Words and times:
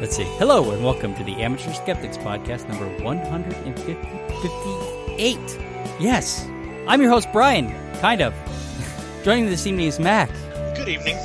Let's 0.00 0.16
see. 0.16 0.24
Hello 0.38 0.70
and 0.70 0.82
welcome 0.84 1.14
to 1.16 1.24
the 1.24 1.42
Amateur 1.42 1.72
Skeptics 1.72 2.16
Podcast 2.18 2.68
number 2.68 2.86
158. 3.02 5.38
Yes, 6.00 6.46
I'm 6.86 7.00
your 7.02 7.10
host, 7.10 7.26
Brian, 7.32 7.72
kind 8.00 8.20
of. 8.22 8.32
Joining 9.24 9.44
me 9.46 9.50
this 9.50 9.66
evening 9.66 9.86
is 9.88 9.98
Mac. 9.98 10.30
Good 10.76 10.88
evening. 10.88 11.16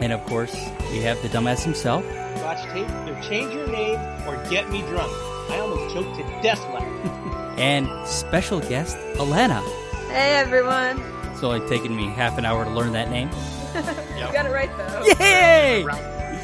And 0.00 0.12
of 0.12 0.24
course, 0.26 0.54
we 0.92 1.00
have 1.00 1.20
the 1.22 1.28
dumbass 1.28 1.64
himself. 1.64 2.04
Watch 2.42 2.62
tape, 2.72 2.88
either 2.88 3.20
change 3.22 3.52
your 3.52 3.66
name 3.66 3.98
or 4.28 4.36
get 4.48 4.70
me 4.70 4.82
drunk. 4.82 5.10
I 5.50 5.58
almost 5.60 5.92
choked 5.94 6.14
to 6.16 6.22
death 6.42 6.60
laughing. 6.72 7.58
and 7.58 7.88
special 8.06 8.60
guest, 8.60 8.96
Alana. 9.14 9.60
Hey 10.08 10.36
everyone. 10.36 11.02
It's 11.32 11.42
only 11.42 11.66
taken 11.68 11.96
me 11.96 12.04
half 12.06 12.38
an 12.38 12.44
hour 12.44 12.64
to 12.64 12.70
learn 12.70 12.92
that 12.92 13.10
name. 13.10 13.30
You 14.14 14.20
got 14.32 14.46
it 14.46 14.50
right 14.50 14.70
though. 14.78 15.02
Yay! 15.18 15.82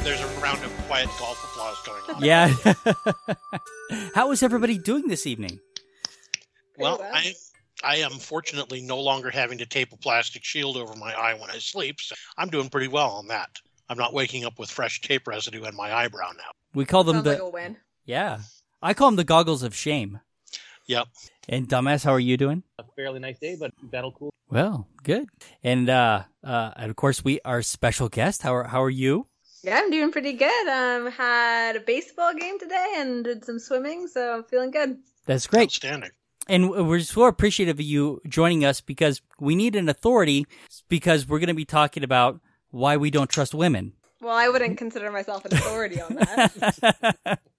Round, 0.00 0.06
there's 0.06 0.20
a 0.20 0.40
round 0.40 0.64
of 0.64 0.70
quiet 0.86 1.08
golf 1.18 1.44
applause 1.44 1.76
going 1.84 2.16
on. 2.16 2.24
Yeah. 2.24 2.54
How 4.14 4.30
is 4.32 4.42
everybody 4.42 4.78
doing 4.78 5.08
this 5.08 5.26
evening? 5.26 5.60
Well, 6.78 6.98
well. 7.00 7.10
I 7.12 7.34
I 7.82 7.96
am 7.96 8.12
fortunately 8.12 8.80
no 8.80 8.98
longer 8.98 9.30
having 9.30 9.58
to 9.58 9.66
tape 9.66 9.92
a 9.92 9.98
plastic 9.98 10.42
shield 10.42 10.78
over 10.78 10.94
my 10.96 11.12
eye 11.12 11.34
when 11.34 11.50
I 11.50 11.58
sleep, 11.58 12.00
so 12.00 12.14
I'm 12.38 12.48
doing 12.48 12.70
pretty 12.70 12.88
well 12.88 13.10
on 13.10 13.26
that. 13.28 13.50
I'm 13.90 13.98
not 13.98 14.14
waking 14.14 14.46
up 14.46 14.58
with 14.58 14.70
fresh 14.70 15.02
tape 15.02 15.26
residue 15.26 15.64
in 15.64 15.76
my 15.76 15.92
eyebrow 15.92 16.30
now. 16.36 16.50
We 16.72 16.86
call 16.86 17.04
them 17.04 17.16
Sounds 17.16 17.24
the 17.24 17.30
like 17.32 17.40
a 17.40 17.48
win. 17.50 17.76
Yeah. 18.06 18.38
I 18.80 18.94
call 18.94 19.08
them 19.08 19.16
the 19.16 19.24
goggles 19.24 19.62
of 19.62 19.74
shame. 19.74 20.20
Yep. 20.86 21.08
And 21.48 21.68
dumbass, 21.68 22.04
how 22.04 22.12
are 22.12 22.20
you 22.20 22.38
doing? 22.38 22.62
A 22.78 22.84
fairly 22.96 23.20
nice 23.20 23.38
day, 23.38 23.56
but 23.58 23.72
that'll 23.90 24.12
cool. 24.12 24.32
Well, 24.48 24.88
good. 25.02 25.26
And 25.62 25.90
uh 25.90 26.24
uh 26.42 26.70
and 26.76 26.90
of 26.90 26.96
course 26.96 27.22
we 27.22 27.40
our 27.44 27.60
special 27.60 28.08
guest. 28.08 28.42
How 28.42 28.54
are 28.54 28.64
how 28.64 28.82
are 28.82 28.90
you? 28.90 29.26
Yeah, 29.62 29.78
I'm 29.78 29.90
doing 29.90 30.10
pretty 30.10 30.32
good. 30.32 30.68
Um, 30.68 31.10
had 31.10 31.76
a 31.76 31.80
baseball 31.80 32.32
game 32.34 32.58
today 32.58 32.94
and 32.96 33.24
did 33.24 33.44
some 33.44 33.58
swimming, 33.58 34.08
so 34.08 34.36
I'm 34.36 34.44
feeling 34.44 34.70
good. 34.70 34.98
That's 35.26 35.46
great. 35.46 35.64
Outstanding. 35.64 36.10
And 36.48 36.70
we're 36.70 37.00
so 37.00 37.24
appreciative 37.24 37.76
of 37.76 37.84
you 37.84 38.20
joining 38.26 38.64
us 38.64 38.80
because 38.80 39.20
we 39.38 39.54
need 39.54 39.76
an 39.76 39.88
authority 39.88 40.46
because 40.88 41.28
we're 41.28 41.38
going 41.38 41.48
to 41.48 41.54
be 41.54 41.66
talking 41.66 42.02
about 42.02 42.40
why 42.70 42.96
we 42.96 43.10
don't 43.10 43.30
trust 43.30 43.54
women. 43.54 43.92
Well, 44.20 44.34
I 44.34 44.48
wouldn't 44.48 44.76
consider 44.76 45.10
myself 45.10 45.44
an 45.44 45.54
authority 45.54 46.00
on 46.00 46.14
that. 46.14 47.38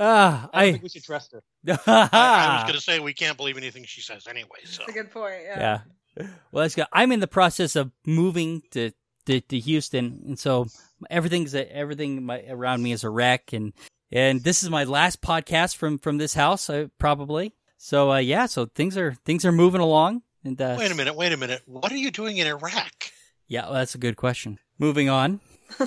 Ah, 0.00 0.48
I 0.52 0.62
I, 0.66 0.70
think 0.70 0.84
we 0.84 0.88
should 0.88 1.02
trust 1.02 1.32
her. 1.32 1.42
I, 1.86 2.08
I 2.12 2.54
was 2.54 2.62
going 2.62 2.74
to 2.74 2.80
say 2.80 3.00
we 3.00 3.12
can't 3.12 3.36
believe 3.36 3.56
anything 3.56 3.82
she 3.84 4.00
says 4.00 4.28
anyway. 4.28 4.60
So 4.62 4.84
That's 4.86 4.90
a 4.90 5.02
good 5.02 5.10
point. 5.10 5.40
Yeah. 5.44 5.80
yeah. 6.16 6.26
Well, 6.52 6.62
that's 6.62 6.76
good. 6.76 6.86
I'm 6.92 7.10
in 7.10 7.18
the 7.18 7.26
process 7.26 7.74
of 7.74 7.90
moving 8.06 8.62
to 8.70 8.92
to, 9.28 9.40
to 9.42 9.58
Houston, 9.58 10.22
and 10.26 10.38
so 10.38 10.66
everything's 11.10 11.54
a, 11.54 11.70
everything 11.74 12.24
my, 12.24 12.42
around 12.48 12.82
me 12.82 12.92
is 12.92 13.04
a 13.04 13.10
wreck, 13.10 13.52
and 13.52 13.72
and 14.10 14.42
this 14.42 14.62
is 14.62 14.70
my 14.70 14.84
last 14.84 15.20
podcast 15.20 15.76
from 15.76 15.98
from 15.98 16.16
this 16.16 16.34
house, 16.34 16.68
uh, 16.68 16.88
probably. 16.98 17.54
So 17.76 18.12
uh, 18.12 18.18
yeah, 18.18 18.46
so 18.46 18.66
things 18.66 18.96
are 18.96 19.14
things 19.24 19.44
are 19.44 19.52
moving 19.52 19.82
along, 19.82 20.22
and 20.44 20.60
uh, 20.60 20.76
wait 20.78 20.90
a 20.90 20.94
minute, 20.94 21.14
wait 21.14 21.32
a 21.32 21.36
minute. 21.36 21.62
What 21.66 21.92
are 21.92 21.96
you 21.96 22.10
doing 22.10 22.38
in 22.38 22.46
Iraq? 22.46 23.12
yeah, 23.46 23.64
well, 23.64 23.74
that's 23.74 23.94
a 23.94 23.98
good 23.98 24.16
question. 24.16 24.58
Moving 24.78 25.08
on. 25.08 25.40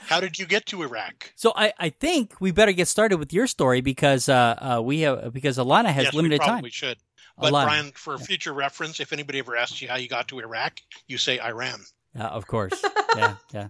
How 0.00 0.20
did 0.20 0.38
you 0.38 0.44
get 0.44 0.66
to 0.66 0.82
Iraq? 0.82 1.32
So 1.34 1.54
I, 1.56 1.72
I 1.78 1.88
think 1.88 2.34
we 2.40 2.50
better 2.50 2.72
get 2.72 2.88
started 2.88 3.16
with 3.16 3.32
your 3.32 3.46
story 3.46 3.80
because 3.80 4.28
uh, 4.28 4.76
uh 4.78 4.82
we 4.82 5.00
have 5.00 5.32
because 5.32 5.56
Alana 5.56 5.86
has 5.86 6.04
yes, 6.04 6.14
limited 6.14 6.40
we 6.40 6.46
time. 6.46 6.62
We 6.62 6.70
should. 6.70 6.98
But 7.38 7.52
Alana. 7.52 7.64
Brian, 7.64 7.92
for 7.92 8.18
future 8.18 8.52
reference, 8.52 9.00
if 9.00 9.14
anybody 9.14 9.38
ever 9.38 9.56
asks 9.56 9.80
you 9.80 9.88
how 9.88 9.96
you 9.96 10.08
got 10.08 10.28
to 10.28 10.40
Iraq, 10.40 10.80
you 11.06 11.16
say 11.16 11.40
Iran. 11.40 11.80
Uh, 12.18 12.24
of 12.24 12.46
course. 12.46 12.82
yeah, 13.16 13.34
yeah. 13.52 13.68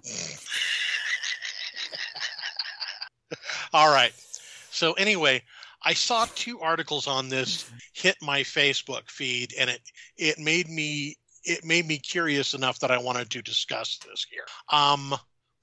All 3.73 3.93
right. 3.93 4.13
So 4.71 4.93
anyway, 4.95 5.43
I 5.85 5.95
saw 5.95 6.27
two 6.35 6.61
articles 6.61 7.07
on 7.07 7.29
this 7.29 7.71
hit 7.93 8.17
my 8.23 8.41
Facebook 8.41 9.11
feed, 9.11 9.55
and 9.59 9.71
it 9.71 9.81
it 10.17 10.39
made 10.39 10.69
me 10.69 11.17
it 11.45 11.65
made 11.65 11.87
me 11.87 11.99
curious 11.99 12.55
enough 12.55 12.79
that 12.81 12.91
I 12.91 12.99
wanted 12.99 13.31
to 13.31 13.43
discuss 13.43 13.99
this 13.99 14.27
here. 14.31 14.45
Um, 14.69 15.15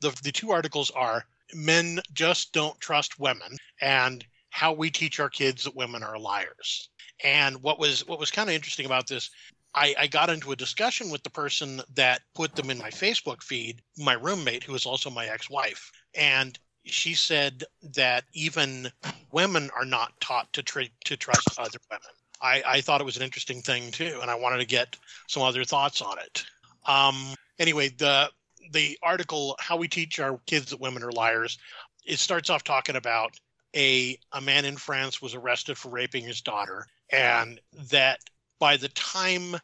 the 0.02 0.18
the 0.24 0.32
two 0.32 0.52
articles 0.52 0.92
are 0.92 1.26
"Men 1.54 2.00
Just 2.14 2.54
Don't 2.54 2.80
Trust 2.80 3.20
Women" 3.20 3.58
and 3.82 4.26
"How 4.50 4.74
We 4.74 4.90
Teach 4.90 5.20
Our 5.20 5.30
Kids 5.30 5.64
That 5.64 5.76
Women 5.76 6.04
Are 6.04 6.20
Liars." 6.20 6.90
And 7.24 7.62
what 7.62 7.80
was 7.80 8.08
what 8.08 8.20
was 8.20 8.32
kind 8.32 8.50
of 8.50 8.56
interesting 8.56 8.86
about 8.86 9.08
this, 9.08 9.30
I, 9.80 9.96
I 9.98 10.08
got 10.08 10.30
into 10.30 10.52
a 10.52 10.58
discussion 10.58 11.10
with 11.10 11.24
the 11.24 11.30
person 11.30 11.82
that 11.96 12.22
put 12.36 12.54
them 12.54 12.70
in 12.70 12.78
my 12.78 12.90
Facebook 12.90 13.42
feed, 13.42 13.82
my 13.98 14.12
roommate, 14.14 14.62
who 14.64 14.76
is 14.76 14.86
also 14.86 15.10
my 15.10 15.28
ex-wife, 15.28 15.90
and 16.14 16.60
she 16.84 17.14
said 17.14 17.64
that 17.96 18.26
even 18.34 18.92
women 19.32 19.70
are 19.74 19.86
not 19.86 20.20
taught 20.20 20.52
to 20.54 20.64
to 21.06 21.16
trust 21.18 21.58
other 21.58 21.80
women. 21.90 22.04
I, 22.42 22.62
I 22.66 22.82
thought 22.82 23.00
it 23.00 23.06
was 23.06 23.16
an 23.16 23.24
interesting 23.24 23.62
thing 23.62 23.92
too, 23.92 24.20
and 24.22 24.30
I 24.30 24.36
wanted 24.36 24.58
to 24.58 24.66
get 24.66 24.98
some 25.28 25.44
other 25.44 25.64
thoughts 25.64 26.02
on 26.02 26.20
it. 26.20 26.44
Um, 26.86 27.36
anyway, 27.58 27.88
the 27.90 28.30
the 28.72 29.00
article 29.02 29.56
"How 29.60 29.78
We 29.78 29.88
Teach 29.88 30.20
Our 30.20 30.40
Kids 30.46 30.72
That 30.72 30.82
Women 30.82 31.04
Are 31.04 31.12
Liars" 31.14 31.58
it 32.06 32.20
starts 32.20 32.50
off 32.50 32.66
talking 32.66 32.98
about 32.98 33.40
a 33.78 34.18
a 34.34 34.42
man 34.42 34.66
in 34.66 34.76
France 34.76 35.22
was 35.22 35.36
arrested 35.36 35.78
for 35.78 35.88
raping 35.88 36.26
his 36.26 36.42
daughter, 36.42 36.86
and 37.14 37.62
that 37.90 38.20
by 38.60 38.76
the 38.76 38.90
time 38.90 39.56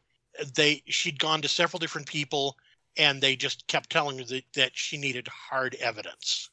they 0.55 0.83
she'd 0.87 1.19
gone 1.19 1.41
to 1.41 1.47
several 1.47 1.79
different 1.79 2.07
people, 2.07 2.57
and 2.97 3.21
they 3.21 3.35
just 3.35 3.67
kept 3.67 3.89
telling 3.89 4.17
her 4.19 4.25
that, 4.25 4.43
that 4.53 4.71
she 4.73 4.97
needed 4.97 5.27
hard 5.27 5.75
evidence 5.75 6.49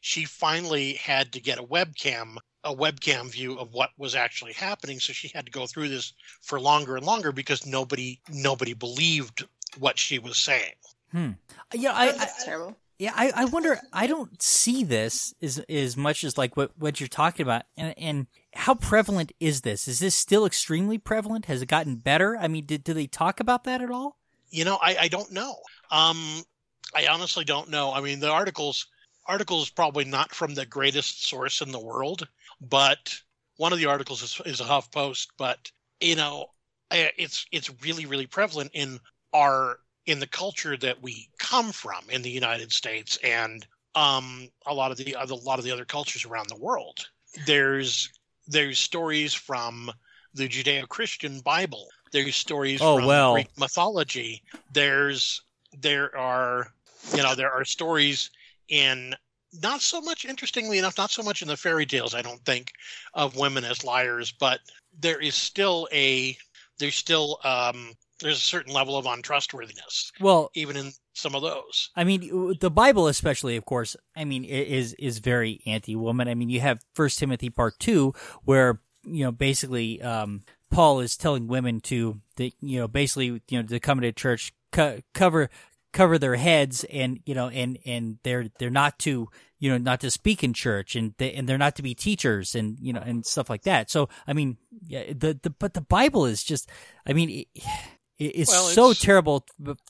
she 0.00 0.24
finally 0.24 0.94
had 0.94 1.32
to 1.32 1.40
get 1.40 1.58
a 1.58 1.62
webcam 1.62 2.36
a 2.64 2.74
webcam 2.74 3.30
view 3.30 3.58
of 3.58 3.72
what 3.72 3.90
was 3.98 4.14
actually 4.14 4.52
happening 4.52 4.98
so 4.98 5.12
she 5.12 5.28
had 5.28 5.46
to 5.46 5.52
go 5.52 5.66
through 5.66 5.88
this 5.88 6.12
for 6.42 6.60
longer 6.60 6.96
and 6.96 7.06
longer 7.06 7.32
because 7.32 7.66
nobody 7.66 8.20
nobody 8.30 8.74
believed 8.74 9.46
what 9.78 9.98
she 9.98 10.18
was 10.18 10.36
saying 10.36 10.72
Hmm. 11.10 11.30
Yeah, 11.72 11.92
I, 11.92 12.08
I 12.08 12.12
That's 12.12 12.44
terrible. 12.44 12.76
Yeah, 12.98 13.12
I, 13.14 13.32
I 13.34 13.44
wonder. 13.44 13.78
I 13.92 14.06
don't 14.08 14.42
see 14.42 14.82
this 14.82 15.32
as 15.40 15.58
as 15.68 15.96
much 15.96 16.24
as 16.24 16.36
like 16.36 16.56
what 16.56 16.72
what 16.76 17.00
you're 17.00 17.08
talking 17.08 17.44
about, 17.44 17.62
and 17.76 17.94
and 17.96 18.26
how 18.54 18.74
prevalent 18.74 19.32
is 19.38 19.60
this? 19.60 19.86
Is 19.86 20.00
this 20.00 20.16
still 20.16 20.44
extremely 20.44 20.98
prevalent? 20.98 21.44
Has 21.44 21.62
it 21.62 21.66
gotten 21.66 21.96
better? 21.96 22.36
I 22.36 22.48
mean, 22.48 22.66
did 22.66 22.82
do 22.82 22.92
they 22.92 23.06
talk 23.06 23.38
about 23.38 23.64
that 23.64 23.80
at 23.80 23.90
all? 23.90 24.18
you 24.50 24.64
know 24.64 24.78
i, 24.82 24.96
I 25.02 25.08
don't 25.08 25.32
know 25.32 25.56
um, 25.90 26.42
i 26.94 27.06
honestly 27.10 27.44
don't 27.44 27.70
know 27.70 27.92
i 27.92 28.00
mean 28.00 28.20
the 28.20 28.30
articles 28.30 28.86
article 29.26 29.62
is 29.62 29.70
probably 29.70 30.04
not 30.04 30.34
from 30.34 30.54
the 30.54 30.66
greatest 30.66 31.26
source 31.26 31.60
in 31.60 31.72
the 31.72 31.78
world 31.78 32.26
but 32.60 33.14
one 33.56 33.72
of 33.72 33.78
the 33.78 33.86
articles 33.86 34.22
is, 34.22 34.40
is 34.46 34.60
a 34.60 34.64
HuffPost 34.64 35.28
but 35.36 35.70
you 36.00 36.16
know 36.16 36.46
it's 36.90 37.46
it's 37.52 37.70
really 37.82 38.06
really 38.06 38.26
prevalent 38.26 38.70
in 38.72 38.98
our 39.34 39.78
in 40.06 40.20
the 40.20 40.26
culture 40.26 40.76
that 40.76 41.02
we 41.02 41.28
come 41.48 41.72
from 41.72 42.02
in 42.10 42.22
the 42.22 42.30
united 42.30 42.70
states 42.72 43.18
and 43.24 43.66
um, 43.94 44.48
a 44.66 44.74
lot 44.74 44.90
of 44.92 44.96
the 44.96 45.16
other 45.16 45.32
a 45.32 45.36
lot 45.36 45.58
of 45.58 45.64
the 45.64 45.72
other 45.72 45.84
cultures 45.84 46.24
around 46.24 46.48
the 46.48 46.56
world. 46.56 46.98
There's 47.46 48.08
there's 48.46 48.78
stories 48.78 49.34
from 49.34 49.90
the 50.34 50.48
judeo-christian 50.48 51.40
bible. 51.40 51.88
There's 52.12 52.36
stories 52.36 52.80
Oh, 52.80 52.96
from 52.98 53.06
well. 53.06 53.32
greek 53.32 53.48
mythology. 53.58 54.42
There's 54.72 55.42
there 55.76 56.16
are 56.16 56.72
you 57.16 57.22
know 57.22 57.34
there 57.34 57.50
are 57.52 57.64
stories 57.64 58.30
in 58.68 59.14
not 59.62 59.80
so 59.80 60.00
much 60.00 60.24
interestingly 60.24 60.78
enough 60.78 60.96
not 60.98 61.10
so 61.10 61.22
much 61.22 61.42
in 61.42 61.48
the 61.48 61.56
fairy 61.56 61.86
tales 61.86 62.14
i 62.14 62.20
don't 62.22 62.44
think 62.44 62.72
of 63.14 63.36
women 63.36 63.64
as 63.64 63.82
liars 63.82 64.30
but 64.30 64.60
there 65.00 65.18
is 65.20 65.34
still 65.34 65.88
a 65.92 66.36
there's 66.78 66.94
still 66.94 67.38
um 67.44 67.92
there's 68.20 68.36
a 68.36 68.40
certain 68.54 68.72
level 68.74 68.96
of 68.96 69.06
untrustworthiness 69.06 70.12
Well, 70.20 70.50
even 70.54 70.76
in 70.76 70.92
some 71.18 71.34
of 71.34 71.42
those 71.42 71.90
I 71.96 72.04
mean, 72.04 72.56
the 72.60 72.70
Bible, 72.70 73.08
especially, 73.08 73.56
of 73.56 73.64
course, 73.64 73.96
I 74.16 74.24
mean, 74.24 74.44
is 74.44 74.94
is 74.94 75.18
very 75.18 75.60
anti-woman. 75.66 76.28
I 76.28 76.34
mean, 76.34 76.48
you 76.48 76.60
have 76.60 76.84
First 76.94 77.18
Timothy 77.18 77.50
part 77.50 77.78
two, 77.78 78.14
where 78.44 78.80
you 79.04 79.24
know 79.24 79.32
basically 79.32 80.00
um, 80.02 80.44
Paul 80.70 81.00
is 81.00 81.16
telling 81.16 81.48
women 81.48 81.80
to, 81.82 82.20
that 82.36 82.52
you 82.60 82.78
know, 82.80 82.88
basically, 82.88 83.42
you 83.48 83.60
know, 83.60 83.62
to 83.62 83.80
come 83.80 83.98
into 83.98 84.12
church, 84.12 84.52
co- 84.72 85.00
cover 85.14 85.50
cover 85.92 86.18
their 86.18 86.36
heads, 86.36 86.84
and 86.84 87.20
you 87.26 87.34
know, 87.34 87.48
and 87.48 87.78
and 87.84 88.18
they're 88.22 88.48
they're 88.58 88.70
not 88.70 88.98
to 89.00 89.28
you 89.58 89.70
know 89.70 89.78
not 89.78 90.00
to 90.00 90.10
speak 90.10 90.44
in 90.44 90.52
church, 90.52 90.94
and 90.94 91.14
they 91.18 91.32
and 91.32 91.48
they're 91.48 91.58
not 91.58 91.74
to 91.76 91.82
be 91.82 91.94
teachers, 91.94 92.54
and 92.54 92.78
you 92.80 92.92
know, 92.92 93.02
and 93.04 93.26
stuff 93.26 93.50
like 93.50 93.62
that. 93.62 93.90
So, 93.90 94.08
I 94.26 94.32
mean, 94.34 94.56
yeah, 94.86 95.12
the 95.12 95.38
the 95.42 95.50
but 95.50 95.74
the 95.74 95.80
Bible 95.80 96.26
is 96.26 96.42
just, 96.42 96.70
I 97.06 97.12
mean. 97.12 97.30
It, 97.30 97.62
it's 98.18 98.50
Well, 98.50 98.68
so 98.68 98.90
it's- 98.90 99.02
terrible 99.04 99.46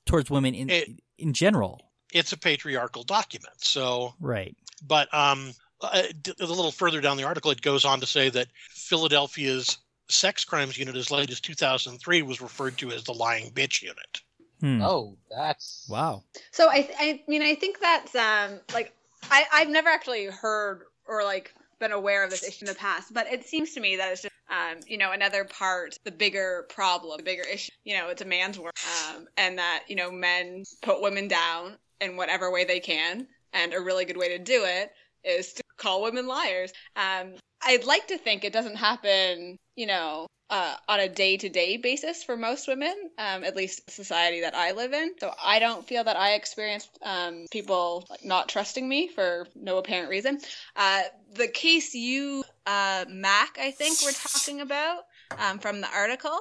towards 0.06 0.30
women 0.30 0.54
in 0.54 0.70
It- 0.70 1.02
in 1.18 1.32
general. 1.32 1.80
it's 2.12 2.32
a 2.32 2.36
patriarchal 2.38 3.02
document 3.04 3.54
so 3.62 4.14
Right. 4.20 4.56
but 4.82 5.12
um 5.14 5.52
uh, 5.80 6.02
d- 6.22 6.32
a 6.40 6.44
little 6.46 6.72
further 6.72 7.00
down 7.00 7.16
the 7.16 7.22
article 7.24 7.50
it 7.50 7.60
goes 7.62 7.84
on 7.84 8.00
to 8.00 8.06
say 8.06 8.28
that 8.30 8.48
philadelphia's 8.70 9.78
sex 10.08 10.44
crimes 10.44 10.76
unit 10.78 10.96
as 10.96 11.10
late 11.10 11.30
as 11.30 11.40
2003 11.40 12.22
was 12.22 12.40
referred 12.40 12.76
to 12.78 12.90
as 12.90 13.04
the 13.04 13.14
lying 13.14 13.50
bitch 13.52 13.82
unit 13.82 14.20
Hmm. 14.60 14.82
Oh, 14.82 15.16
that's 15.30 15.86
Wow. 15.88 16.24
So 16.50 16.68
I, 16.68 16.82
th- 16.82 16.96
I 16.98 17.22
mean, 17.28 17.42
I 17.42 17.54
think 17.54 17.78
that's 17.78 18.12
um 18.16 18.58
like 18.74 18.92
I, 19.30 19.44
I've 19.52 19.68
never 19.68 19.88
actually 19.88 20.24
heard 20.26 20.82
or 21.06 21.22
like 21.22 21.54
been 21.78 21.92
aware 21.92 22.24
of 22.24 22.30
this 22.30 22.42
issue 22.42 22.64
in 22.64 22.68
the 22.68 22.74
past, 22.74 23.14
but 23.14 23.28
it 23.32 23.46
seems 23.46 23.72
to 23.74 23.80
me 23.80 23.94
that 23.98 24.10
it's 24.10 24.22
just, 24.22 24.34
um, 24.50 24.80
you 24.86 24.98
know, 24.98 25.12
another 25.12 25.44
part, 25.44 25.96
the 26.04 26.10
bigger 26.10 26.66
problem, 26.68 27.16
the 27.18 27.22
bigger 27.22 27.42
issue. 27.42 27.72
You 27.84 27.96
know, 27.96 28.08
it's 28.08 28.22
a 28.22 28.26
man's 28.26 28.58
work, 28.58 28.74
um, 29.10 29.26
and 29.36 29.58
that 29.58 29.84
you 29.88 29.96
know 29.96 30.10
men 30.10 30.64
put 30.82 31.02
women 31.02 31.28
down 31.28 31.76
in 32.00 32.16
whatever 32.16 32.50
way 32.50 32.64
they 32.64 32.80
can, 32.80 33.26
and 33.52 33.74
a 33.74 33.80
really 33.80 34.04
good 34.04 34.16
way 34.16 34.28
to 34.28 34.38
do 34.38 34.64
it 34.64 34.90
is 35.24 35.52
to 35.54 35.62
call 35.76 36.02
women 36.02 36.26
liars. 36.26 36.72
Um, 36.96 37.34
I'd 37.62 37.84
like 37.84 38.06
to 38.08 38.18
think 38.18 38.44
it 38.44 38.52
doesn't 38.52 38.76
happen, 38.76 39.58
you 39.74 39.86
know, 39.86 40.26
uh, 40.50 40.74
on 40.88 41.00
a 41.00 41.08
day 41.08 41.36
to 41.36 41.48
day 41.48 41.76
basis 41.76 42.24
for 42.24 42.36
most 42.36 42.68
women, 42.68 42.94
um, 43.18 43.44
at 43.44 43.56
least 43.56 43.90
society 43.90 44.40
that 44.40 44.54
I 44.54 44.72
live 44.72 44.92
in. 44.92 45.12
So 45.20 45.32
I 45.42 45.58
don't 45.58 45.86
feel 45.86 46.04
that 46.04 46.16
I 46.16 46.34
experienced 46.34 46.88
um, 47.02 47.46
people 47.50 48.06
not 48.24 48.48
trusting 48.48 48.88
me 48.88 49.08
for 49.08 49.46
no 49.54 49.78
apparent 49.78 50.08
reason. 50.08 50.38
Uh, 50.74 51.02
the 51.34 51.48
case 51.48 51.94
you, 51.94 52.44
uh, 52.68 53.06
Mac, 53.08 53.58
I 53.58 53.70
think 53.70 53.98
we're 54.04 54.12
talking 54.12 54.60
about 54.60 55.00
um, 55.38 55.58
from 55.58 55.80
the 55.80 55.88
article, 55.88 56.38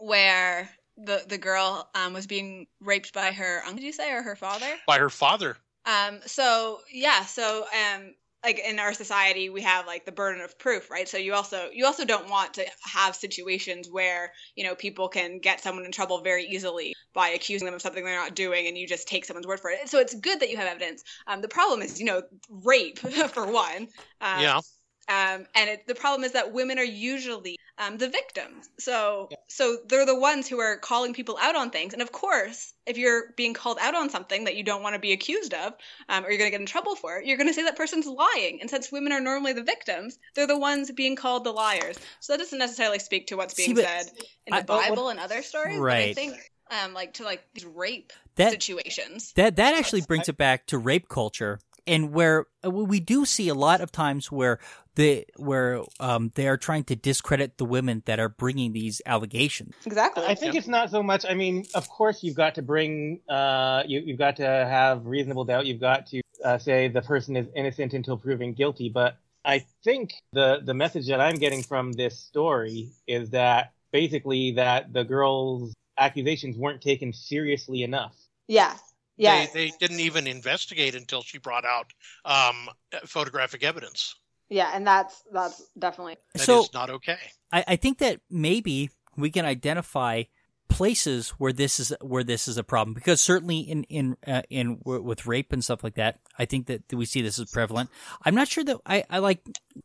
where 0.00 0.68
the 0.96 1.22
the 1.28 1.38
girl 1.38 1.88
um, 1.94 2.12
was 2.12 2.26
being 2.26 2.66
raped 2.80 3.12
by 3.12 3.30
her 3.30 3.60
uncle, 3.60 3.76
did 3.76 3.84
you 3.84 3.92
say, 3.92 4.10
or 4.12 4.22
her 4.22 4.34
father? 4.34 4.74
By 4.88 4.98
her 4.98 5.08
father. 5.08 5.56
Um, 5.84 6.18
so 6.26 6.80
yeah, 6.92 7.24
so 7.24 7.64
um, 7.64 8.14
like 8.44 8.58
in 8.58 8.80
our 8.80 8.92
society, 8.92 9.48
we 9.48 9.62
have 9.62 9.86
like 9.86 10.04
the 10.04 10.10
burden 10.10 10.42
of 10.42 10.58
proof, 10.58 10.90
right? 10.90 11.08
So 11.08 11.16
you 11.16 11.34
also 11.34 11.70
you 11.72 11.86
also 11.86 12.04
don't 12.04 12.28
want 12.28 12.54
to 12.54 12.66
have 12.82 13.14
situations 13.14 13.88
where 13.88 14.32
you 14.56 14.64
know 14.64 14.74
people 14.74 15.08
can 15.08 15.38
get 15.38 15.60
someone 15.60 15.84
in 15.84 15.92
trouble 15.92 16.22
very 16.22 16.44
easily 16.44 16.92
by 17.14 17.28
accusing 17.28 17.66
them 17.66 17.74
of 17.74 17.82
something 17.82 18.04
they're 18.04 18.18
not 18.18 18.34
doing, 18.34 18.66
and 18.66 18.76
you 18.76 18.88
just 18.88 19.06
take 19.06 19.24
someone's 19.24 19.46
word 19.46 19.60
for 19.60 19.70
it. 19.70 19.88
So 19.88 20.00
it's 20.00 20.14
good 20.14 20.40
that 20.40 20.50
you 20.50 20.56
have 20.56 20.66
evidence. 20.66 21.04
Um, 21.28 21.40
the 21.40 21.48
problem 21.48 21.82
is, 21.82 22.00
you 22.00 22.06
know, 22.06 22.22
rape 22.50 22.98
for 23.28 23.46
one. 23.46 23.88
Um, 24.20 24.40
yeah. 24.40 24.60
Um, 25.08 25.46
and 25.54 25.70
it, 25.70 25.86
the 25.86 25.94
problem 25.94 26.24
is 26.24 26.32
that 26.32 26.52
women 26.52 26.78
are 26.78 26.84
usually 26.84 27.58
um, 27.78 27.98
the 27.98 28.08
victims. 28.08 28.68
So, 28.78 29.28
so 29.48 29.76
they're 29.88 30.06
the 30.06 30.18
ones 30.18 30.48
who 30.48 30.58
are 30.58 30.78
calling 30.78 31.14
people 31.14 31.38
out 31.40 31.54
on 31.54 31.70
things. 31.70 31.92
And 31.92 32.02
of 32.02 32.10
course, 32.10 32.72
if 32.86 32.98
you're 32.98 33.32
being 33.36 33.54
called 33.54 33.78
out 33.80 33.94
on 33.94 34.10
something 34.10 34.44
that 34.44 34.56
you 34.56 34.64
don't 34.64 34.82
want 34.82 34.94
to 34.94 34.98
be 34.98 35.12
accused 35.12 35.54
of, 35.54 35.74
um, 36.08 36.24
or 36.24 36.30
you're 36.30 36.38
going 36.38 36.50
to 36.50 36.52
get 36.52 36.60
in 36.60 36.66
trouble 36.66 36.96
for 36.96 37.18
it, 37.18 37.26
you're 37.26 37.36
going 37.36 37.48
to 37.48 37.54
say 37.54 37.64
that 37.64 37.76
person's 37.76 38.06
lying. 38.06 38.58
And 38.60 38.68
since 38.68 38.90
women 38.90 39.12
are 39.12 39.20
normally 39.20 39.52
the 39.52 39.62
victims, 39.62 40.18
they're 40.34 40.46
the 40.46 40.58
ones 40.58 40.90
being 40.90 41.14
called 41.14 41.44
the 41.44 41.52
liars. 41.52 41.98
So 42.20 42.32
that 42.32 42.38
doesn't 42.38 42.58
necessarily 42.58 42.98
speak 42.98 43.28
to 43.28 43.36
what's 43.36 43.54
being 43.54 43.74
but 43.74 43.84
said 43.84 44.06
in 44.46 44.54
the 44.54 44.56
I- 44.56 44.58
what- 44.60 44.88
Bible 44.88 45.08
and 45.10 45.20
other 45.20 45.42
stories. 45.42 45.78
But 45.78 45.92
I 45.92 46.12
think, 46.14 46.36
um, 46.70 46.94
like 46.94 47.14
to 47.14 47.24
like 47.24 47.44
these 47.54 47.64
rape 47.66 48.12
That- 48.36 48.50
situations. 48.50 49.32
That 49.36 49.56
that 49.56 49.74
actually 49.76 50.00
brings 50.00 50.28
it 50.28 50.36
back 50.36 50.66
to 50.66 50.78
rape 50.78 51.08
culture, 51.08 51.60
and 51.86 52.12
where 52.12 52.46
uh, 52.64 52.70
we 52.70 52.98
do 52.98 53.24
see 53.24 53.48
a 53.48 53.54
lot 53.54 53.80
of 53.80 53.92
times 53.92 54.32
where 54.32 54.58
the 54.96 55.24
where 55.36 55.82
um, 56.00 56.32
they 56.34 56.48
are 56.48 56.56
trying 56.56 56.84
to 56.84 56.96
discredit 56.96 57.58
the 57.58 57.64
women 57.64 58.02
that 58.06 58.18
are 58.18 58.28
bringing 58.28 58.72
these 58.72 59.00
allegations. 59.06 59.74
Exactly. 59.84 60.24
I 60.26 60.34
think 60.34 60.54
Yep. 60.54 60.60
it's 60.60 60.68
not 60.68 60.90
so 60.90 61.02
much. 61.02 61.24
I 61.28 61.34
mean, 61.34 61.64
of 61.74 61.88
course, 61.88 62.22
you've 62.22 62.34
got 62.34 62.54
to 62.56 62.62
bring, 62.62 63.20
uh, 63.28 63.82
you, 63.86 64.00
you've 64.00 64.18
got 64.18 64.36
to 64.36 64.44
have 64.46 65.06
reasonable 65.06 65.44
doubt. 65.44 65.66
You've 65.66 65.80
got 65.80 66.06
to 66.08 66.20
uh, 66.44 66.58
say 66.58 66.88
the 66.88 67.02
person 67.02 67.36
is 67.36 67.46
innocent 67.54 67.94
until 67.94 68.16
proven 68.16 68.52
guilty. 68.54 68.88
But 68.88 69.16
I 69.44 69.64
think 69.84 70.14
the 70.32 70.60
the 70.64 70.74
message 70.74 71.06
that 71.08 71.20
I'm 71.20 71.36
getting 71.36 71.62
from 71.62 71.92
this 71.92 72.18
story 72.18 72.88
is 73.06 73.30
that 73.30 73.72
basically 73.92 74.52
that 74.52 74.92
the 74.92 75.04
girl's 75.04 75.72
accusations 75.98 76.56
weren't 76.56 76.82
taken 76.82 77.12
seriously 77.12 77.82
enough. 77.82 78.14
yeah. 78.48 78.76
Yeah. 79.18 79.46
They, 79.46 79.68
they 79.68 79.72
didn't 79.80 80.00
even 80.00 80.26
investigate 80.26 80.94
until 80.94 81.22
she 81.22 81.38
brought 81.38 81.64
out 81.64 81.90
um, 82.26 82.68
photographic 83.06 83.64
evidence. 83.64 84.14
Yeah. 84.48 84.70
And 84.74 84.86
that's 84.86 85.22
that's 85.32 85.62
definitely 85.78 86.16
That 86.34 86.40
is 86.40 86.46
so 86.46 86.66
not 86.72 86.90
okay. 86.90 87.18
I, 87.52 87.64
I 87.68 87.76
think 87.76 87.98
that 87.98 88.20
maybe 88.30 88.90
we 89.16 89.30
can 89.30 89.44
identify 89.44 90.24
places 90.68 91.30
where 91.30 91.52
this 91.52 91.78
is 91.78 91.94
where 92.00 92.24
this 92.24 92.48
is 92.48 92.58
a 92.58 92.64
problem 92.64 92.92
because 92.92 93.20
certainly 93.20 93.60
in 93.60 93.84
in 93.84 94.16
uh, 94.26 94.42
in 94.50 94.78
w- 94.78 95.02
with 95.02 95.26
rape 95.26 95.52
and 95.52 95.62
stuff 95.62 95.84
like 95.84 95.94
that 95.94 96.18
i 96.38 96.44
think 96.44 96.66
that 96.66 96.82
we 96.92 97.04
see 97.04 97.22
this 97.22 97.38
as 97.38 97.50
prevalent 97.50 97.88
i'm 98.24 98.34
not 98.34 98.48
sure 98.48 98.64
that 98.64 98.76
i 98.84 99.04
i 99.08 99.18
like 99.18 99.40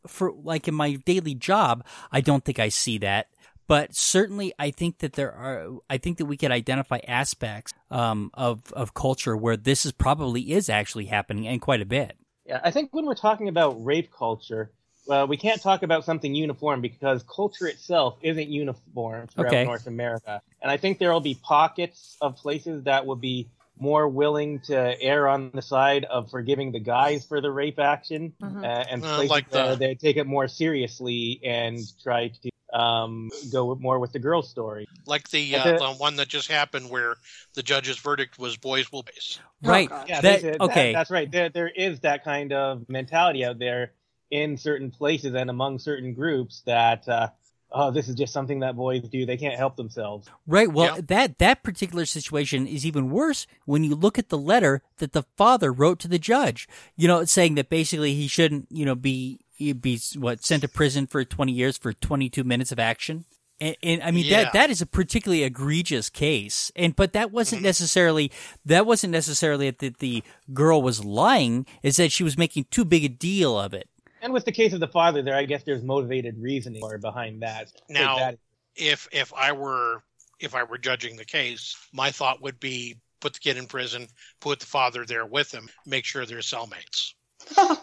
for 0.08 0.32
like 0.32 0.66
in 0.66 0.74
my 0.74 0.94
daily 1.06 1.34
job 1.34 1.84
i 2.10 2.20
don't 2.20 2.44
think 2.44 2.58
i 2.58 2.68
see 2.68 2.98
that 2.98 3.28
but 3.68 3.94
certainly 3.94 4.52
i 4.58 4.72
think 4.72 4.98
that 4.98 5.12
there 5.12 5.32
are 5.32 5.68
i 5.88 5.96
think 5.96 6.18
that 6.18 6.26
we 6.26 6.36
could 6.36 6.50
identify 6.50 6.98
aspects 7.06 7.72
um 7.90 8.30
of 8.34 8.72
of 8.72 8.92
culture 8.92 9.36
where 9.36 9.56
this 9.56 9.86
is 9.86 9.92
probably 9.92 10.52
is 10.52 10.68
actually 10.68 11.06
happening 11.06 11.46
and 11.46 11.60
quite 11.60 11.80
a 11.80 11.86
bit 11.86 12.16
Yeah, 12.46 12.60
I 12.62 12.70
think 12.70 12.92
when 12.92 13.06
we're 13.06 13.14
talking 13.14 13.48
about 13.48 13.84
rape 13.84 14.10
culture, 14.12 14.72
well, 15.06 15.26
we 15.26 15.36
can't 15.36 15.62
talk 15.62 15.82
about 15.82 16.04
something 16.04 16.34
uniform 16.34 16.80
because 16.80 17.22
culture 17.24 17.66
itself 17.66 18.18
isn't 18.22 18.48
uniform 18.48 19.26
throughout 19.28 19.52
Okay. 19.52 19.64
North 19.64 19.86
America. 19.86 20.42
And 20.60 20.70
I 20.70 20.76
think 20.76 20.98
there 20.98 21.12
will 21.12 21.20
be 21.20 21.34
pockets 21.34 22.16
of 22.20 22.36
places 22.36 22.84
that 22.84 23.06
will 23.06 23.16
be 23.16 23.48
more 23.78 24.08
willing 24.08 24.60
to 24.60 25.00
err 25.02 25.28
on 25.28 25.50
the 25.54 25.62
side 25.62 26.04
of 26.04 26.30
forgiving 26.30 26.72
the 26.72 26.78
guys 26.80 27.24
for 27.26 27.40
the 27.40 27.50
rape 27.50 27.78
action, 27.78 28.32
Mhm. 28.40 28.62
uh, 28.64 28.66
and 28.66 29.02
Uh, 29.02 29.14
places 29.14 29.30
like 29.30 29.50
the- 29.50 29.64
where 29.64 29.76
they 29.76 29.94
take 29.94 30.16
it 30.16 30.26
more 30.26 30.46
seriously 30.46 31.40
and 31.44 31.78
try 32.02 32.28
to 32.28 32.51
um, 32.72 33.30
go 33.52 33.74
more 33.74 33.98
with 33.98 34.12
the 34.12 34.18
girl 34.18 34.42
story. 34.42 34.88
Like 35.06 35.28
the, 35.30 35.56
uh, 35.56 35.64
the- 35.64 35.78
the 35.78 35.90
one 35.98 36.16
that 36.16 36.28
just 36.28 36.50
happened 36.50 36.88
where 36.90 37.16
the 37.54 37.62
judge's 37.62 37.98
verdict 37.98 38.38
was 38.38 38.56
boys 38.56 38.90
will 38.90 39.02
base. 39.02 39.38
right 39.62 39.88
God. 39.88 40.08
Yeah, 40.08 40.20
That- 40.20 40.42
there's 40.42 40.56
a- 40.56 40.62
okay. 40.64 40.92
that's 40.92 41.10
right. 41.10 41.30
There, 41.30 41.48
there 41.50 41.68
is 41.68 42.00
that 42.00 42.24
kind 42.24 42.52
of 42.52 42.88
mentality 42.88 43.44
out 43.44 43.58
there 43.58 43.92
in 44.30 44.56
certain 44.56 44.90
places 44.90 45.34
and 45.34 45.50
among 45.50 45.78
certain 45.78 46.14
groups 46.14 46.62
that, 46.64 47.06
uh, 47.06 47.28
oh, 47.70 47.90
this 47.90 48.08
is 48.08 48.14
just 48.14 48.32
something 48.32 48.60
that 48.60 48.76
boys 48.76 49.02
do. 49.10 49.26
They 49.26 49.36
can't 49.36 49.56
help 49.56 49.76
themselves. 49.76 50.26
Right. 50.46 50.72
Well, 50.72 50.96
Yeah. 50.96 51.00
that 51.08 51.38
that 51.38 51.62
particular 51.62 52.06
situation 52.06 52.66
is 52.66 52.86
even 52.86 53.10
worse 53.10 53.46
when 53.66 53.84
you 53.84 53.94
look 53.94 54.18
at 54.18 54.30
the 54.30 54.38
letter 54.38 54.82
that 54.98 55.12
the 55.12 55.24
father 55.36 55.70
wrote 55.72 55.98
to 56.00 56.08
the 56.08 56.18
judge. 56.18 56.66
You 56.96 57.08
know, 57.08 57.24
saying 57.26 57.54
that 57.56 57.68
basically 57.68 58.14
he 58.14 58.26
shouldn't, 58.28 58.68
you 58.70 58.86
know, 58.86 58.94
be 58.94 59.40
be 59.58 60.00
what 60.16 60.44
sent 60.44 60.62
to 60.62 60.68
prison 60.68 61.06
for 61.06 61.24
twenty 61.24 61.52
years 61.52 61.76
for 61.78 61.92
twenty 61.92 62.28
two 62.28 62.44
minutes 62.44 62.72
of 62.72 62.78
action. 62.78 63.24
And, 63.60 63.76
and 63.82 64.02
I 64.02 64.10
mean 64.10 64.24
Yeah. 64.24 64.44
that 64.44 64.52
that 64.54 64.70
is 64.70 64.80
a 64.82 64.86
particularly 64.86 65.44
egregious 65.44 66.10
case. 66.10 66.72
And 66.74 66.96
but 66.96 67.12
that 67.12 67.30
wasn't 67.30 67.60
Mm-hmm. 67.60 67.66
necessarily 67.66 68.32
that 68.64 68.86
wasn't 68.86 69.12
necessarily 69.12 69.70
that 69.70 69.98
the 69.98 70.22
girl 70.52 70.82
was 70.82 71.04
lying. 71.04 71.66
Is 71.82 71.96
that 71.96 72.10
she 72.12 72.24
was 72.24 72.36
making 72.36 72.66
too 72.70 72.84
big 72.84 73.04
a 73.04 73.08
deal 73.08 73.58
of 73.58 73.72
it. 73.74 73.88
And 74.20 74.32
with 74.32 74.44
the 74.44 74.52
case 74.52 74.72
of 74.72 74.80
the 74.80 74.88
father 74.88 75.20
there, 75.22 75.36
I 75.36 75.44
guess 75.44 75.64
there's 75.64 75.82
motivated 75.82 76.36
reasoning 76.38 76.82
or 76.82 76.96
behind 76.98 77.42
that. 77.42 77.72
Now- 77.88 78.16
that- 78.18 78.38
If 78.74 79.06
if 79.12 79.32
I 79.34 79.52
were 79.52 80.02
if 80.40 80.54
I 80.54 80.62
were 80.64 80.78
judging 80.78 81.16
the 81.16 81.24
case, 81.24 81.76
my 81.92 82.10
thought 82.10 82.40
would 82.42 82.58
be 82.58 82.96
put 83.20 83.34
the 83.34 83.38
kid 83.38 83.56
in 83.56 83.66
prison, 83.66 84.08
put 84.40 84.58
the 84.58 84.66
father 84.66 85.04
there 85.04 85.24
with 85.26 85.52
him, 85.52 85.68
make 85.86 86.04
sure 86.04 86.26
they're 86.26 86.38
cellmates. 86.38 87.12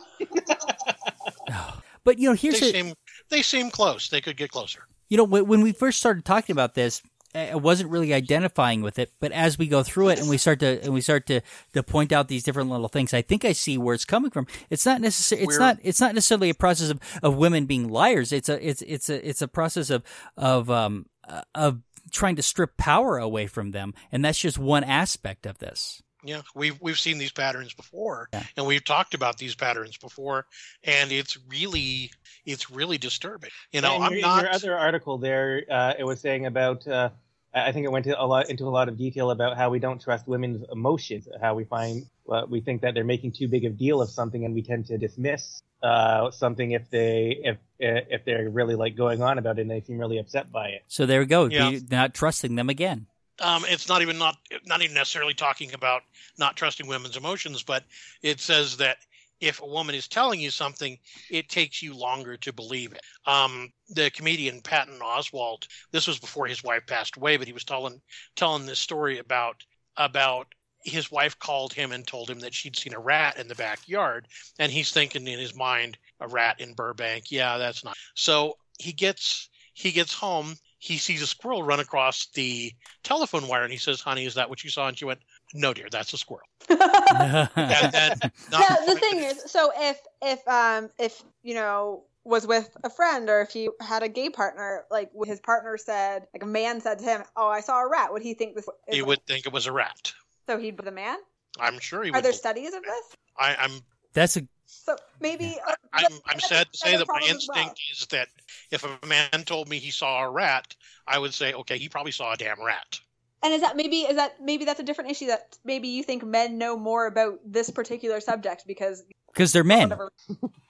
But 2.03 2.17
you 2.17 2.29
know, 2.29 2.35
here's 2.35 2.59
They 2.59 2.69
a, 2.69 2.71
seem 2.71 2.93
they 3.29 3.41
seem 3.41 3.69
close. 3.69 4.09
They 4.09 4.21
could 4.21 4.37
get 4.37 4.51
closer. 4.51 4.87
You 5.09 5.17
know, 5.17 5.23
when 5.23 5.45
when 5.47 5.61
we 5.61 5.73
first 5.73 5.99
started 5.99 6.25
talking 6.25 6.53
about 6.53 6.73
this, 6.73 7.01
I 7.35 7.55
wasn't 7.55 7.91
really 7.91 8.13
identifying 8.13 8.81
with 8.81 8.97
it, 8.97 9.11
but 9.19 9.31
as 9.31 9.57
we 9.57 9.67
go 9.67 9.83
through 9.83 10.09
it 10.09 10.19
and 10.19 10.29
we 10.29 10.37
start 10.37 10.59
to 10.61 10.81
and 10.83 10.93
we 10.93 11.01
start 11.01 11.27
to 11.27 11.41
to 11.73 11.83
point 11.83 12.11
out 12.11 12.27
these 12.27 12.43
different 12.43 12.69
little 12.71 12.87
things, 12.87 13.13
I 13.13 13.21
think 13.21 13.45
I 13.45 13.51
see 13.51 13.77
where 13.77 13.93
it's 13.93 14.05
coming 14.05 14.31
from. 14.31 14.47
It's 14.69 14.85
not 14.85 15.01
necessarily 15.01 15.43
it's 15.43 15.57
We're- 15.57 15.67
not 15.67 15.77
it's 15.83 16.01
not 16.01 16.15
necessarily 16.15 16.49
a 16.49 16.55
process 16.55 16.89
of, 16.89 16.99
of 17.21 17.35
women 17.35 17.65
being 17.65 17.87
liars. 17.87 18.31
It's 18.31 18.49
a 18.49 18.67
it's 18.67 18.81
it's 18.81 19.09
a 19.09 19.29
it's 19.29 19.41
a 19.41 19.47
process 19.47 19.89
of 19.89 20.03
of 20.37 20.71
um 20.71 21.05
of 21.53 21.81
trying 22.11 22.37
to 22.37 22.41
strip 22.41 22.77
power 22.77 23.19
away 23.19 23.45
from 23.45 23.71
them, 23.71 23.93
and 24.11 24.25
that's 24.25 24.39
just 24.39 24.57
one 24.57 24.83
aspect 24.83 25.45
of 25.45 25.59
this. 25.59 26.01
Yeah, 26.23 26.41
we've 26.53 26.79
we've 26.81 26.99
seen 26.99 27.17
these 27.17 27.31
patterns 27.31 27.73
before, 27.73 28.29
Yeah. 28.33 28.43
and 28.57 28.65
we've 28.65 28.83
talked 28.83 29.13
about 29.13 29.37
these 29.37 29.55
patterns 29.55 29.97
before, 29.97 30.45
and 30.83 31.11
it's 31.11 31.37
really 31.47 32.11
it's 32.45 32.69
really 32.69 32.97
disturbing. 32.97 33.51
You 33.71 33.81
know, 33.81 33.95
in 33.95 34.01
I'm 34.01 34.11
your, 34.13 34.21
not. 34.21 34.41
your 34.43 34.51
other 34.51 34.77
article 34.77 35.17
there, 35.17 35.63
uh, 35.69 35.93
it 35.97 36.03
was 36.03 36.19
saying 36.19 36.45
about. 36.45 36.87
Uh, 36.87 37.09
I 37.51 37.71
think 37.71 37.85
it 37.85 37.91
went 37.91 38.05
to 38.05 38.21
a 38.21 38.25
lot 38.25 38.49
into 38.49 38.65
a 38.65 38.69
lot 38.69 38.89
of 38.89 38.97
detail 38.97 39.31
about 39.31 39.57
how 39.57 39.71
we 39.71 39.79
don't 39.79 39.99
trust 39.99 40.27
women's 40.27 40.63
emotions, 40.71 41.27
how 41.41 41.55
we 41.55 41.63
find 41.63 42.05
uh, 42.29 42.43
we 42.47 42.61
think 42.61 42.81
that 42.81 42.93
they're 42.93 43.03
making 43.03 43.31
too 43.31 43.47
big 43.47 43.65
a 43.65 43.69
deal 43.69 44.01
of 44.01 44.09
something, 44.09 44.45
and 44.45 44.53
we 44.53 44.61
tend 44.61 44.85
to 44.87 44.97
dismiss 44.99 45.63
uh, 45.81 46.29
something 46.29 46.71
if 46.71 46.89
they 46.89 47.39
if 47.43 47.57
if 47.79 48.25
they're 48.25 48.49
really 48.49 48.75
like 48.75 48.95
going 48.95 49.23
on 49.23 49.37
about 49.37 49.57
it 49.57 49.61
and 49.61 49.71
they 49.71 49.81
seem 49.81 49.97
really 49.97 50.19
upset 50.19 50.51
by 50.51 50.67
it. 50.67 50.83
So 50.87 51.05
there 51.05 51.19
we 51.21 51.25
go. 51.25 51.45
Yeah. 51.45 51.79
Not 51.89 52.13
trusting 52.13 52.55
them 52.55 52.69
again. 52.69 53.07
Um, 53.41 53.65
it's 53.67 53.87
not 53.87 54.01
even 54.01 54.17
not 54.17 54.37
not 54.65 54.81
even 54.81 54.93
necessarily 54.93 55.33
talking 55.33 55.73
about 55.73 56.03
not 56.37 56.55
trusting 56.55 56.87
women's 56.87 57.17
emotions, 57.17 57.63
but 57.63 57.83
it 58.21 58.39
says 58.39 58.77
that 58.77 58.97
if 59.39 59.61
a 59.61 59.65
woman 59.65 59.95
is 59.95 60.07
telling 60.07 60.39
you 60.39 60.51
something, 60.51 60.97
it 61.29 61.49
takes 61.49 61.81
you 61.81 61.95
longer 61.95 62.35
to 62.37 62.51
believe 62.51 62.91
it. 62.91 63.01
Um, 63.25 63.71
the 63.89 64.11
comedian 64.11 64.61
Patton 64.61 64.99
Oswalt, 64.99 65.67
this 65.91 66.07
was 66.07 66.19
before 66.19 66.47
his 66.47 66.63
wife 66.63 66.85
passed 66.87 67.15
away, 67.15 67.37
but 67.37 67.47
he 67.47 67.53
was 67.53 67.63
telling 67.63 68.01
telling 68.35 68.65
this 68.65 68.79
story 68.79 69.19
about 69.19 69.63
about 69.97 70.47
his 70.83 71.11
wife 71.11 71.37
called 71.39 71.73
him 71.73 71.91
and 71.91 72.07
told 72.07 72.29
him 72.29 72.39
that 72.39 72.53
she'd 72.53 72.77
seen 72.77 72.93
a 72.93 72.99
rat 72.99 73.37
in 73.37 73.47
the 73.47 73.55
backyard, 73.55 74.27
and 74.59 74.71
he's 74.71 74.91
thinking 74.91 75.27
in 75.27 75.39
his 75.39 75.55
mind, 75.55 75.97
a 76.19 76.27
rat 76.27 76.59
in 76.59 76.73
Burbank. 76.73 77.31
Yeah, 77.31 77.57
that's 77.57 77.83
not. 77.83 77.97
So 78.15 78.57
he 78.77 78.91
gets 78.91 79.49
he 79.73 79.91
gets 79.91 80.13
home. 80.13 80.55
He 80.79 80.97
sees 80.97 81.21
a 81.21 81.27
squirrel 81.27 81.61
run 81.61 81.79
across 81.79 82.27
the 82.33 82.73
telephone 83.03 83.47
wire, 83.47 83.63
and 83.63 83.71
he 83.71 83.77
says, 83.77 84.01
"Honey, 84.01 84.25
is 84.25 84.33
that 84.35 84.49
what 84.49 84.63
you 84.63 84.69
saw?" 84.69 84.87
And 84.87 84.97
she 84.97 85.05
went, 85.05 85.19
"No, 85.53 85.73
dear, 85.73 85.87
that's 85.91 86.13
a 86.13 86.17
squirrel." 86.17 86.47
And 86.69 87.91
then, 87.91 88.19
not 88.51 88.61
yeah, 88.61 88.77
the 88.85 88.95
thing 88.99 89.19
is, 89.19 89.43
so 89.45 89.71
if 89.75 89.99
if 90.21 90.47
um 90.47 90.89
if 90.97 91.21
you 91.43 91.53
know 91.53 92.03
was 92.23 92.45
with 92.45 92.75
a 92.83 92.89
friend 92.89 93.29
or 93.29 93.41
if 93.41 93.49
he 93.49 93.69
had 93.81 94.03
a 94.03 94.09
gay 94.09 94.29
partner, 94.29 94.85
like 94.91 95.09
his 95.25 95.39
partner 95.39 95.77
said, 95.77 96.27
like 96.33 96.43
a 96.43 96.47
man 96.47 96.79
said 96.79 96.99
to 96.99 97.05
him, 97.05 97.23
"Oh, 97.35 97.49
I 97.49 97.61
saw 97.61 97.81
a 97.81 97.89
rat," 97.89 98.13
would 98.13 98.21
he 98.21 98.33
think 98.33 98.55
this? 98.55 98.67
Is 98.87 98.95
he 98.95 99.01
would 99.01 99.25
think 99.25 99.45
it 99.45 99.53
was 99.53 99.67
a 99.67 99.71
rat. 99.71 100.13
So 100.47 100.57
he'd 100.57 100.77
be 100.77 100.83
the 100.83 100.91
man. 100.91 101.17
I'm 101.59 101.79
sure 101.79 102.03
he 102.03 102.09
Are 102.09 102.13
would. 102.13 102.25
there 102.25 102.33
studies 102.33 102.73
of 102.73 102.83
this? 102.83 103.17
I, 103.37 103.55
I'm 103.55 103.81
That's 104.13 104.37
a 104.37 104.47
So 104.89 104.95
maybe 105.19 105.55
uh, 105.67 105.75
I'm, 105.93 106.11
I'm 106.25 106.39
sad 106.39 106.71
to 106.71 106.77
say 106.77 106.97
that 106.97 107.07
my 107.07 107.19
problem 107.19 107.37
as 107.37 107.47
well. 107.47 107.57
instinct 107.59 107.81
is 107.91 108.07
that 108.07 108.27
if 108.71 108.83
a 108.83 109.05
man 109.05 109.43
told 109.45 109.69
me 109.69 109.77
he 109.77 109.91
saw 109.91 110.23
a 110.23 110.29
rat, 110.29 110.75
I 111.05 111.19
would 111.19 111.31
say, 111.31 111.53
okay, 111.53 111.77
he 111.77 111.89
probably 111.89 112.11
saw 112.11 112.33
a 112.33 112.37
damn 112.37 112.59
rat. 112.63 112.99
And 113.43 113.53
is 113.53 113.61
that 113.61 113.77
maybe 113.77 114.01
is 114.01 114.15
that 114.15 114.41
maybe 114.41 114.65
that's 114.65 114.79
a 114.79 114.83
different 114.83 115.11
issue 115.11 115.27
that 115.27 115.57
maybe 115.63 115.89
you 115.89 116.03
think 116.03 116.25
men 116.25 116.57
know 116.57 116.75
more 116.75 117.05
about 117.05 117.37
this 117.45 117.69
particular 117.69 118.19
subject 118.19 118.63
because 118.65 119.03
because 119.31 119.51
they're 119.51 119.63
men. 119.63 119.93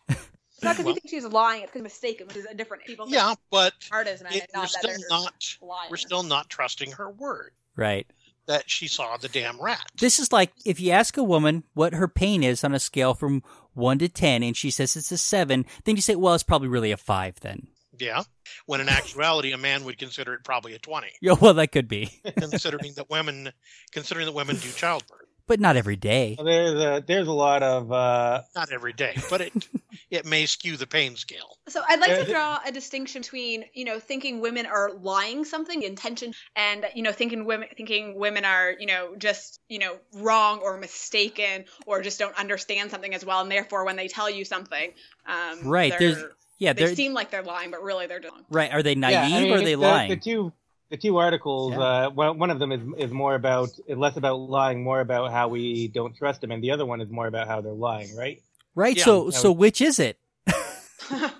It's 0.09 0.65
not 0.65 0.73
because 0.73 0.85
Well- 0.87 0.95
you 0.95 0.99
think 0.99 1.09
she's 1.09 1.23
lying; 1.25 1.63
it's 1.63 1.71
because 1.71 1.83
mistaken, 1.83 2.27
which 2.27 2.35
is 2.35 2.45
a 2.45 2.53
different. 2.53 2.83
People 2.83 3.05
Yeah, 3.07 3.35
but 3.49 3.73
art 3.93 4.09
is 4.09 4.21
men, 4.21 4.33
it, 4.33 4.49
we're 4.53 4.59
not 4.59 4.69
still 4.69 4.91
not 5.09 5.55
lying. 5.61 5.89
we're 5.89 5.95
still 5.95 6.23
not 6.23 6.49
trusting 6.49 6.91
her 6.91 7.09
word 7.09 7.53
Right. 7.77 8.05
That 8.49 8.67
she 8.67 8.87
saw 8.87 9.15
the 9.15 9.27
damn 9.27 9.61
rat. 9.61 9.85
This 9.99 10.19
is 10.19 10.33
like 10.33 10.51
if 10.65 10.79
you 10.79 10.91
ask 10.91 11.15
a 11.17 11.23
woman 11.23 11.63
what 11.75 11.93
her 11.93 12.07
pain 12.07 12.41
is 12.43 12.63
on 12.63 12.73
a 12.73 12.79
scale 12.79 13.13
from 13.13 13.43
one 13.73 13.99
to 13.99 14.09
ten, 14.09 14.41
and 14.41 14.57
she 14.57 14.71
says 14.71 14.95
it's 14.95 15.11
a 15.11 15.19
seven, 15.19 15.65
then 15.85 15.95
you 15.95 16.01
say, 16.01 16.15
well, 16.15 16.33
it's 16.33 16.43
probably 16.43 16.67
really 16.67 16.91
a 16.91 16.97
five. 16.97 17.39
Then, 17.39 17.67
Yeah, 17.99 18.23
when 18.65 18.81
in 18.81 18.89
actuality, 18.89 19.51
a 19.51 19.57
man 19.57 19.85
would 19.85 19.99
consider 19.99 20.33
it 20.33 20.43
probably 20.43 20.73
a 20.73 20.79
twenty, 20.79 21.11
yeah, 21.21 21.35
well, 21.39 21.53
that 21.53 21.71
could 21.71 21.87
be, 21.87 22.21
considering 22.37 22.93
that 22.95 23.07
women 23.09 23.51
considering 23.91 24.25
that 24.25 24.33
women 24.33 24.55
do 24.57 24.71
childbirth. 24.71 25.18
But 25.49 25.59
not 25.59 25.75
every 25.75 25.97
day. 25.97 26.35
Well, 26.37 26.45
there's 26.45 26.73
a 26.79 27.03
there's 27.05 27.27
a 27.27 27.33
lot 27.33 27.61
of 27.63 27.91
uh, 27.91 28.43
Not 28.55 28.71
every 28.71 28.93
day, 28.93 29.17
but 29.29 29.41
it 29.41 29.51
it 30.11 30.25
may 30.25 30.45
skew 30.45 30.77
the 30.77 30.87
pain 30.87 31.17
scale. 31.17 31.57
So 31.67 31.81
I'd 31.89 31.99
like 31.99 32.23
to 32.23 32.31
draw 32.31 32.59
a 32.65 32.71
distinction 32.71 33.21
between, 33.21 33.65
you 33.73 33.83
know, 33.83 33.99
thinking 33.99 34.39
women 34.39 34.65
are 34.67 34.91
lying 35.01 35.43
something 35.43 35.81
intention 35.81 36.33
and 36.55 36.85
you 36.95 37.01
know 37.03 37.11
thinking 37.11 37.43
women 37.45 37.67
thinking 37.75 38.17
women 38.17 38.45
are, 38.45 38.73
you 38.79 38.85
know, 38.85 39.15
just, 39.17 39.59
you 39.67 39.79
know, 39.79 39.97
wrong 40.13 40.59
or 40.63 40.77
mistaken 40.77 41.65
or 41.85 42.01
just 42.01 42.19
don't 42.19 42.37
understand 42.39 42.91
something 42.91 43.13
as 43.13 43.25
well 43.25 43.41
and 43.41 43.51
therefore 43.51 43.83
when 43.85 43.95
they 43.95 44.07
tell 44.07 44.29
you 44.29 44.45
something, 44.45 44.93
um 45.27 45.67
Right, 45.67 45.93
there's- 45.97 46.23
Yeah, 46.59 46.73
they 46.73 46.85
they're 46.85 46.95
seem 46.95 47.13
like 47.13 47.31
they're 47.31 47.43
lying 47.43 47.71
but 47.71 47.81
really 47.81 48.05
they're 48.05 48.21
wrong. 48.21 48.45
right. 48.51 48.71
Are 48.71 48.83
they 48.83 48.93
naive 48.95 49.13
yeah, 49.13 49.37
I 49.37 49.41
mean, 49.41 49.51
or 49.51 49.55
are 49.57 49.61
they 49.61 49.73
the, 49.75 49.81
lying? 49.81 50.09
The 50.11 50.17
two 50.17 50.53
the 50.89 50.97
two 50.97 51.17
articles, 51.17 51.73
Yeah. 51.73 51.79
uh, 51.79 52.09
one, 52.09 52.37
one 52.39 52.49
of 52.49 52.59
them 52.59 52.71
is 52.71 52.81
is 52.97 53.11
more 53.11 53.35
about 53.35 53.69
less 53.87 54.17
about 54.17 54.37
lying, 54.39 54.83
more 54.83 54.99
about 55.01 55.31
how 55.31 55.47
we 55.47 55.87
don't 55.87 56.15
trust 56.15 56.41
them, 56.41 56.51
and 56.51 56.63
the 56.63 56.71
other 56.71 56.85
one 56.85 57.01
is 57.01 57.09
more 57.09 57.27
about 57.27 57.47
how 57.47 57.61
they're 57.61 57.73
lying, 57.73 58.15
right? 58.15 58.41
right. 58.75 58.97
Yeah, 58.97 59.03
so, 59.03 59.29
so 59.29 59.51
which 59.51 59.81
is 59.81 59.99
it? 59.99 60.17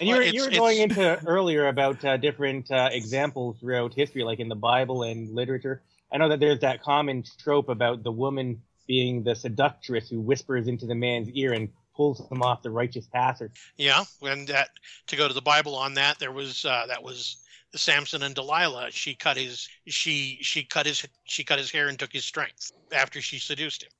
And 0.00 0.08
you 0.08 0.14
were, 0.14 0.22
it's- 0.22 0.32
you 0.34 0.40
were 0.40 0.46
it's- 0.48 0.58
going 0.58 0.78
into 0.78 1.26
earlier 1.26 1.68
about 1.68 2.02
uh, 2.04 2.16
different 2.16 2.70
uh, 2.70 2.88
examples 2.90 3.58
throughout 3.60 3.92
history, 3.92 4.24
like 4.24 4.40
in 4.40 4.48
the 4.48 4.54
Bible 4.56 5.02
and 5.02 5.28
literature. 5.34 5.82
I 6.10 6.16
know 6.16 6.30
that 6.30 6.40
there's 6.40 6.60
that 6.60 6.82
common 6.82 7.22
trope 7.38 7.68
about 7.68 8.02
the 8.02 8.10
woman 8.10 8.62
being 8.88 9.22
the 9.24 9.34
seductress 9.36 10.08
who 10.08 10.18
whispers 10.20 10.68
into 10.68 10.86
the 10.86 10.94
man's 10.94 11.28
ear 11.30 11.52
and 11.52 11.68
pulls 11.94 12.18
him 12.30 12.40
off 12.42 12.62
the 12.62 12.70
righteous 12.70 13.06
path. 13.08 13.42
Or, 13.42 13.50
Yeah, 13.76 14.04
and 14.22 14.48
that 14.48 14.70
to 15.08 15.16
go 15.16 15.28
to 15.28 15.34
the 15.34 15.42
Bible 15.42 15.76
on 15.76 15.92
that, 15.94 16.18
there 16.18 16.32
was 16.32 16.64
uh, 16.64 16.86
that 16.88 17.02
was 17.02 17.36
Samson 17.74 18.22
and 18.22 18.34
Delilah. 18.34 18.90
She 18.90 19.14
cut 19.14 19.36
his 19.36 19.68
she 19.86 20.38
she 20.40 20.64
cut 20.64 20.86
his 20.86 21.06
she 21.24 21.44
cut 21.44 21.58
his 21.58 21.70
hair 21.70 21.88
and 21.88 21.98
took 21.98 22.12
his 22.12 22.24
strength 22.24 22.72
after 22.92 23.20
she 23.20 23.38
seduced 23.38 23.82
him. 23.82 23.90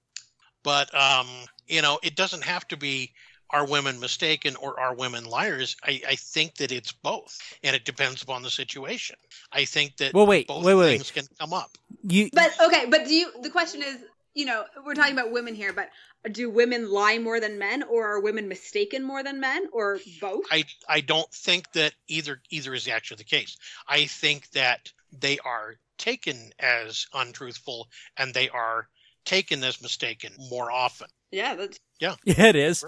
But 0.62 0.94
um, 0.94 1.26
you 1.66 1.82
know, 1.82 1.98
it 2.02 2.16
doesn't 2.16 2.44
have 2.44 2.66
to 2.68 2.76
be 2.76 3.12
are 3.52 3.66
women 3.66 3.98
mistaken 3.98 4.56
or 4.56 4.78
are 4.78 4.94
women 4.94 5.24
liars. 5.24 5.76
I, 5.82 6.00
I 6.08 6.14
think 6.14 6.56
that 6.56 6.72
it's 6.72 6.92
both, 6.92 7.38
and 7.64 7.74
it 7.74 7.84
depends 7.84 8.22
upon 8.22 8.42
the 8.42 8.50
situation. 8.50 9.16
I 9.52 9.64
think 9.64 9.96
that 9.96 10.14
Well, 10.14 10.26
wait, 10.26 10.46
both 10.46 10.64
wait, 10.64 10.74
wait, 10.74 10.90
things 10.92 11.10
can 11.10 11.24
come 11.38 11.52
up. 11.52 11.76
You, 12.04 12.30
But 12.32 12.54
okay, 12.62 12.86
but 12.88 13.06
do 13.06 13.14
you 13.14 13.32
the 13.42 13.50
question 13.50 13.82
is, 13.82 13.98
you 14.34 14.46
know, 14.46 14.64
we're 14.84 14.94
talking 14.94 15.14
about 15.14 15.32
women 15.32 15.54
here, 15.54 15.72
but 15.72 15.90
do 16.30 16.50
women 16.50 16.90
lie 16.90 17.18
more 17.18 17.40
than 17.40 17.58
men 17.58 17.82
or 17.82 18.06
are 18.06 18.20
women 18.20 18.48
mistaken 18.48 19.02
more 19.02 19.22
than 19.22 19.40
men 19.40 19.66
or 19.72 19.98
both? 20.20 20.44
I 20.50 20.64
I 20.88 21.00
don't 21.00 21.30
think 21.32 21.70
that 21.72 21.94
either 22.08 22.42
either 22.50 22.74
is 22.74 22.88
actually 22.88 23.18
the 23.18 23.24
case. 23.24 23.56
I 23.88 24.06
think 24.06 24.50
that 24.50 24.92
they 25.12 25.38
are 25.40 25.76
taken 25.98 26.52
as 26.58 27.06
untruthful 27.14 27.88
and 28.16 28.32
they 28.34 28.48
are 28.50 28.88
taken 29.24 29.62
as 29.64 29.82
mistaken 29.82 30.32
more 30.50 30.70
often. 30.72 31.08
yeah, 31.30 31.54
that's 31.54 31.78
yeah, 32.00 32.14
it 32.26 32.56
is. 32.56 32.84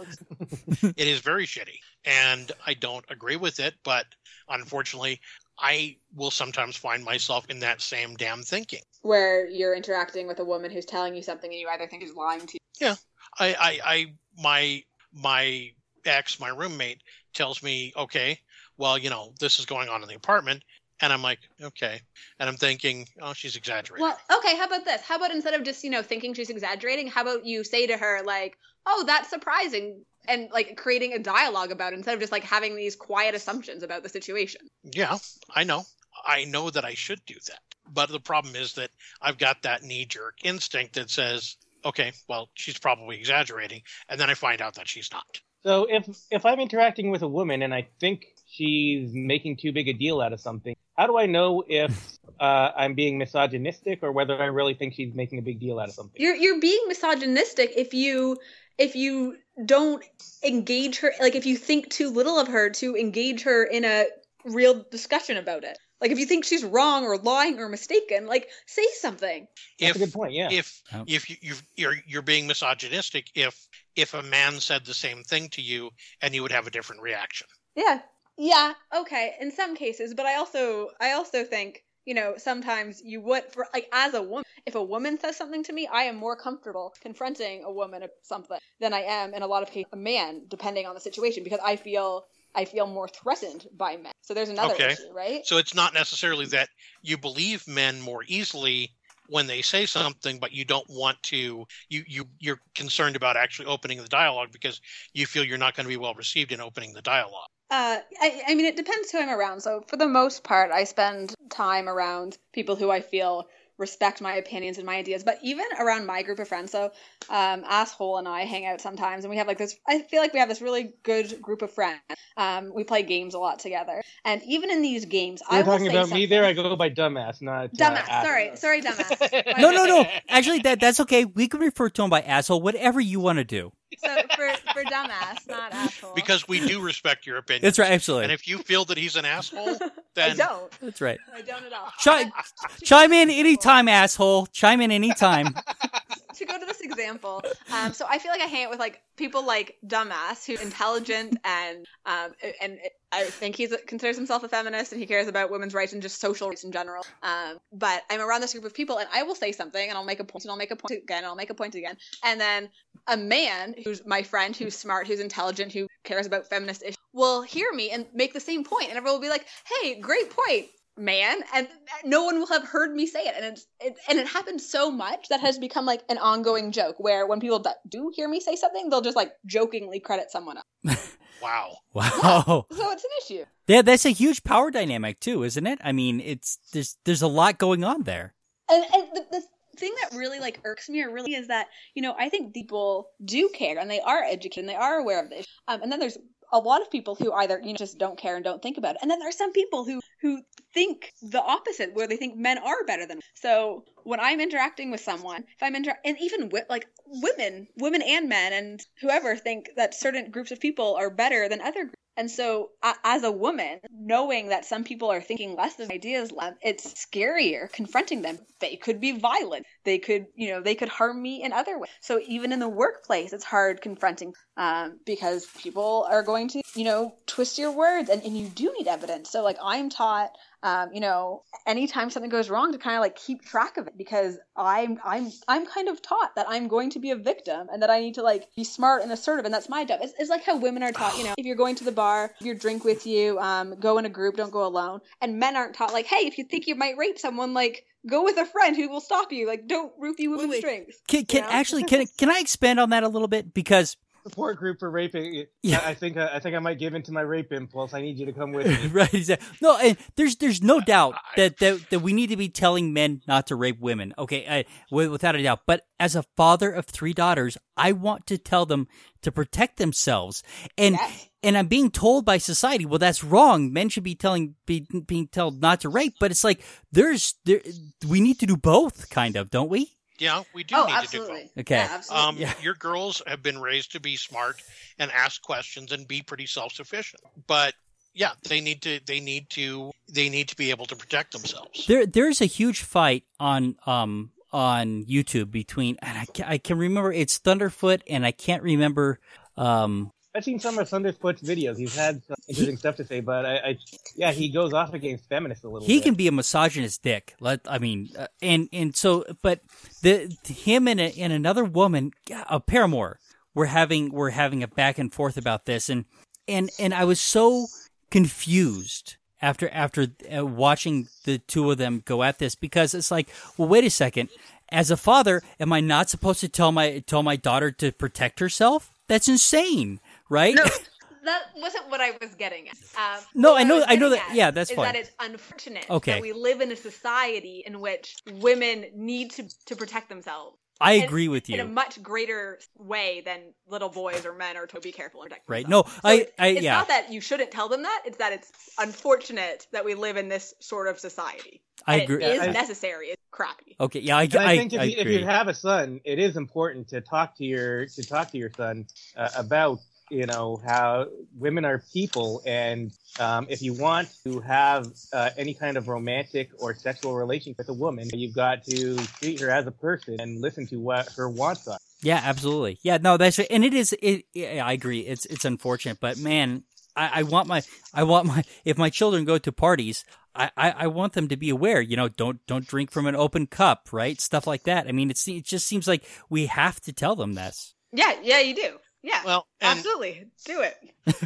It 0.96 1.06
is 1.06 1.20
very 1.20 1.46
shitty, 1.46 1.78
and 2.04 2.50
I 2.66 2.74
don't 2.74 3.04
agree 3.10 3.36
with 3.36 3.60
it. 3.60 3.74
But 3.84 4.06
unfortunately, 4.48 5.20
I 5.58 5.96
will 6.14 6.30
sometimes 6.30 6.76
find 6.76 7.04
myself 7.04 7.44
in 7.50 7.60
that 7.60 7.80
same 7.82 8.14
damn 8.16 8.42
thinking. 8.42 8.80
where 9.02 9.46
you're 9.48 9.74
interacting 9.74 10.26
with 10.26 10.38
a 10.40 10.44
woman 10.44 10.70
who's 10.70 10.86
telling 10.86 11.14
you 11.14 11.22
something 11.22 11.50
and 11.50 11.60
you 11.60 11.68
either 11.68 11.86
think 11.86 12.02
she's 12.02 12.14
lying 12.14 12.46
to 12.46 12.58
you. 12.80 12.94
I, 13.38 13.54
I, 13.54 13.80
I 13.84 14.06
my 14.42 14.82
my 15.12 15.70
ex, 16.04 16.40
my 16.40 16.48
roommate, 16.48 17.02
tells 17.34 17.62
me, 17.62 17.92
okay, 17.96 18.38
well, 18.76 18.98
you 18.98 19.10
know, 19.10 19.32
this 19.40 19.58
is 19.58 19.66
going 19.66 19.88
on 19.88 20.02
in 20.02 20.08
the 20.08 20.14
apartment, 20.14 20.64
and 21.00 21.12
I'm 21.12 21.22
like, 21.22 21.38
okay, 21.60 22.00
and 22.38 22.48
I'm 22.48 22.56
thinking, 22.56 23.06
oh, 23.20 23.32
she's 23.32 23.56
exaggerating. 23.56 24.02
Well, 24.02 24.18
okay, 24.38 24.56
how 24.56 24.66
about 24.66 24.84
this? 24.84 25.02
How 25.02 25.16
about 25.16 25.30
instead 25.30 25.54
of 25.54 25.62
just, 25.62 25.84
you 25.84 25.90
know, 25.90 26.02
thinking 26.02 26.34
she's 26.34 26.50
exaggerating, 26.50 27.08
how 27.08 27.22
about 27.22 27.44
you 27.44 27.64
say 27.64 27.86
to 27.86 27.96
her, 27.96 28.22
like, 28.24 28.56
oh, 28.86 29.04
that's 29.06 29.28
surprising, 29.28 30.04
and 30.28 30.48
like 30.52 30.76
creating 30.76 31.12
a 31.12 31.18
dialogue 31.18 31.72
about 31.72 31.92
it 31.92 31.96
instead 31.96 32.14
of 32.14 32.20
just 32.20 32.32
like 32.32 32.44
having 32.44 32.76
these 32.76 32.96
quiet 32.96 33.34
assumptions 33.34 33.82
about 33.82 34.02
the 34.02 34.08
situation. 34.08 34.62
Yeah, 34.82 35.18
I 35.54 35.64
know. 35.64 35.84
I 36.24 36.44
know 36.44 36.70
that 36.70 36.84
I 36.84 36.94
should 36.94 37.24
do 37.26 37.34
that. 37.46 37.60
But 37.92 38.08
the 38.08 38.20
problem 38.20 38.54
is 38.54 38.74
that 38.74 38.90
I've 39.20 39.38
got 39.38 39.62
that 39.62 39.82
knee 39.82 40.04
jerk 40.04 40.38
instinct 40.44 40.94
that 40.94 41.10
says, 41.10 41.56
okay, 41.84 42.12
well, 42.28 42.50
she's 42.54 42.78
probably 42.78 43.18
exaggerating. 43.18 43.82
And 44.08 44.20
then 44.20 44.30
I 44.30 44.34
find 44.34 44.60
out 44.60 44.74
that 44.74 44.88
she's 44.88 45.10
not. 45.12 45.40
so 45.64 45.86
if 45.88 46.08
if 46.30 46.44
I'm 46.46 46.60
interacting 46.60 47.10
with 47.10 47.22
a 47.22 47.28
woman 47.28 47.62
and 47.62 47.74
I 47.74 47.88
think 48.00 48.24
she's 48.46 49.10
making 49.12 49.56
too 49.56 49.72
big 49.72 49.88
a 49.88 49.92
deal 49.92 50.20
out 50.20 50.32
of 50.32 50.40
something, 50.40 50.76
how 50.96 51.06
do 51.06 51.18
I 51.18 51.26
know 51.26 51.64
if 51.66 52.18
uh, 52.40 52.70
I'm 52.76 52.94
being 52.94 53.18
misogynistic 53.18 54.00
or 54.02 54.12
whether 54.12 54.40
I 54.40 54.46
really 54.46 54.74
think 54.74 54.94
she's 54.94 55.14
making 55.14 55.38
a 55.38 55.42
big 55.42 55.60
deal 55.60 55.78
out 55.78 55.88
of 55.88 55.94
something? 55.94 56.20
You're 56.20 56.36
you're 56.36 56.60
being 56.60 56.84
misogynistic 56.88 57.72
if 57.76 57.94
you 57.94 58.38
if 58.78 58.94
you 58.96 59.36
don't 59.64 60.04
engage 60.44 60.98
her 61.00 61.12
like 61.20 61.34
if 61.34 61.46
you 61.46 61.56
think 61.56 61.90
too 61.90 62.10
little 62.10 62.38
of 62.38 62.48
her 62.48 62.70
to 62.70 62.96
engage 62.96 63.42
her 63.42 63.64
in 63.64 63.84
a 63.84 64.06
real 64.44 64.84
discussion 64.90 65.36
about 65.36 65.64
it. 65.64 65.78
Like 66.02 66.10
if 66.10 66.18
you 66.18 66.26
think 66.26 66.44
she's 66.44 66.64
wrong 66.64 67.04
or 67.04 67.16
lying 67.16 67.58
or 67.60 67.68
mistaken, 67.68 68.26
like 68.26 68.48
say 68.66 68.84
something. 69.00 69.46
That's 69.80 69.92
If 69.92 69.96
a 69.96 70.00
good 70.00 70.12
point. 70.12 70.32
Yeah. 70.32 70.50
if 70.50 70.82
Oh. 70.92 71.04
if 71.06 71.30
you, 71.30 71.36
you 71.40 71.54
you're 71.76 71.96
you're 72.06 72.22
being 72.22 72.46
misogynistic 72.46 73.30
if 73.34 73.56
if 73.96 74.12
a 74.12 74.22
man 74.22 74.60
said 74.60 74.84
the 74.84 74.94
same 74.94 75.22
thing 75.22 75.48
to 75.50 75.62
you 75.62 75.90
and 76.20 76.34
you 76.34 76.42
would 76.42 76.52
have 76.52 76.66
a 76.66 76.70
different 76.70 77.02
reaction. 77.02 77.46
Yeah. 77.74 78.00
Yeah, 78.38 78.72
okay, 78.96 79.36
in 79.40 79.50
some 79.52 79.76
cases, 79.76 80.14
but 80.14 80.24
I 80.24 80.36
also 80.36 80.88
I 80.98 81.12
also 81.12 81.44
think, 81.44 81.84
you 82.06 82.14
know, 82.14 82.34
sometimes 82.38 83.02
you 83.04 83.20
would 83.20 83.44
for 83.52 83.66
like 83.74 83.88
as 83.92 84.14
a 84.14 84.22
woman, 84.22 84.44
if 84.64 84.74
a 84.74 84.82
woman 84.82 85.18
says 85.18 85.36
something 85.36 85.62
to 85.64 85.72
me, 85.72 85.86
I 85.86 86.04
am 86.04 86.16
more 86.16 86.34
comfortable 86.34 86.94
confronting 87.02 87.62
a 87.62 87.70
woman 87.70 88.02
of 88.02 88.10
something 88.22 88.58
than 88.80 88.94
I 88.94 89.02
am 89.02 89.34
in 89.34 89.42
a 89.42 89.46
lot 89.46 89.62
of 89.62 89.70
cases 89.70 89.90
a 89.92 89.96
man, 89.96 90.44
depending 90.48 90.86
on 90.86 90.94
the 90.94 91.00
situation, 91.00 91.44
because 91.44 91.60
I 91.62 91.76
feel 91.76 92.24
I 92.54 92.64
feel 92.64 92.86
more 92.86 93.08
threatened 93.08 93.68
by 93.72 93.96
men. 93.96 94.12
So 94.22 94.34
there's 94.34 94.48
another 94.48 94.74
Okay. 94.74 94.96
issue, 94.96 95.10
right? 95.12 95.44
So 95.44 95.56
it's 95.58 95.74
not 95.74 95.94
necessarily 95.94 96.46
that 96.46 96.68
you 97.02 97.18
believe 97.18 97.66
men 97.66 98.00
more 98.00 98.22
easily 98.26 98.94
when 99.26 99.46
they 99.46 99.62
say 99.62 99.86
something, 99.86 100.38
but 100.38 100.52
you 100.52 100.64
don't 100.64 100.88
want 100.88 101.22
to 101.24 101.66
you 101.88 102.04
you 102.06 102.28
you're 102.38 102.60
concerned 102.74 103.16
about 103.16 103.36
actually 103.36 103.66
opening 103.66 103.98
the 103.98 104.08
dialogue 104.08 104.52
because 104.52 104.80
you 105.14 105.26
feel 105.26 105.44
you're 105.44 105.58
not 105.58 105.74
going 105.74 105.84
to 105.84 105.88
be 105.88 105.96
well 105.96 106.14
received 106.14 106.52
in 106.52 106.60
opening 106.60 106.92
the 106.92 107.02
dialogue. 107.02 107.48
Uh, 107.70 108.00
I, 108.20 108.42
I 108.48 108.54
mean, 108.54 108.66
it 108.66 108.76
depends 108.76 109.10
who 109.10 109.18
I'm 109.18 109.30
around. 109.30 109.62
So 109.62 109.80
for 109.88 109.96
the 109.96 110.06
most 110.06 110.44
part, 110.44 110.70
I 110.70 110.84
spend 110.84 111.34
time 111.50 111.88
around 111.88 112.38
people 112.52 112.76
who 112.76 112.90
I 112.90 113.00
feel 113.00 113.48
respect 113.78 114.20
my 114.20 114.34
opinions 114.34 114.78
and 114.78 114.86
my 114.86 114.96
ideas. 114.96 115.24
But 115.24 115.38
even 115.42 115.64
around 115.78 116.06
my 116.06 116.22
group 116.22 116.38
of 116.38 116.48
friends, 116.48 116.70
so 116.70 116.92
um, 117.30 117.64
asshole 117.68 118.18
and 118.18 118.28
I 118.28 118.44
hang 118.44 118.66
out 118.66 118.80
sometimes, 118.80 119.24
and 119.24 119.30
we 119.30 119.36
have 119.36 119.46
like 119.46 119.58
this. 119.58 119.76
I 119.88 120.02
feel 120.02 120.20
like 120.20 120.32
we 120.32 120.40
have 120.40 120.48
this 120.48 120.60
really 120.60 120.94
good 121.02 121.40
group 121.40 121.62
of 121.62 121.72
friends. 121.72 122.00
Um, 122.36 122.72
we 122.74 122.84
play 122.84 123.02
games 123.02 123.34
a 123.34 123.38
lot 123.38 123.58
together, 123.58 124.02
and 124.24 124.42
even 124.44 124.70
in 124.70 124.82
these 124.82 125.04
games, 125.04 125.42
You're 125.50 125.60
I 125.60 125.62
will 125.62 125.72
talking 125.72 125.86
say 125.90 125.96
about 125.96 126.10
me 126.10 126.26
there. 126.26 126.44
I 126.44 126.52
go 126.52 126.74
by 126.76 126.90
dumbass, 126.90 127.42
not 127.42 127.64
uh, 127.64 127.68
Dumbass. 127.68 128.08
ass. 128.08 128.24
Sorry, 128.24 128.56
sorry, 128.56 128.82
dumbass. 128.82 129.44
No, 129.58 129.70
no, 129.70 129.84
no. 129.84 130.06
Actually, 130.28 130.60
that 130.60 130.80
that's 130.80 131.00
okay. 131.00 131.24
We 131.24 131.48
can 131.48 131.60
refer 131.60 131.88
to 131.90 132.02
him 132.02 132.10
by 132.10 132.20
asshole, 132.22 132.60
whatever 132.60 133.00
you 133.00 133.20
want 133.20 133.38
to 133.38 133.44
do. 133.44 133.72
So 133.98 134.16
for 134.36 134.50
for 134.72 134.84
dumbass, 134.84 135.48
not 135.48 135.72
asshole. 135.72 136.14
Because 136.14 136.46
we 136.48 136.66
do 136.66 136.80
respect 136.80 137.26
your 137.26 137.38
opinion. 137.38 137.62
That's 137.62 137.78
right. 137.78 137.90
Absolutely. 137.90 138.24
And 138.24 138.32
if 138.32 138.46
you 138.48 138.58
feel 138.58 138.84
that 138.86 138.98
he's 138.98 139.16
an 139.16 139.24
asshole, 139.24 139.78
then 140.14 140.32
I 140.32 140.34
don't. 140.34 140.72
That's 140.80 141.00
right. 141.00 141.18
I 141.34 141.42
don't 141.42 141.64
at 141.64 141.72
all. 141.72 141.92
Chime, 141.98 142.32
chime 142.82 143.12
in 143.12 143.30
anytime, 143.30 143.88
asshole. 143.88 144.46
Chime 144.46 144.80
in 144.80 144.90
anytime. 144.90 145.54
to 146.44 146.52
go 146.52 146.58
to 146.58 146.66
this 146.66 146.80
example, 146.80 147.42
um, 147.72 147.92
so 147.92 148.06
I 148.08 148.18
feel 148.18 148.30
like 148.30 148.40
I 148.40 148.46
hang 148.46 148.64
out 148.64 148.70
with 148.70 148.78
like 148.78 149.02
people 149.16 149.44
like 149.44 149.76
dumbass 149.86 150.46
who's 150.46 150.60
intelligent 150.60 151.36
and 151.44 151.86
um, 152.06 152.32
and 152.60 152.78
I 153.12 153.24
think 153.24 153.56
he 153.56 153.68
considers 153.86 154.16
himself 154.16 154.42
a 154.42 154.48
feminist 154.48 154.92
and 154.92 155.00
he 155.00 155.06
cares 155.06 155.28
about 155.28 155.50
women's 155.50 155.74
rights 155.74 155.92
and 155.92 156.00
just 156.00 156.20
social 156.20 156.48
rights 156.48 156.64
in 156.64 156.72
general. 156.72 157.04
Um, 157.22 157.58
but 157.72 158.02
I'm 158.10 158.20
around 158.20 158.40
this 158.40 158.52
group 158.52 158.64
of 158.64 158.74
people 158.74 158.98
and 158.98 159.08
I 159.12 159.22
will 159.22 159.34
say 159.34 159.52
something 159.52 159.88
and 159.88 159.96
I'll 159.96 160.04
make 160.04 160.20
a 160.20 160.24
point 160.24 160.44
and 160.44 160.50
I'll 160.50 160.56
make 160.56 160.70
a 160.70 160.76
point 160.76 161.02
again 161.02 161.18
and 161.18 161.26
I'll 161.26 161.36
make 161.36 161.50
a 161.50 161.54
point 161.54 161.74
again 161.74 161.96
and 162.24 162.40
then 162.40 162.70
a 163.06 163.16
man 163.16 163.74
who's 163.84 164.04
my 164.06 164.22
friend 164.22 164.56
who's 164.56 164.76
smart 164.76 165.06
who's 165.06 165.20
intelligent 165.20 165.72
who 165.72 165.86
cares 166.04 166.26
about 166.26 166.48
feminist 166.48 166.82
issues 166.82 166.96
will 167.12 167.42
hear 167.42 167.72
me 167.72 167.90
and 167.90 168.06
make 168.14 168.32
the 168.32 168.40
same 168.40 168.64
point 168.64 168.88
and 168.88 168.96
everyone 168.96 169.16
will 169.16 169.26
be 169.26 169.28
like, 169.28 169.46
"Hey, 169.80 170.00
great 170.00 170.30
point." 170.30 170.66
Man 170.98 171.40
and 171.54 171.68
no 172.04 172.24
one 172.24 172.38
will 172.38 172.46
have 172.46 172.64
heard 172.64 172.94
me 172.94 173.06
say 173.06 173.20
it 173.20 173.34
and 173.36 173.44
it's 173.46 173.66
it, 173.80 173.94
and 174.08 174.18
it 174.18 174.26
happens 174.26 174.68
so 174.68 174.90
much 174.90 175.28
that 175.28 175.40
has 175.40 175.58
become 175.58 175.86
like 175.86 176.02
an 176.10 176.18
ongoing 176.18 176.70
joke 176.70 176.96
where 176.98 177.26
when 177.26 177.40
people 177.40 177.64
do 177.88 178.12
hear 178.14 178.28
me 178.28 178.40
say 178.40 178.56
something 178.56 178.90
they'll 178.90 179.00
just 179.00 179.16
like 179.16 179.32
jokingly 179.46 180.00
credit 180.00 180.30
someone 180.30 180.58
else 180.84 181.16
wow. 181.42 181.76
Wow. 181.94 182.66
so 182.70 182.90
it's 182.90 183.04
an 183.04 183.10
issue 183.24 183.44
Yeah, 183.66 183.82
that's 183.82 184.04
a 184.04 184.10
huge 184.10 184.44
power 184.44 184.70
dynamic 184.70 185.20
too, 185.20 185.44
isn't 185.44 185.66
it? 185.66 185.78
I 185.82 185.92
mean, 185.92 186.20
it's 186.20 186.58
there's 186.72 186.96
there's 187.04 187.22
a 187.22 187.28
lot 187.28 187.58
going 187.58 187.84
on 187.84 188.02
there. 188.02 188.34
and, 188.68 188.84
and 188.94 189.04
the, 189.14 189.24
the 189.30 189.42
thing 189.76 189.94
that 190.02 190.16
really 190.16 190.38
like 190.40 190.60
irks 190.64 190.88
me 190.88 191.02
or 191.02 191.10
really 191.10 191.34
is 191.34 191.48
that 191.48 191.68
you 191.94 192.02
know 192.02 192.14
i 192.18 192.28
think 192.28 192.52
people 192.52 193.08
do 193.24 193.48
care 193.48 193.78
and 193.78 193.90
they 193.90 194.00
are 194.00 194.22
educated 194.22 194.58
and 194.64 194.68
they 194.68 194.74
are 194.74 194.96
aware 194.96 195.22
of 195.22 195.30
this 195.30 195.46
um, 195.68 195.80
and 195.82 195.90
then 195.90 195.98
there's 195.98 196.18
a 196.52 196.58
lot 196.58 196.82
of 196.82 196.90
people 196.90 197.14
who 197.14 197.32
either 197.32 197.60
you 197.62 197.72
know 197.72 197.76
just 197.76 197.98
don't 197.98 198.18
care 198.18 198.36
and 198.36 198.44
don't 198.44 198.62
think 198.62 198.78
about 198.78 198.96
it. 198.96 198.98
And 199.02 199.10
then 199.10 199.18
there 199.18 199.28
are 199.28 199.32
some 199.32 199.52
people 199.52 199.84
who 199.84 200.00
who 200.20 200.42
think 200.74 201.12
the 201.22 201.42
opposite 201.42 201.94
where 201.94 202.06
they 202.06 202.16
think 202.16 202.36
men 202.36 202.58
are 202.58 202.84
better 202.86 203.06
than 203.06 203.20
so 203.34 203.84
when 204.04 204.20
i'm 204.20 204.40
interacting 204.40 204.90
with 204.90 205.00
someone 205.00 205.40
if 205.40 205.62
i'm 205.62 205.74
inter- 205.74 205.98
and 206.04 206.16
even 206.20 206.48
with 206.48 206.64
like 206.70 206.86
women 207.06 207.66
women 207.76 208.02
and 208.02 208.28
men 208.28 208.52
and 208.52 208.80
whoever 209.00 209.36
think 209.36 209.68
that 209.76 209.94
certain 209.94 210.30
groups 210.30 210.50
of 210.50 210.60
people 210.60 210.96
are 210.96 211.10
better 211.10 211.48
than 211.48 211.60
other 211.60 211.84
groups 211.84 212.01
and 212.16 212.30
so, 212.30 212.70
as 213.04 213.22
a 213.22 213.32
woman, 213.32 213.80
knowing 213.90 214.48
that 214.48 214.66
some 214.66 214.84
people 214.84 215.10
are 215.10 215.20
thinking 215.20 215.56
less 215.56 215.80
of 215.80 215.90
ideas, 215.90 216.30
it's 216.60 216.92
scarier 216.92 217.72
confronting 217.72 218.20
them. 218.20 218.38
They 218.60 218.76
could 218.76 219.00
be 219.00 219.12
violent. 219.12 219.66
They 219.84 219.98
could, 219.98 220.26
you 220.34 220.50
know, 220.50 220.60
they 220.60 220.74
could 220.74 220.90
harm 220.90 221.20
me 221.20 221.42
in 221.42 221.52
other 221.52 221.78
ways. 221.78 221.90
So 222.00 222.20
even 222.26 222.52
in 222.52 222.58
the 222.58 222.68
workplace, 222.68 223.32
it's 223.32 223.44
hard 223.44 223.80
confronting 223.80 224.34
um, 224.56 225.00
because 225.06 225.46
people 225.46 226.06
are 226.10 226.22
going 226.22 226.48
to, 226.48 226.62
you 226.74 226.84
know, 226.84 227.14
twist 227.26 227.58
your 227.58 227.72
words, 227.72 228.10
and, 228.10 228.22
and 228.22 228.36
you 228.36 228.48
do 228.48 228.74
need 228.76 228.88
evidence. 228.88 229.30
So 229.30 229.42
like 229.42 229.56
I'm 229.62 229.88
taught 229.88 230.30
um, 230.62 230.90
you 230.92 231.00
know, 231.00 231.42
anytime 231.66 232.10
something 232.10 232.30
goes 232.30 232.48
wrong, 232.48 232.72
to 232.72 232.78
kind 232.78 232.96
of 232.96 233.00
like 233.00 233.16
keep 233.16 233.42
track 233.42 233.76
of 233.76 233.86
it 233.86 233.96
because 233.96 234.38
I'm 234.56 234.98
I'm 235.04 235.30
I'm 235.48 235.66
kind 235.66 235.88
of 235.88 236.00
taught 236.00 236.36
that 236.36 236.46
I'm 236.48 236.68
going 236.68 236.90
to 236.90 237.00
be 237.00 237.10
a 237.10 237.16
victim 237.16 237.68
and 237.72 237.82
that 237.82 237.90
I 237.90 238.00
need 238.00 238.14
to 238.14 238.22
like 238.22 238.48
be 238.54 238.64
smart 238.64 239.02
and 239.02 239.10
assertive, 239.10 239.44
and 239.44 239.52
that's 239.52 239.68
my 239.68 239.84
job. 239.84 240.00
It's, 240.02 240.14
it's 240.18 240.30
like 240.30 240.44
how 240.44 240.56
women 240.56 240.82
are 240.82 240.92
taught, 240.92 241.18
you 241.18 241.24
know, 241.24 241.34
if 241.36 241.44
you're 241.44 241.56
going 241.56 241.74
to 241.76 241.84
the 241.84 241.92
bar, 241.92 242.32
your 242.40 242.54
drink 242.54 242.84
with 242.84 243.06
you, 243.06 243.38
um, 243.38 243.78
go 243.80 243.98
in 243.98 244.06
a 244.06 244.10
group, 244.10 244.36
don't 244.36 244.52
go 244.52 244.64
alone. 244.64 245.00
And 245.20 245.38
men 245.38 245.56
aren't 245.56 245.74
taught 245.74 245.92
like, 245.92 246.06
hey, 246.06 246.26
if 246.26 246.38
you 246.38 246.44
think 246.44 246.66
you 246.66 246.74
might 246.74 246.96
rape 246.96 247.18
someone, 247.18 247.54
like 247.54 247.84
go 248.06 248.24
with 248.24 248.36
a 248.36 248.46
friend 248.46 248.76
who 248.76 248.88
will 248.88 249.00
stop 249.00 249.32
you. 249.32 249.46
Like 249.46 249.66
don't 249.66 249.92
roofie 250.00 250.30
women's 250.30 250.50
wait. 250.50 250.62
drinks. 250.62 250.96
Can, 251.08 251.24
can 251.26 251.44
Yeah. 251.44 251.50
actually 251.50 251.82
can 251.90 252.06
can 252.16 252.30
I 252.30 252.38
expand 252.38 252.78
on 252.80 252.90
that 252.90 253.02
a 253.02 253.08
little 253.08 253.28
bit 253.28 253.52
because 253.52 253.96
support 254.26 254.56
group 254.58 254.78
for 254.78 254.90
raping. 254.90 255.46
Yeah. 255.62 255.80
I 255.84 255.90
I 255.90 255.94
think 255.94 256.16
I 256.16 256.38
think 256.38 256.54
I 256.56 256.58
might 256.58 256.78
give 256.78 256.94
into 256.94 257.12
my 257.12 257.20
rape 257.22 257.52
impulse. 257.52 257.92
I 257.94 258.00
need 258.00 258.18
you 258.18 258.26
to 258.26 258.32
come 258.32 258.52
with 258.52 258.66
me. 258.66 258.86
right 258.92 259.12
exactly. 259.12 259.46
no 259.60 259.76
and 259.78 259.96
there's 260.16 260.36
there's 260.36 260.62
no 260.62 260.80
doubt 260.80 261.14
that, 261.36 261.58
that 261.58 261.90
that 261.90 262.00
we 262.00 262.12
need 262.12 262.28
to 262.28 262.36
be 262.36 262.48
telling 262.48 262.92
men 262.92 263.20
not 263.26 263.46
to 263.48 263.56
rape 263.56 263.80
women 263.80 264.14
okay 264.18 264.46
I, 264.48 264.64
without 264.94 265.34
a 265.36 265.42
doubt 265.42 265.60
but 265.66 265.82
as 266.00 266.14
a 266.16 266.24
father 266.36 266.70
of 266.70 266.86
three 266.86 267.12
daughters 267.12 267.56
i 267.76 267.92
want 267.92 268.26
to 268.28 268.38
tell 268.38 268.66
them 268.66 268.86
to 269.22 269.30
protect 269.32 269.76
themselves 269.78 270.42
and 270.78 270.94
Yes. 270.96 271.28
and 271.42 271.56
i'm 271.58 271.66
being 271.68 271.90
told 271.90 272.24
by 272.24 272.38
society 272.38 272.84
well 272.86 272.98
that's 272.98 273.22
wrong 273.24 273.72
men 273.72 273.88
should 273.88 274.02
be 274.04 274.14
telling 274.14 274.54
be, 274.66 274.86
being 275.06 275.28
told 275.28 275.60
not 275.60 275.80
to 275.82 275.88
rape 275.88 276.14
but 276.20 276.30
it's 276.30 276.44
like 276.44 276.62
there's 276.90 277.34
there 277.44 277.60
we 278.08 278.20
need 278.20 278.38
to 278.40 278.46
do 278.46 278.56
both 278.56 279.10
kind 279.10 279.36
of 279.36 279.50
don't 279.50 279.70
we 279.70 279.92
Yeah, 280.18 280.42
we 280.54 280.64
do 280.64 280.74
Oh, 280.76 280.84
need 280.86 280.92
absolutely. 280.92 281.40
to 281.40 281.44
do 281.54 281.60
Okay. 281.60 281.76
Yeah, 281.76 281.88
absolutely. 281.90 282.28
Um, 282.28 282.36
Yeah. 282.38 282.54
Your 282.62 282.74
girls 282.74 283.22
have 283.26 283.42
been 283.42 283.60
raised 283.60 283.92
to 283.92 284.00
be 284.00 284.16
smart 284.16 284.62
and 284.98 285.10
ask 285.10 285.42
questions 285.42 285.92
and 285.92 286.06
be 286.06 286.22
pretty 286.22 286.46
self-sufficient. 286.46 287.22
But 287.46 287.74
yeah, 288.14 288.32
they 288.48 288.60
need 288.60 288.82
to. 288.82 289.00
They 289.06 289.20
need 289.20 289.48
to. 289.50 289.90
They 290.12 290.28
need 290.28 290.48
to 290.48 290.56
be 290.56 290.70
able 290.70 290.84
to 290.86 290.96
protect 290.96 291.32
themselves. 291.32 291.86
There, 291.86 292.04
there's 292.04 292.40
a 292.42 292.46
huge 292.46 292.82
fight 292.82 293.24
on 293.40 293.76
um 293.86 294.32
on 294.52 295.04
YouTube 295.06 295.50
between 295.50 295.96
and 296.02 296.18
I 296.18 296.26
can, 296.26 296.44
I 296.46 296.58
can 296.58 296.76
remember 296.76 297.10
it's 297.10 297.38
Thunderfoot 297.38 298.02
and 298.06 298.26
I 298.26 298.32
can't 298.32 298.62
remember 298.62 299.18
um 299.56 300.12
I've 300.34 300.44
seen 300.44 300.58
some 300.58 300.78
of 300.78 300.88
Thunderfoot's 300.88 301.42
videos. 301.42 301.76
He's 301.76 301.94
had 301.94 302.22
some 302.24 302.36
interesting 302.48 302.78
stuff 302.78 302.96
to 302.96 303.04
say, 303.04 303.20
but 303.20 303.44
I, 303.44 303.56
I 303.56 303.78
yeah, 304.16 304.32
he 304.32 304.48
goes 304.48 304.72
off 304.72 304.94
against 304.94 305.28
feminists 305.28 305.64
a 305.64 305.68
little. 305.68 305.86
he 305.86 305.98
bit. 305.98 306.04
can 306.04 306.14
be 306.14 306.26
a 306.26 306.32
misogynist 306.32 307.02
dick. 307.02 307.34
Let 307.38 307.60
I 307.68 307.78
mean 307.78 308.08
uh, 308.18 308.28
and 308.40 308.68
and 308.72 308.96
so 308.96 309.24
but 309.42 309.60
the 310.02 310.34
him 310.46 310.88
and 310.88 311.00
a, 311.00 311.12
and 311.18 311.32
another 311.32 311.64
woman 311.64 312.12
a 312.48 312.60
paramour 312.60 313.18
were 313.54 313.66
having 313.66 314.10
were 314.10 314.30
having 314.30 314.62
a 314.62 314.68
back 314.68 314.98
and 314.98 315.12
forth 315.12 315.36
about 315.36 315.66
this 315.66 315.90
and 315.90 316.06
and 316.48 316.70
and 316.78 316.94
I 316.94 317.04
was 317.04 317.20
so 317.20 317.66
confused 318.10 319.16
after 319.42 319.68
after 319.70 320.06
uh, 320.34 320.46
watching 320.46 321.08
the 321.24 321.38
two 321.38 321.70
of 321.70 321.76
them 321.76 322.02
go 322.04 322.22
at 322.22 322.38
this 322.38 322.54
because 322.54 322.94
it's 322.94 323.10
like 323.10 323.28
well 323.58 323.68
wait 323.68 323.84
a 323.84 323.90
second 323.90 324.30
as 324.70 324.90
a 324.90 324.96
father 324.96 325.42
am 325.60 325.74
I 325.74 325.80
not 325.80 326.08
supposed 326.08 326.40
to 326.40 326.48
tell 326.48 326.72
my 326.72 327.00
tell 327.06 327.22
my 327.22 327.36
daughter 327.36 327.70
to 327.72 327.92
protect 327.92 328.40
herself 328.40 328.90
that's 329.08 329.28
insane 329.28 330.00
right 330.32 330.54
No, 330.54 330.64
that 331.24 331.42
wasn't 331.56 331.88
what 331.90 332.00
I 332.00 332.10
was 332.20 332.34
getting 332.34 332.68
at. 332.68 332.76
Um, 332.96 333.22
No, 333.34 333.54
I 333.54 333.62
know- 333.64 333.76
was 333.76 333.84
I 333.86 333.96
know 333.96 334.08
that- 334.10 334.30
yeah, 334.34 334.50
that's 334.50 334.70
is 334.70 334.76
fine. 334.76 334.86
That 334.86 334.96
it's 334.96 335.10
unfortunate 335.20 335.86
Okay. 335.88 336.12
that 336.14 336.22
we 336.22 336.32
live 336.32 336.60
in 336.60 336.72
a 336.72 336.76
society 336.76 337.62
in 337.66 337.80
which 337.80 338.16
women 338.48 338.86
need 338.94 339.30
to 339.36 339.42
to 339.66 339.76
protect 339.76 340.08
themselves. 340.08 340.56
I 340.80 340.94
And- 340.94 341.04
agree 341.04 341.28
with 341.28 341.48
you 341.48 341.54
in 341.56 341.60
a 341.60 341.70
much 341.82 342.02
greater 342.02 342.58
way 342.76 343.22
than 343.24 343.38
little 343.68 343.88
boys 344.02 344.26
or 344.26 344.32
men 344.32 344.56
are 344.56 344.66
to 344.74 344.80
be 344.80 344.90
careful 344.90 345.22
and 345.22 345.30
protect 345.30 345.48
right 345.48 345.64
themselves. 345.64 345.92
no 345.94 346.00
So 346.02 346.08
I 346.08 346.12
it's, 346.22 346.32
I 346.38 346.46
it's 346.48 346.62
yeah 346.62 346.76
not 346.78 346.88
that 346.88 347.12
you 347.12 347.20
shouldn't 347.20 347.52
tell 347.52 347.68
them 347.68 347.82
that; 347.82 348.00
it's 348.06 348.18
that 348.18 348.32
it's 348.32 348.50
unfortunate 348.78 349.66
that 349.72 349.84
we 349.84 349.94
live 349.94 350.16
in 350.16 350.28
this 350.28 350.54
sort 350.60 350.88
of 350.88 350.98
society. 350.98 351.62
I 351.86 351.94
And 351.94 352.02
agree 352.02 352.24
It 352.24 352.34
is 352.34 352.40
I- 352.42 352.52
necessary. 352.52 353.06
It's 353.08 353.22
crappy. 353.30 353.76
okay 353.80 354.00
yeah 354.00 354.16
I, 354.18 354.24
And 354.24 354.36
I, 354.36 354.52
I, 354.52 354.56
think 354.58 354.72
if, 354.72 354.80
I 354.80 354.84
you, 354.84 354.94
if 354.96 355.00
agree. 355.02 355.18
you 355.18 355.24
have 355.24 355.46
a 355.48 355.54
son, 355.54 356.00
it 356.04 356.18
is 356.18 356.36
important 356.36 356.88
to 356.88 357.00
talk 357.00 357.36
to 357.38 357.44
your 357.44 357.86
to 357.86 358.02
talk 358.14 358.30
to 358.32 358.38
your 358.38 358.50
son 358.56 358.86
uh, 359.16 359.28
about 359.36 359.78
you 360.10 360.26
know 360.26 360.60
how 360.64 361.06
women 361.36 361.64
are 361.64 361.82
people, 361.92 362.42
and 362.46 362.92
um, 363.18 363.46
if 363.48 363.62
you 363.62 363.74
want 363.74 364.08
to 364.24 364.40
have 364.40 364.92
uh, 365.12 365.30
any 365.36 365.54
kind 365.54 365.76
of 365.76 365.88
romantic 365.88 366.50
or 366.58 366.74
sexual 366.74 367.14
relationship 367.14 367.58
with 367.58 367.68
a 367.68 367.74
woman, 367.74 368.08
you've 368.12 368.34
got 368.34 368.64
to 368.64 368.96
treat 369.18 369.40
her 369.40 369.50
as 369.50 369.66
a 369.66 369.70
person 369.70 370.16
and 370.20 370.40
listen 370.40 370.66
to 370.68 370.76
what 370.76 371.08
her 371.16 371.28
wants 371.28 371.66
are. 371.68 371.78
Yeah, 372.02 372.20
absolutely. 372.22 372.78
Yeah, 372.82 372.98
no, 372.98 373.16
that's 373.16 373.38
right. 373.38 373.48
and 373.50 373.64
it 373.64 373.74
is. 373.74 373.94
It, 374.02 374.24
yeah, 374.34 374.66
I 374.66 374.72
agree. 374.72 375.00
It's 375.00 375.26
it's 375.26 375.44
unfortunate, 375.44 375.98
but 376.00 376.18
man, 376.18 376.64
I, 376.96 377.20
I 377.20 377.22
want 377.22 377.48
my 377.48 377.62
I 377.94 378.02
want 378.02 378.26
my 378.26 378.44
if 378.64 378.76
my 378.76 378.90
children 378.90 379.24
go 379.24 379.38
to 379.38 379.52
parties, 379.52 380.04
I, 380.34 380.50
I, 380.56 380.70
I 380.70 380.86
want 380.86 381.12
them 381.12 381.28
to 381.28 381.36
be 381.36 381.50
aware. 381.50 381.80
You 381.80 381.96
know, 381.96 382.08
don't 382.08 382.44
don't 382.46 382.66
drink 382.66 382.90
from 382.90 383.06
an 383.06 383.16
open 383.16 383.46
cup, 383.46 383.88
right? 383.92 384.20
Stuff 384.20 384.46
like 384.46 384.64
that. 384.64 384.88
I 384.88 384.92
mean, 384.92 385.10
it's 385.10 385.26
it 385.28 385.44
just 385.44 385.66
seems 385.66 385.86
like 385.86 386.04
we 386.28 386.46
have 386.46 386.80
to 386.82 386.92
tell 386.92 387.16
them 387.16 387.34
this. 387.34 387.74
Yeah, 387.92 388.14
yeah, 388.22 388.40
you 388.40 388.54
do. 388.54 388.78
Yeah, 389.02 389.22
Well, 389.24 389.46
and 389.60 389.78
absolutely, 389.78 390.26
do 390.44 390.62
it. 390.62 390.76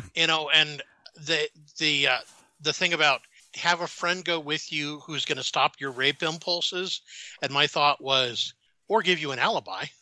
you 0.15 0.27
know, 0.27 0.49
and 0.51 0.83
the 1.27 1.49
the 1.79 2.09
uh, 2.09 2.19
the 2.63 2.73
thing 2.73 2.93
about 2.93 3.21
have 3.55 3.81
a 3.81 3.87
friend 3.87 4.25
go 4.25 4.39
with 4.39 4.73
you 4.73 5.01
who's 5.01 5.25
going 5.25 5.39
to 5.39 5.45
stop 5.45 5.75
your 5.81 5.91
rape 5.91 6.23
impulses. 6.23 7.01
And 7.43 7.53
my 7.53 7.67
thought 7.67 8.03
was, 8.03 8.55
or 8.89 9.03
give 9.03 9.19
you 9.19 9.33
an 9.33 9.39
alibi. 9.39 9.85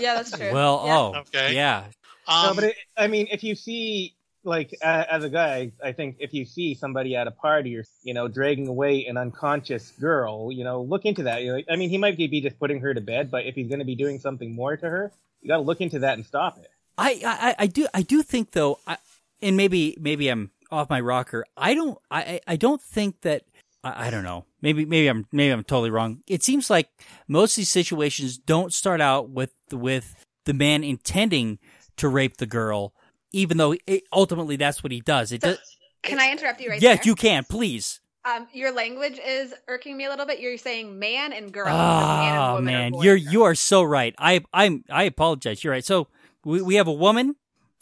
Yeah, 0.00 0.14
that's 0.14 0.36
true. 0.36 0.50
Well, 0.52 0.82
Yeah. 0.84 0.98
oh, 0.98 1.14
Okay. 1.20 1.54
yeah, 1.54 1.84
Um, 2.26 2.48
no, 2.48 2.54
but 2.54 2.64
it, 2.64 2.76
I 2.96 3.06
mean, 3.06 3.28
if 3.30 3.44
you 3.44 3.54
see 3.54 4.14
like 4.42 4.76
uh, 4.82 5.04
as 5.08 5.22
a 5.22 5.28
guy, 5.30 5.70
I 5.84 5.92
think 5.92 6.16
if 6.18 6.34
you 6.34 6.44
see 6.44 6.74
somebody 6.74 7.14
at 7.14 7.26
a 7.28 7.30
party 7.30 7.76
or 7.76 7.84
you 8.02 8.14
know 8.14 8.26
dragging 8.26 8.66
away 8.66 9.06
an 9.06 9.16
unconscious 9.16 9.92
girl, 9.92 10.50
you 10.50 10.64
know, 10.64 10.82
look 10.82 11.04
into 11.04 11.24
that. 11.24 11.42
You 11.42 11.56
know, 11.56 11.62
I 11.70 11.76
mean, 11.76 11.90
he 11.90 11.98
might 11.98 12.16
be 12.16 12.40
just 12.40 12.58
putting 12.58 12.80
her 12.80 12.92
to 12.92 13.00
bed, 13.00 13.30
but 13.30 13.46
if 13.46 13.54
he's 13.54 13.68
going 13.68 13.78
to 13.80 13.84
be 13.84 13.94
doing 13.94 14.18
something 14.18 14.52
more 14.54 14.76
to 14.76 14.88
her, 14.88 15.12
you 15.40 15.48
got 15.48 15.56
to 15.56 15.62
look 15.62 15.80
into 15.80 16.00
that 16.00 16.14
and 16.14 16.26
stop 16.26 16.58
it. 16.58 16.70
I, 16.98 17.20
I, 17.24 17.54
I 17.60 17.66
do 17.66 17.86
I 17.94 18.02
do 18.02 18.22
think 18.22 18.52
though, 18.52 18.78
I, 18.86 18.96
and 19.40 19.56
maybe 19.56 19.96
maybe 20.00 20.28
I'm 20.28 20.50
off 20.70 20.90
my 20.90 21.00
rocker. 21.00 21.44
I 21.56 21.74
don't 21.74 21.98
I 22.10 22.40
I 22.46 22.56
don't 22.56 22.80
think 22.80 23.22
that 23.22 23.44
I, 23.84 24.06
I 24.06 24.10
don't 24.10 24.24
know. 24.24 24.44
Maybe 24.60 24.84
maybe 24.84 25.08
I'm 25.08 25.26
maybe 25.32 25.52
I'm 25.52 25.64
totally 25.64 25.90
wrong. 25.90 26.22
It 26.26 26.42
seems 26.42 26.70
like 26.70 26.88
most 27.28 27.52
of 27.52 27.56
these 27.56 27.70
situations 27.70 28.38
don't 28.38 28.72
start 28.72 29.00
out 29.00 29.30
with 29.30 29.52
with 29.70 30.14
the 30.44 30.54
man 30.54 30.84
intending 30.84 31.58
to 31.96 32.08
rape 32.08 32.36
the 32.38 32.46
girl, 32.46 32.94
even 33.32 33.56
though 33.56 33.74
it, 33.86 34.02
ultimately 34.12 34.56
that's 34.56 34.82
what 34.82 34.92
he 34.92 35.00
does. 35.00 35.32
It 35.32 35.42
So, 35.42 35.50
does. 35.50 35.76
Can 36.02 36.18
I 36.18 36.30
interrupt 36.32 36.60
you 36.60 36.68
right 36.70 36.82
Yes, 36.82 36.98
there? 36.98 37.10
you 37.10 37.14
can. 37.14 37.44
Please. 37.44 38.00
Um, 38.24 38.46
your 38.52 38.72
language 38.72 39.18
is 39.24 39.52
irking 39.66 39.96
me 39.96 40.04
a 40.04 40.10
little 40.10 40.26
bit. 40.26 40.38
You're 40.40 40.56
saying 40.56 40.98
man 40.98 41.32
and 41.32 41.52
girl. 41.52 41.64
because 41.64 42.06
man 42.16 42.38
Oh 42.38 42.60
man, 42.60 42.94
you're 43.02 43.16
you 43.16 43.42
are 43.44 43.54
so 43.56 43.82
right. 43.82 44.14
I 44.18 44.44
I'm 44.52 44.84
I 44.90 45.04
apologize. 45.04 45.62
You're 45.64 45.72
right. 45.72 45.84
So 45.84 46.06
we 46.44 46.62
we 46.62 46.74
have 46.76 46.88
a 46.88 46.92
woman. 46.92 47.36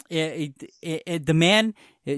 It, 0.08 0.54
it, 0.82 1.02
it, 1.06 1.26
the 1.26 1.34
man 1.34 1.74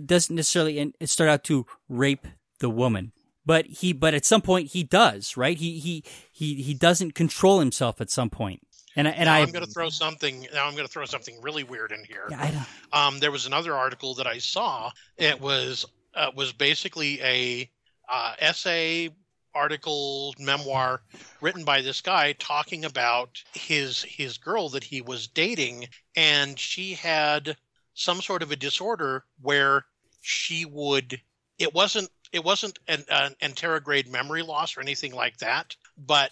doesn't 0.07 0.35
necessarily 0.35 0.95
start 1.05 1.29
out 1.29 1.45
to 1.45 1.67
rape 1.89 2.27
the 2.61 2.71
woman, 2.71 3.13
but 3.45 3.67
he 3.67 3.93
but 3.93 4.15
at 4.15 4.25
some 4.25 4.41
point 4.41 4.69
he 4.69 4.83
does. 4.83 5.37
Right? 5.37 5.57
He 5.57 5.79
he 5.79 6.05
he 6.31 6.63
he 6.63 6.75
doesn't 6.75 7.15
control 7.15 7.61
himself 7.61 8.01
at 8.01 8.11
some 8.11 8.31
point. 8.31 8.63
And 8.95 9.09
and 9.09 9.29
I 9.29 9.41
I'm 9.41 9.51
going 9.51 9.65
to 9.65 9.71
throw 9.71 9.89
something. 9.89 10.47
Now 10.53 10.67
I'm 10.67 10.75
going 10.75 10.87
to 10.87 10.93
throw 10.93 11.05
something 11.07 11.41
really 11.41 11.65
weird 11.65 11.93
in 11.93 12.05
here. 12.05 12.27
yeah, 12.31 12.43
I 12.43 12.51
don't. 12.51 12.67
Um, 12.93 13.19
there 13.21 13.31
was 13.31 13.47
another 13.47 13.75
article 13.75 14.15
that 14.15 14.27
I 14.27 14.39
saw. 14.39 14.91
It 15.17 15.41
was 15.41 15.87
uh, 16.15 16.31
was 16.35 16.53
basically 16.53 17.21
a 17.23 17.71
uh, 18.11 18.35
essay, 18.39 19.09
article, 19.55 20.35
memoir 20.39 21.03
written 21.41 21.65
by 21.65 21.83
this 21.83 22.01
guy 22.01 22.33
talking 22.35 22.85
about 22.85 23.43
his 23.55 24.03
his 24.03 24.39
girl 24.39 24.69
that 24.71 24.85
he 24.85 25.01
was 25.01 25.27
dating, 25.27 25.89
and 26.17 26.59
she 26.59 26.95
had 26.95 27.57
some 27.95 28.21
sort 28.23 28.43
of 28.43 28.51
a 28.51 28.57
disorder 28.57 29.25
where 29.41 29.85
she 30.21 30.65
would. 30.65 31.21
It 31.59 31.75
wasn't. 31.75 32.09
It 32.33 32.45
wasn't 32.45 32.79
an, 32.89 33.05
an 33.11 33.35
anterograde 33.43 34.09
memory 34.11 34.43
loss 34.43 34.77
or 34.77 34.81
anything 34.81 35.13
like 35.13 35.37
that, 35.39 35.77
but 35.99 36.31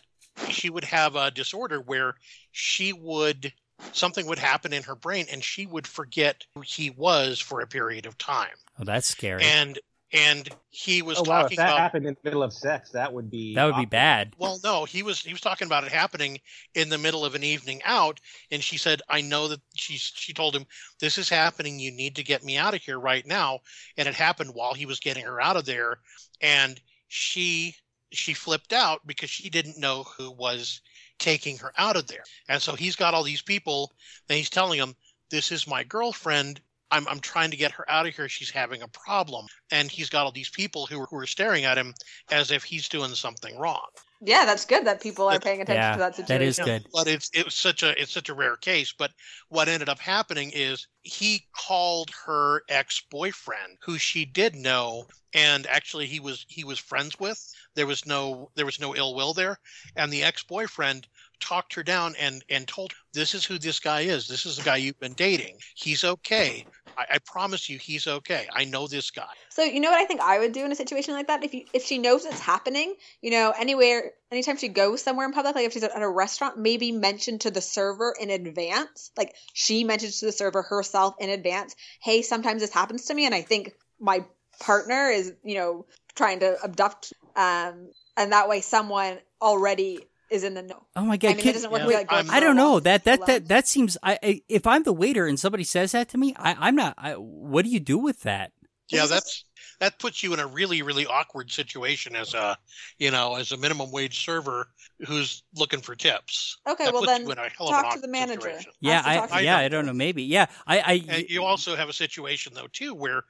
she 0.49 0.71
would 0.71 0.85
have 0.85 1.15
a 1.17 1.31
disorder 1.31 1.79
where 1.81 2.15
she 2.53 2.93
would 2.95 3.53
something 3.93 4.27
would 4.27 4.39
happen 4.39 4.73
in 4.73 4.83
her 4.83 4.95
brain 4.95 5.27
and 5.33 5.43
she 5.43 5.67
would 5.67 5.87
forget 5.87 6.45
who 6.55 6.61
he 6.61 6.91
was 6.91 7.39
for 7.41 7.61
a 7.61 7.67
period 7.67 8.07
of 8.07 8.17
time 8.19 8.55
Oh, 8.79 8.85
that's 8.85 9.09
scary. 9.09 9.43
and 9.43 9.79
and 10.13 10.51
he 10.71 11.03
was 11.03 11.19
Oh 11.19 11.25
wow, 11.25 11.45
if 11.45 11.55
that 11.57 11.75
about 11.75 11.77
happened 11.77 12.07
in 12.07 12.15
the 12.15 12.21
middle 12.29 12.43
of 12.43 12.53
sex, 12.53 12.91
that 12.93 13.13
would 13.13 13.31
be 13.31 13.55
that 13.55 13.65
would 13.65 13.77
be 13.77 13.87
bad. 13.87 14.37
well 14.37 14.59
no 14.63 14.85
he 14.85 15.03
was 15.03 15.21
he 15.21 15.33
was 15.33 15.41
talking 15.41 15.67
about 15.67 15.85
it 15.85 15.93
happening 15.93 16.39
in 16.75 16.89
the 16.89 16.99
middle 16.99 17.25
of 17.25 17.35
an 17.35 17.45
evening 17.45 17.81
out 17.85 18.21
and 18.51 18.63
she 18.63 18.77
said 18.79 19.03
i 19.09 19.21
know 19.21 19.49
that 19.49 19.61
she 19.75 19.97
she 19.97 20.33
told 20.33 20.55
him 20.55 20.67
this 21.01 21.19
is 21.19 21.29
happening. 21.29 21.79
You 21.79 21.91
need 21.91 22.17
to 22.17 22.23
get 22.23 22.45
me 22.45 22.57
out 22.57 22.75
of 22.75 22.83
here 22.83 22.99
right 22.99 23.27
now. 23.27 23.61
And 23.97 24.07
it 24.09 24.15
happened 24.15 24.55
while 24.55 24.75
he 24.75 24.87
was 24.87 25.01
getting 25.01 25.25
her 25.25 25.41
out 25.41 25.57
of 25.57 25.65
there 25.65 26.01
and 26.41 26.81
she 27.09 27.77
she 28.13 28.35
flipped 28.35 28.73
out 28.73 29.07
because 29.07 29.31
she 29.31 29.49
didn't 29.51 29.79
know 29.79 30.05
who 30.05 30.31
was 30.31 30.81
taking 31.19 31.59
her 31.59 31.73
out 31.79 31.97
of 31.97 32.07
there. 32.07 32.25
And 32.49 32.61
so 32.61 32.75
he's 32.75 32.97
got 32.97 33.15
all 33.15 33.23
these 33.23 33.43
people 33.43 33.93
and 34.29 34.37
he's 34.37 34.51
telling 34.51 34.79
them 34.79 34.95
this 35.31 35.53
is 35.53 35.67
my 35.67 35.85
girlfriend 35.85 36.61
I'm, 36.91 37.07
I'm 37.09 37.21
trying 37.21 37.51
to 37.51 37.57
get 37.57 37.73
her 37.73 37.89
out 37.91 38.07
of 38.07 38.15
here. 38.15 38.29
She's 38.29 38.51
having 38.51 38.83
a 38.83 38.89
problem. 38.89 39.47
And 39.71 39.91
he's 39.91 40.11
got 40.11 40.25
all 40.25 40.33
these 40.33 40.51
people 40.51 40.87
who 40.87 41.01
are, 41.01 41.07
who 41.07 41.19
are 41.19 41.27
staring 41.27 41.65
at 41.65 41.79
him 41.79 41.95
as 42.31 42.51
if 42.51 42.65
he's 42.65 42.89
doing 42.89 43.15
something 43.15 43.57
wrong. 43.59 43.87
Yeah, 44.23 44.45
that's 44.45 44.67
good 44.67 44.85
that 44.87 45.01
people 45.01 45.27
are 45.29 45.41
paying 45.41 45.63
attention 45.63 45.83
Yeah, 45.83 45.93
to 45.93 45.99
that 45.99 46.15
situation. 46.15 46.41
that 46.41 46.47
is 46.47 46.59
good. 46.59 46.87
But 46.93 47.09
it's 47.09 47.31
it 47.33 47.47
was 47.47 47.55
such 47.55 47.83
a 47.83 47.99
it's 48.01 48.13
such 48.13 48.29
a 48.29 48.35
rare 48.35 48.57
case. 48.57 48.93
But 48.93 49.13
what 49.49 49.67
ended 49.69 49.89
up 49.89 49.99
happening 49.99 50.51
is 50.55 50.87
he 51.03 51.47
called 51.57 52.11
her 52.27 52.63
ex 52.69 53.03
boyfriend, 53.11 53.79
who 53.81 53.97
she 53.97 54.27
did 54.27 54.55
know, 54.55 55.07
and 55.33 55.67
actually 55.69 56.07
he 56.07 56.21
was 56.21 56.45
he 56.49 56.65
was 56.65 56.79
friends 56.79 57.19
with. 57.19 57.43
There 57.75 57.87
was 57.87 58.05
no 58.05 58.51
there 58.57 58.67
was 58.67 58.79
no 58.79 58.95
ill 58.95 59.15
will 59.15 59.33
there, 59.33 59.59
and 59.97 60.13
the 60.13 60.23
ex 60.23 60.43
boyfriend 60.43 61.09
talked 61.41 61.73
her 61.75 61.83
down 61.83 62.15
and 62.19 62.45
and 62.51 62.69
told 62.69 62.93
her, 62.93 62.99
this 63.15 63.35
is 63.35 63.47
who 63.47 63.59
this 63.59 63.81
guy 63.81 64.03
is. 64.03 64.29
This 64.29 64.45
is 64.45 64.57
the 64.57 64.63
guy 64.63 64.77
you've 64.77 65.01
been 65.01 65.15
dating. 65.15 65.57
He's 65.75 66.05
okay. 66.05 66.67
I, 67.01 67.15
I 67.15 67.19
promise 67.19 67.69
you, 67.69 67.79
he's 67.79 68.07
okay. 68.07 68.47
I 68.53 68.65
know 68.65 68.87
this 68.87 69.11
guy. 69.11 69.33
So 69.49 69.63
you 69.63 69.81
know 69.81 69.91
what 69.91 70.01
I 70.01 70.05
think 70.05 70.21
I 70.21 70.39
would 70.39 70.53
do 70.53 70.65
in 70.65 70.73
a 70.73 70.75
situation 70.75 71.15
like 71.15 71.29
that 71.29 71.43
if 71.43 71.55
you 71.55 71.65
if 71.73 71.85
she 71.85 71.99
knows 71.99 72.25
it's 72.25 72.41
happening, 72.41 72.95
you 73.23 73.31
know, 73.31 73.53
anywhere 73.59 74.13
anytime 74.31 74.59
she 74.59 74.69
goes 74.69 75.03
somewhere 75.03 75.27
in 75.27 75.33
public, 75.33 75.55
like 75.55 75.65
if 75.65 75.73
she's 75.73 75.83
at 75.83 76.01
a 76.01 76.09
restaurant, 76.09 76.59
maybe 76.59 76.93
mention 76.93 77.39
to 77.41 77.51
the 77.51 77.61
server 77.63 78.15
in 78.21 78.31
advance. 78.31 79.11
Like 79.17 79.35
she 79.55 79.85
mentions 79.85 80.21
to 80.21 80.27
the 80.27 80.33
server 80.33 80.63
herself 80.63 81.15
in 81.19 81.31
advance, 81.31 81.75
hey, 82.03 82.23
sometimes 82.23 82.61
this 82.61 82.73
happens 82.73 83.07
to 83.07 83.15
me 83.15 83.25
and 83.27 83.35
I 83.35 83.43
think 83.43 83.73
my 83.99 84.25
partner 84.61 85.09
is, 85.09 85.33
you 85.43 85.55
know, 85.55 85.87
trying 86.15 86.41
to 86.41 86.57
abduct 86.63 87.15
um 87.35 87.91
and 88.17 88.33
that 88.33 88.49
way 88.49 88.61
someone 88.61 89.19
already 89.41 90.01
is 90.31 90.45
in 90.45 90.55
the 90.55 90.63
know. 90.63 90.87
Oh 90.97 91.05
my 91.05 91.15
I 91.15 91.17
god! 91.17 91.29
mean, 91.29 91.37
kid- 91.39 91.51
it 91.51 91.53
doesn't 91.55 91.71
work 91.71 91.81
yeah. 91.81 91.87
with, 91.87 91.95
like 91.97 92.13
I'm- 92.13 92.27
going 92.27 92.37
I 92.37 92.41
don't 92.41 92.57
know 92.57 92.81
that 92.81 93.05
that 93.05 93.27
that 93.27 93.49
that 93.49 93.69
seems. 93.69 93.97
I, 94.03 94.19
I 94.23 94.43
if 94.49 94.67
I'm 94.67 94.83
the 94.85 94.93
waiter 94.93 95.27
and 95.27 95.39
somebody 95.39 95.65
says 95.65 95.93
that 95.93 96.09
to 96.11 96.19
me, 96.19 96.35
I, 96.39 96.57
I'm 96.59 96.77
not. 96.77 96.95
I, 96.99 97.13
what 97.15 97.65
do 97.65 97.71
you 97.71 97.81
do 97.81 97.99
with 97.99 98.23
that? 98.23 98.53
Yeah, 98.91 99.03
This 99.03 99.11
that's 99.11 99.45
that 99.79 99.99
puts 99.99 100.23
you 100.23 100.35
in 100.35 100.41
a 100.41 100.47
really 100.47 100.83
really 100.83 101.07
awkward 101.07 101.51
situation 101.51 102.17
as 102.17 102.35
a 102.35 102.57
you 102.99 103.11
know 103.11 103.37
as 103.37 103.53
a 103.53 103.57
minimum 103.57 103.91
wage 103.93 104.25
server 104.25 104.67
who's 105.07 105.43
looking 105.55 105.81
for 105.81 105.95
tips. 105.95 106.59
Okay, 106.69 106.85
That 106.85 106.93
well 106.93 107.05
then 107.07 107.23
you 107.25 107.31
in 107.31 107.39
a 107.39 107.49
hell 107.57 107.69
of 107.69 107.75
an 107.77 107.83
talk 107.85 107.95
to 107.95 108.01
the 108.01 108.09
manager. 108.09 108.41
situation. 108.41 108.73
Yeah, 108.81 109.03
I, 109.05 109.19
I 109.39 109.41
yeah. 109.41 109.59
I 109.59 109.69
don't 109.69 109.87
know. 109.87 109.93
Maybe. 109.93 110.25
Yeah, 110.25 110.47
I, 110.67 110.79
I 110.81 111.05
And 111.09 111.29
you 111.29 111.45
also 111.45 111.77
have 111.77 111.89
a 111.89 111.93
situation 111.93 112.53
though 112.55 112.67
too 112.73 112.95
where 112.95 113.23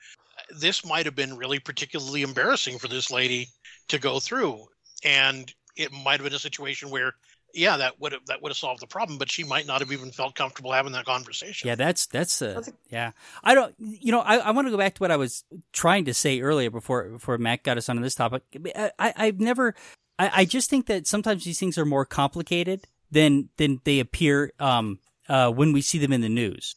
this 0.59 0.85
might 0.85 1.05
have 1.05 1.15
been 1.15 1.37
really 1.37 1.59
particularly 1.59 2.23
embarrassing 2.23 2.79
for 2.79 2.89
this 2.89 3.11
lady 3.11 3.49
to 3.89 3.99
go 3.99 4.19
through, 4.19 4.65
and 5.05 5.53
it 5.77 5.93
might 5.93 6.21
have 6.21 6.25
been 6.25 6.35
a 6.35 6.39
situation 6.39 6.91
where 6.91 7.13
yeah 7.53 7.77
that 7.79 8.01
would 8.01 8.13
have 8.13 8.25
that 8.27 8.41
would 8.43 8.51
have 8.51 8.57
solved 8.57 8.81
the 8.81 8.87
problem, 8.87 9.19
but 9.19 9.31
she 9.31 9.43
might 9.45 9.67
not 9.67 9.81
have 9.81 9.91
even 9.93 10.11
felt 10.11 10.35
comfortable 10.35 10.73
having 10.73 10.93
that 10.93 11.05
conversation. 11.05 11.67
yeah, 11.69 11.75
that's 11.75 12.07
that's 12.07 12.41
uh, 12.43 12.55
That's 12.55 12.69
a- 12.69 12.73
yeah. 12.91 13.11
I 13.43 13.55
don't. 13.55 13.75
You 13.79 14.13
know, 14.13 14.21
I, 14.21 14.37
I 14.37 14.51
want 14.53 14.67
to 14.67 14.71
go 14.71 14.79
back 14.79 14.95
to 14.95 15.01
what 15.01 15.11
I 15.11 15.17
was 15.17 15.45
trying 15.73 16.05
to 16.05 16.15
say 16.15 16.41
earlier 16.41 16.71
before 16.71 17.05
before 17.09 17.39
Matt 17.39 17.63
got 17.65 17.77
us 17.79 17.89
onto 17.89 18.03
this 18.03 18.15
topic. 18.15 18.43
I, 18.77 18.91
I 18.99 19.15
I've 19.17 19.41
never. 19.41 19.75
I, 20.19 20.31
I 20.35 20.45
just 20.45 20.71
think 20.71 20.87
that 20.87 21.07
sometimes 21.07 21.45
these 21.45 21.59
things 21.59 21.77
are 21.79 21.87
more 21.87 22.05
complicated 22.05 22.85
than 23.11 23.49
than 23.57 23.81
they 23.85 23.99
appear 24.01 24.53
um 24.61 24.99
uh 25.29 25.51
when 25.51 25.73
we 25.73 25.81
see 25.83 25.99
them 25.99 26.13
in 26.13 26.21
the 26.21 26.29
news. 26.29 26.77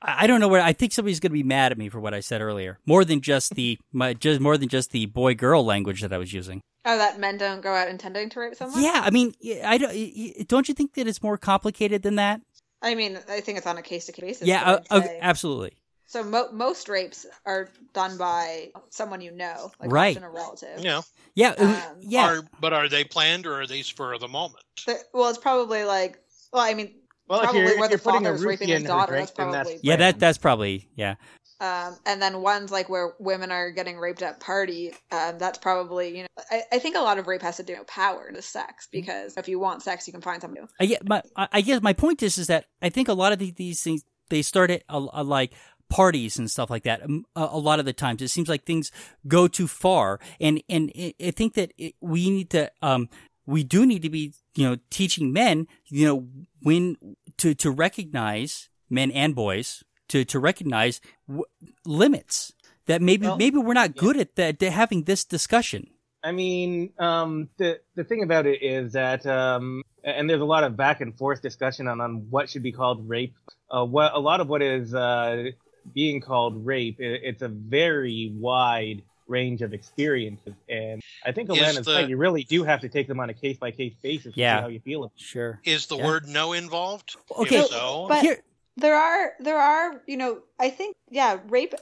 I 0.00 0.24
I 0.24 0.26
don't 0.26 0.40
know 0.40 0.48
where. 0.48 0.62
I 0.62 0.72
think 0.72 0.92
somebody's 0.92 1.20
going 1.20 1.30
to 1.32 1.34
be 1.34 1.42
mad 1.42 1.72
at 1.72 1.76
me 1.78 1.88
for 1.88 2.00
what 2.00 2.14
I 2.14 2.20
said 2.20 2.40
earlier. 2.40 2.78
More 2.86 3.04
than 3.04 3.20
just 3.20 3.56
the 3.56 3.78
my, 3.92 4.14
just 4.14 4.40
more 4.40 4.56
than 4.56 4.68
just 4.68 4.92
the 4.92 5.06
boy 5.06 5.34
girl 5.34 5.64
language 5.64 6.00
that 6.02 6.12
I 6.12 6.18
was 6.18 6.32
using. 6.32 6.62
Oh, 6.90 6.96
that 6.96 7.20
men 7.20 7.36
don't 7.36 7.60
go 7.60 7.74
out 7.74 7.88
intending 7.88 8.30
to 8.30 8.40
rape 8.40 8.54
someone? 8.54 8.82
Yeah, 8.82 9.02
I 9.04 9.10
mean, 9.10 9.34
I 9.64 9.76
don't. 9.78 10.48
Don't 10.48 10.68
you 10.68 10.74
think 10.74 10.94
that 10.94 11.06
it's 11.06 11.22
more 11.22 11.36
complicated 11.36 12.02
than 12.02 12.14
that? 12.16 12.40
I 12.80 12.94
mean, 12.94 13.18
I 13.28 13.40
think 13.40 13.58
it's 13.58 13.66
on 13.66 13.76
a 13.76 13.82
case 13.82 14.06
to 14.06 14.12
case 14.12 14.22
basis. 14.38 14.48
Yeah, 14.48 14.62
uh, 14.62 14.80
I'd 14.90 15.04
say- 15.04 15.18
absolutely. 15.20 15.74
So 16.06 16.24
mo- 16.24 16.50
most 16.52 16.88
rapes 16.88 17.26
are 17.44 17.68
done 17.92 18.16
by 18.16 18.70
someone 18.88 19.20
you 19.20 19.30
know, 19.32 19.70
like 19.78 19.92
Right. 19.92 20.16
often 20.16 20.26
a 20.26 20.30
relative. 20.30 20.80
Yeah. 20.80 21.02
Yeah, 21.34 21.50
Um, 21.50 21.96
yeah. 22.00 22.26
Are, 22.38 22.42
but 22.60 22.72
are 22.72 22.88
they 22.88 23.04
planned 23.04 23.46
or 23.46 23.60
are 23.60 23.66
they 23.66 23.82
spur 23.82 24.14
of 24.14 24.20
the 24.20 24.28
moment? 24.28 24.64
The- 24.86 24.98
well, 25.12 25.28
it's 25.28 25.36
probably 25.38 25.84
like, 25.84 26.18
well, 26.50 26.62
I 26.62 26.72
mean, 26.72 26.94
Well, 27.28 27.40
if 27.40 27.44
probably 27.44 27.60
you're, 27.60 27.76
where 27.76 27.84
if 27.84 27.90
the 27.90 27.90
you're 27.90 27.98
putting 27.98 28.26
a 28.26 28.30
father 28.30 28.34
is 28.36 28.44
raping 28.44 28.68
roofie 28.68 28.72
his 28.72 28.84
daughter, 28.84 29.12
drink, 29.12 29.26
that's 29.28 29.36
then 29.36 29.50
that's 29.50 29.68
probably- 29.68 29.80
yeah, 29.86 29.96
that 29.96 30.18
that's 30.18 30.38
probably 30.38 30.88
yeah. 30.94 31.14
Um, 31.60 31.96
and 32.06 32.20
then 32.22 32.40
ones 32.40 32.70
like 32.70 32.88
where 32.88 33.14
women 33.18 33.50
are 33.50 33.70
getting 33.70 33.98
raped 33.98 34.22
at 34.22 34.40
party. 34.40 34.92
Um, 35.10 35.38
that's 35.38 35.58
probably, 35.58 36.16
you 36.16 36.22
know, 36.22 36.28
I, 36.50 36.62
I 36.72 36.78
think 36.78 36.96
a 36.96 37.00
lot 37.00 37.18
of 37.18 37.26
rape 37.26 37.42
has 37.42 37.56
to 37.56 37.62
do 37.62 37.76
with 37.78 37.86
power, 37.86 38.30
the 38.32 38.42
sex, 38.42 38.88
because 38.90 39.36
if 39.36 39.48
you 39.48 39.58
want 39.58 39.82
sex, 39.82 40.06
you 40.06 40.12
can 40.12 40.22
find 40.22 40.40
someone. 40.40 40.68
I 40.80 40.86
get 40.86 41.06
my. 41.08 41.22
I 41.36 41.60
guess 41.60 41.82
my 41.82 41.92
point 41.92 42.22
is 42.22 42.38
is 42.38 42.46
that 42.46 42.66
I 42.80 42.88
think 42.90 43.08
a 43.08 43.12
lot 43.14 43.32
of 43.32 43.38
the, 43.38 43.50
these 43.50 43.82
things 43.82 44.04
they 44.28 44.42
start 44.42 44.70
at 44.70 44.82
a, 44.88 44.98
a, 45.12 45.22
like 45.24 45.52
parties 45.88 46.38
and 46.38 46.50
stuff 46.50 46.68
like 46.70 46.82
that. 46.84 47.02
Um, 47.02 47.24
A, 47.34 47.48
a 47.52 47.58
lot 47.58 47.78
of 47.80 47.86
the 47.86 47.92
times, 47.92 48.20
it 48.22 48.28
seems 48.28 48.48
like 48.48 48.64
things 48.64 48.92
go 49.26 49.48
too 49.48 49.66
far, 49.66 50.20
and 50.40 50.62
and 50.68 50.92
I- 50.96 51.14
I 51.20 51.30
think 51.30 51.54
that 51.54 51.72
it, 51.78 51.94
we 52.00 52.30
need 52.30 52.50
to. 52.50 52.70
Um, 52.82 53.08
we 53.46 53.64
do 53.64 53.86
need 53.86 54.02
to 54.02 54.10
be, 54.10 54.34
you 54.54 54.68
know, 54.68 54.76
teaching 54.90 55.32
men, 55.32 55.66
you 55.86 56.06
know, 56.06 56.28
when 56.60 56.96
to 57.38 57.54
to 57.54 57.70
recognize 57.70 58.68
men 58.90 59.10
and 59.10 59.34
boys 59.34 59.82
to 60.08 60.24
to 60.24 60.38
recognize 60.38 61.00
w- 61.26 61.44
limits. 61.86 62.52
That 62.86 63.02
maybe 63.02 63.26
Well, 63.26 63.36
maybe 63.36 63.58
we're 63.58 63.74
not 63.74 63.96
good 63.96 64.16
at 64.16 64.36
that 64.36 64.62
having 64.62 65.04
this 65.04 65.24
discussion. 65.24 65.90
I 66.24 66.32
mean, 66.32 66.90
um, 66.98 67.48
the 67.58 67.80
the 67.94 68.02
thing 68.04 68.22
about 68.22 68.46
it 68.46 68.62
is 68.62 68.94
that, 68.94 69.26
um, 69.26 69.82
and 70.02 70.28
there's 70.28 70.40
a 70.40 70.44
lot 70.46 70.64
of 70.64 70.76
back 70.76 71.00
and 71.02 71.16
forth 71.16 71.42
discussion 71.42 71.86
on, 71.86 72.00
on 72.00 72.26
what 72.30 72.48
should 72.48 72.62
be 72.62 72.72
called 72.72 73.08
rape. 73.08 73.34
Uh, 73.70 73.84
what 73.84 74.14
a 74.14 74.18
lot 74.18 74.40
of 74.40 74.48
what 74.48 74.62
is 74.62 74.94
uh, 74.94 75.50
being 75.94 76.20
called 76.22 76.64
rape, 76.66 76.98
it, 76.98 77.20
it's 77.24 77.42
a 77.42 77.48
very 77.48 78.32
wide 78.34 79.02
range 79.26 79.60
of 79.60 79.74
experiences, 79.74 80.54
and 80.70 81.02
I 81.26 81.32
think 81.32 81.50
Is 81.52 81.58
Alana's 81.58 81.84
the- 81.84 81.92
right. 81.92 82.08
You 82.08 82.16
really 82.16 82.44
do 82.44 82.64
have 82.64 82.80
to 82.80 82.88
take 82.88 83.06
them 83.06 83.20
on 83.20 83.28
a 83.28 83.34
case 83.34 83.58
by 83.58 83.70
case 83.70 83.92
basis 84.02 84.32
to 84.34 84.40
Yeah. 84.40 84.56
see 84.58 84.62
how 84.62 84.68
you 84.68 84.80
feel. 84.80 85.00
about 85.04 85.12
Sure. 85.16 85.60
Is 85.64 85.86
the 85.86 85.98
Yeah. 85.98 86.06
word 86.06 86.26
no 86.26 86.54
involved? 86.54 87.16
Okay. 87.38 87.58
If 87.60 87.66
so, 87.66 88.06
But- 88.08 88.22
Here, 88.22 88.42
there 88.80 88.96
are 88.96 89.32
there 89.40 89.58
are 89.58 90.02
you 90.06 90.16
know 90.16 90.38
i 90.58 90.70
think 90.70 90.96
yeah 91.10 91.38
rape 91.48 91.74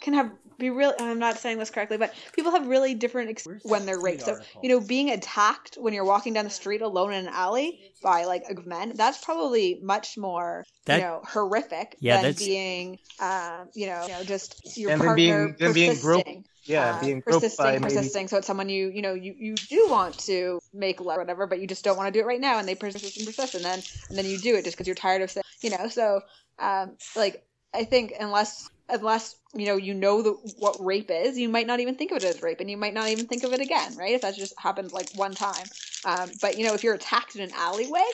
can 0.00 0.14
have 0.14 0.30
be 0.58 0.70
really 0.70 0.94
i'm 1.00 1.18
not 1.18 1.38
saying 1.38 1.58
this 1.58 1.70
correctly 1.70 1.96
but 1.96 2.12
people 2.34 2.52
have 2.52 2.66
really 2.66 2.94
different 2.94 3.30
ex- 3.30 3.46
when 3.64 3.84
they're 3.86 3.98
raped. 4.00 4.22
So 4.22 4.38
you 4.62 4.68
know 4.68 4.80
being 4.80 5.10
attacked 5.10 5.76
when 5.80 5.92
you're 5.94 6.04
walking 6.04 6.34
down 6.34 6.44
the 6.44 6.50
street 6.50 6.82
alone 6.82 7.12
in 7.12 7.26
an 7.26 7.32
alley 7.32 7.80
by 8.02 8.24
like 8.24 8.44
a 8.48 8.54
group 8.54 8.66
men 8.66 8.92
that's 8.94 9.24
probably 9.24 9.80
much 9.82 10.16
more 10.18 10.64
That- 10.86 10.96
you 10.96 11.02
know 11.02 11.22
horrific 11.26 11.96
Yeah, 12.00 12.16
than 12.16 12.22
that's- 12.24 12.46
being 12.46 12.98
um 13.18 13.68
you 13.74 13.86
know, 13.86 14.02
you 14.06 14.12
know 14.12 14.24
just 14.24 14.76
your 14.76 14.90
And 14.92 15.00
partner 15.00 15.14
being- 15.16 15.56
then 15.58 15.72
being 15.72 16.00
groped. 16.00 16.24
persisting 16.26 16.44
Yeah, 16.64 16.94
uh, 16.96 17.00
being 17.00 17.20
groped 17.20 17.42
persisting, 17.42 17.64
by 17.64 17.72
maybe 17.72 17.82
persisting. 17.96 18.28
So 18.28 18.36
it's 18.38 18.46
someone 18.46 18.68
you, 18.68 18.88
you 18.88 19.02
know, 19.02 19.14
you, 19.14 19.34
you 19.36 19.54
do 19.56 19.88
want 19.90 20.16
to 20.30 20.60
make 20.72 21.00
love, 21.00 21.16
or 21.16 21.20
whatever, 21.22 21.46
but 21.48 21.58
you 21.60 21.66
just 21.66 21.82
don't 21.82 21.96
want 21.96 22.06
to 22.06 22.12
do 22.16 22.20
it 22.22 22.26
right 22.26 22.40
now, 22.40 22.58
and 22.60 22.68
they 22.68 22.76
persist 22.76 23.16
and 23.16 23.26
persist, 23.26 23.56
and 23.56 23.64
then 23.64 23.82
and 24.08 24.16
then 24.16 24.26
you 24.26 24.38
do 24.38 24.54
it 24.54 24.62
just 24.64 24.76
because 24.76 24.86
you're 24.86 24.94
tired 24.94 25.22
of 25.22 25.30
saying, 25.32 25.42
you 25.62 25.70
know. 25.70 25.88
So, 25.88 26.20
um, 26.58 26.96
like 27.16 27.44
I 27.74 27.84
think 27.84 28.14
unless 28.18 28.70
unless 28.88 29.36
you 29.54 29.66
know 29.66 29.76
you 29.76 29.94
know 29.94 30.22
the, 30.22 30.30
what 30.30 30.84
rape 30.84 31.10
is, 31.10 31.38
you 31.38 31.48
might 31.48 31.66
not 31.66 31.80
even 31.80 31.94
think 31.96 32.10
of 32.10 32.18
it 32.18 32.24
as 32.24 32.42
rape, 32.42 32.60
and 32.60 32.70
you 32.70 32.76
might 32.76 32.94
not 32.94 33.08
even 33.08 33.26
think 33.26 33.44
of 33.44 33.52
it 33.52 33.60
again, 33.60 33.96
right? 33.96 34.14
If 34.14 34.22
that 34.22 34.36
just 34.36 34.54
happened 34.58 34.92
like 34.92 35.08
one 35.14 35.34
time. 35.34 35.70
Um, 36.04 36.32
but 36.40 36.58
you 36.58 36.64
know, 36.64 36.74
if 36.74 36.84
you're 36.84 36.94
attacked 36.94 37.36
in 37.36 37.42
an 37.42 37.52
alleyway, 37.54 38.04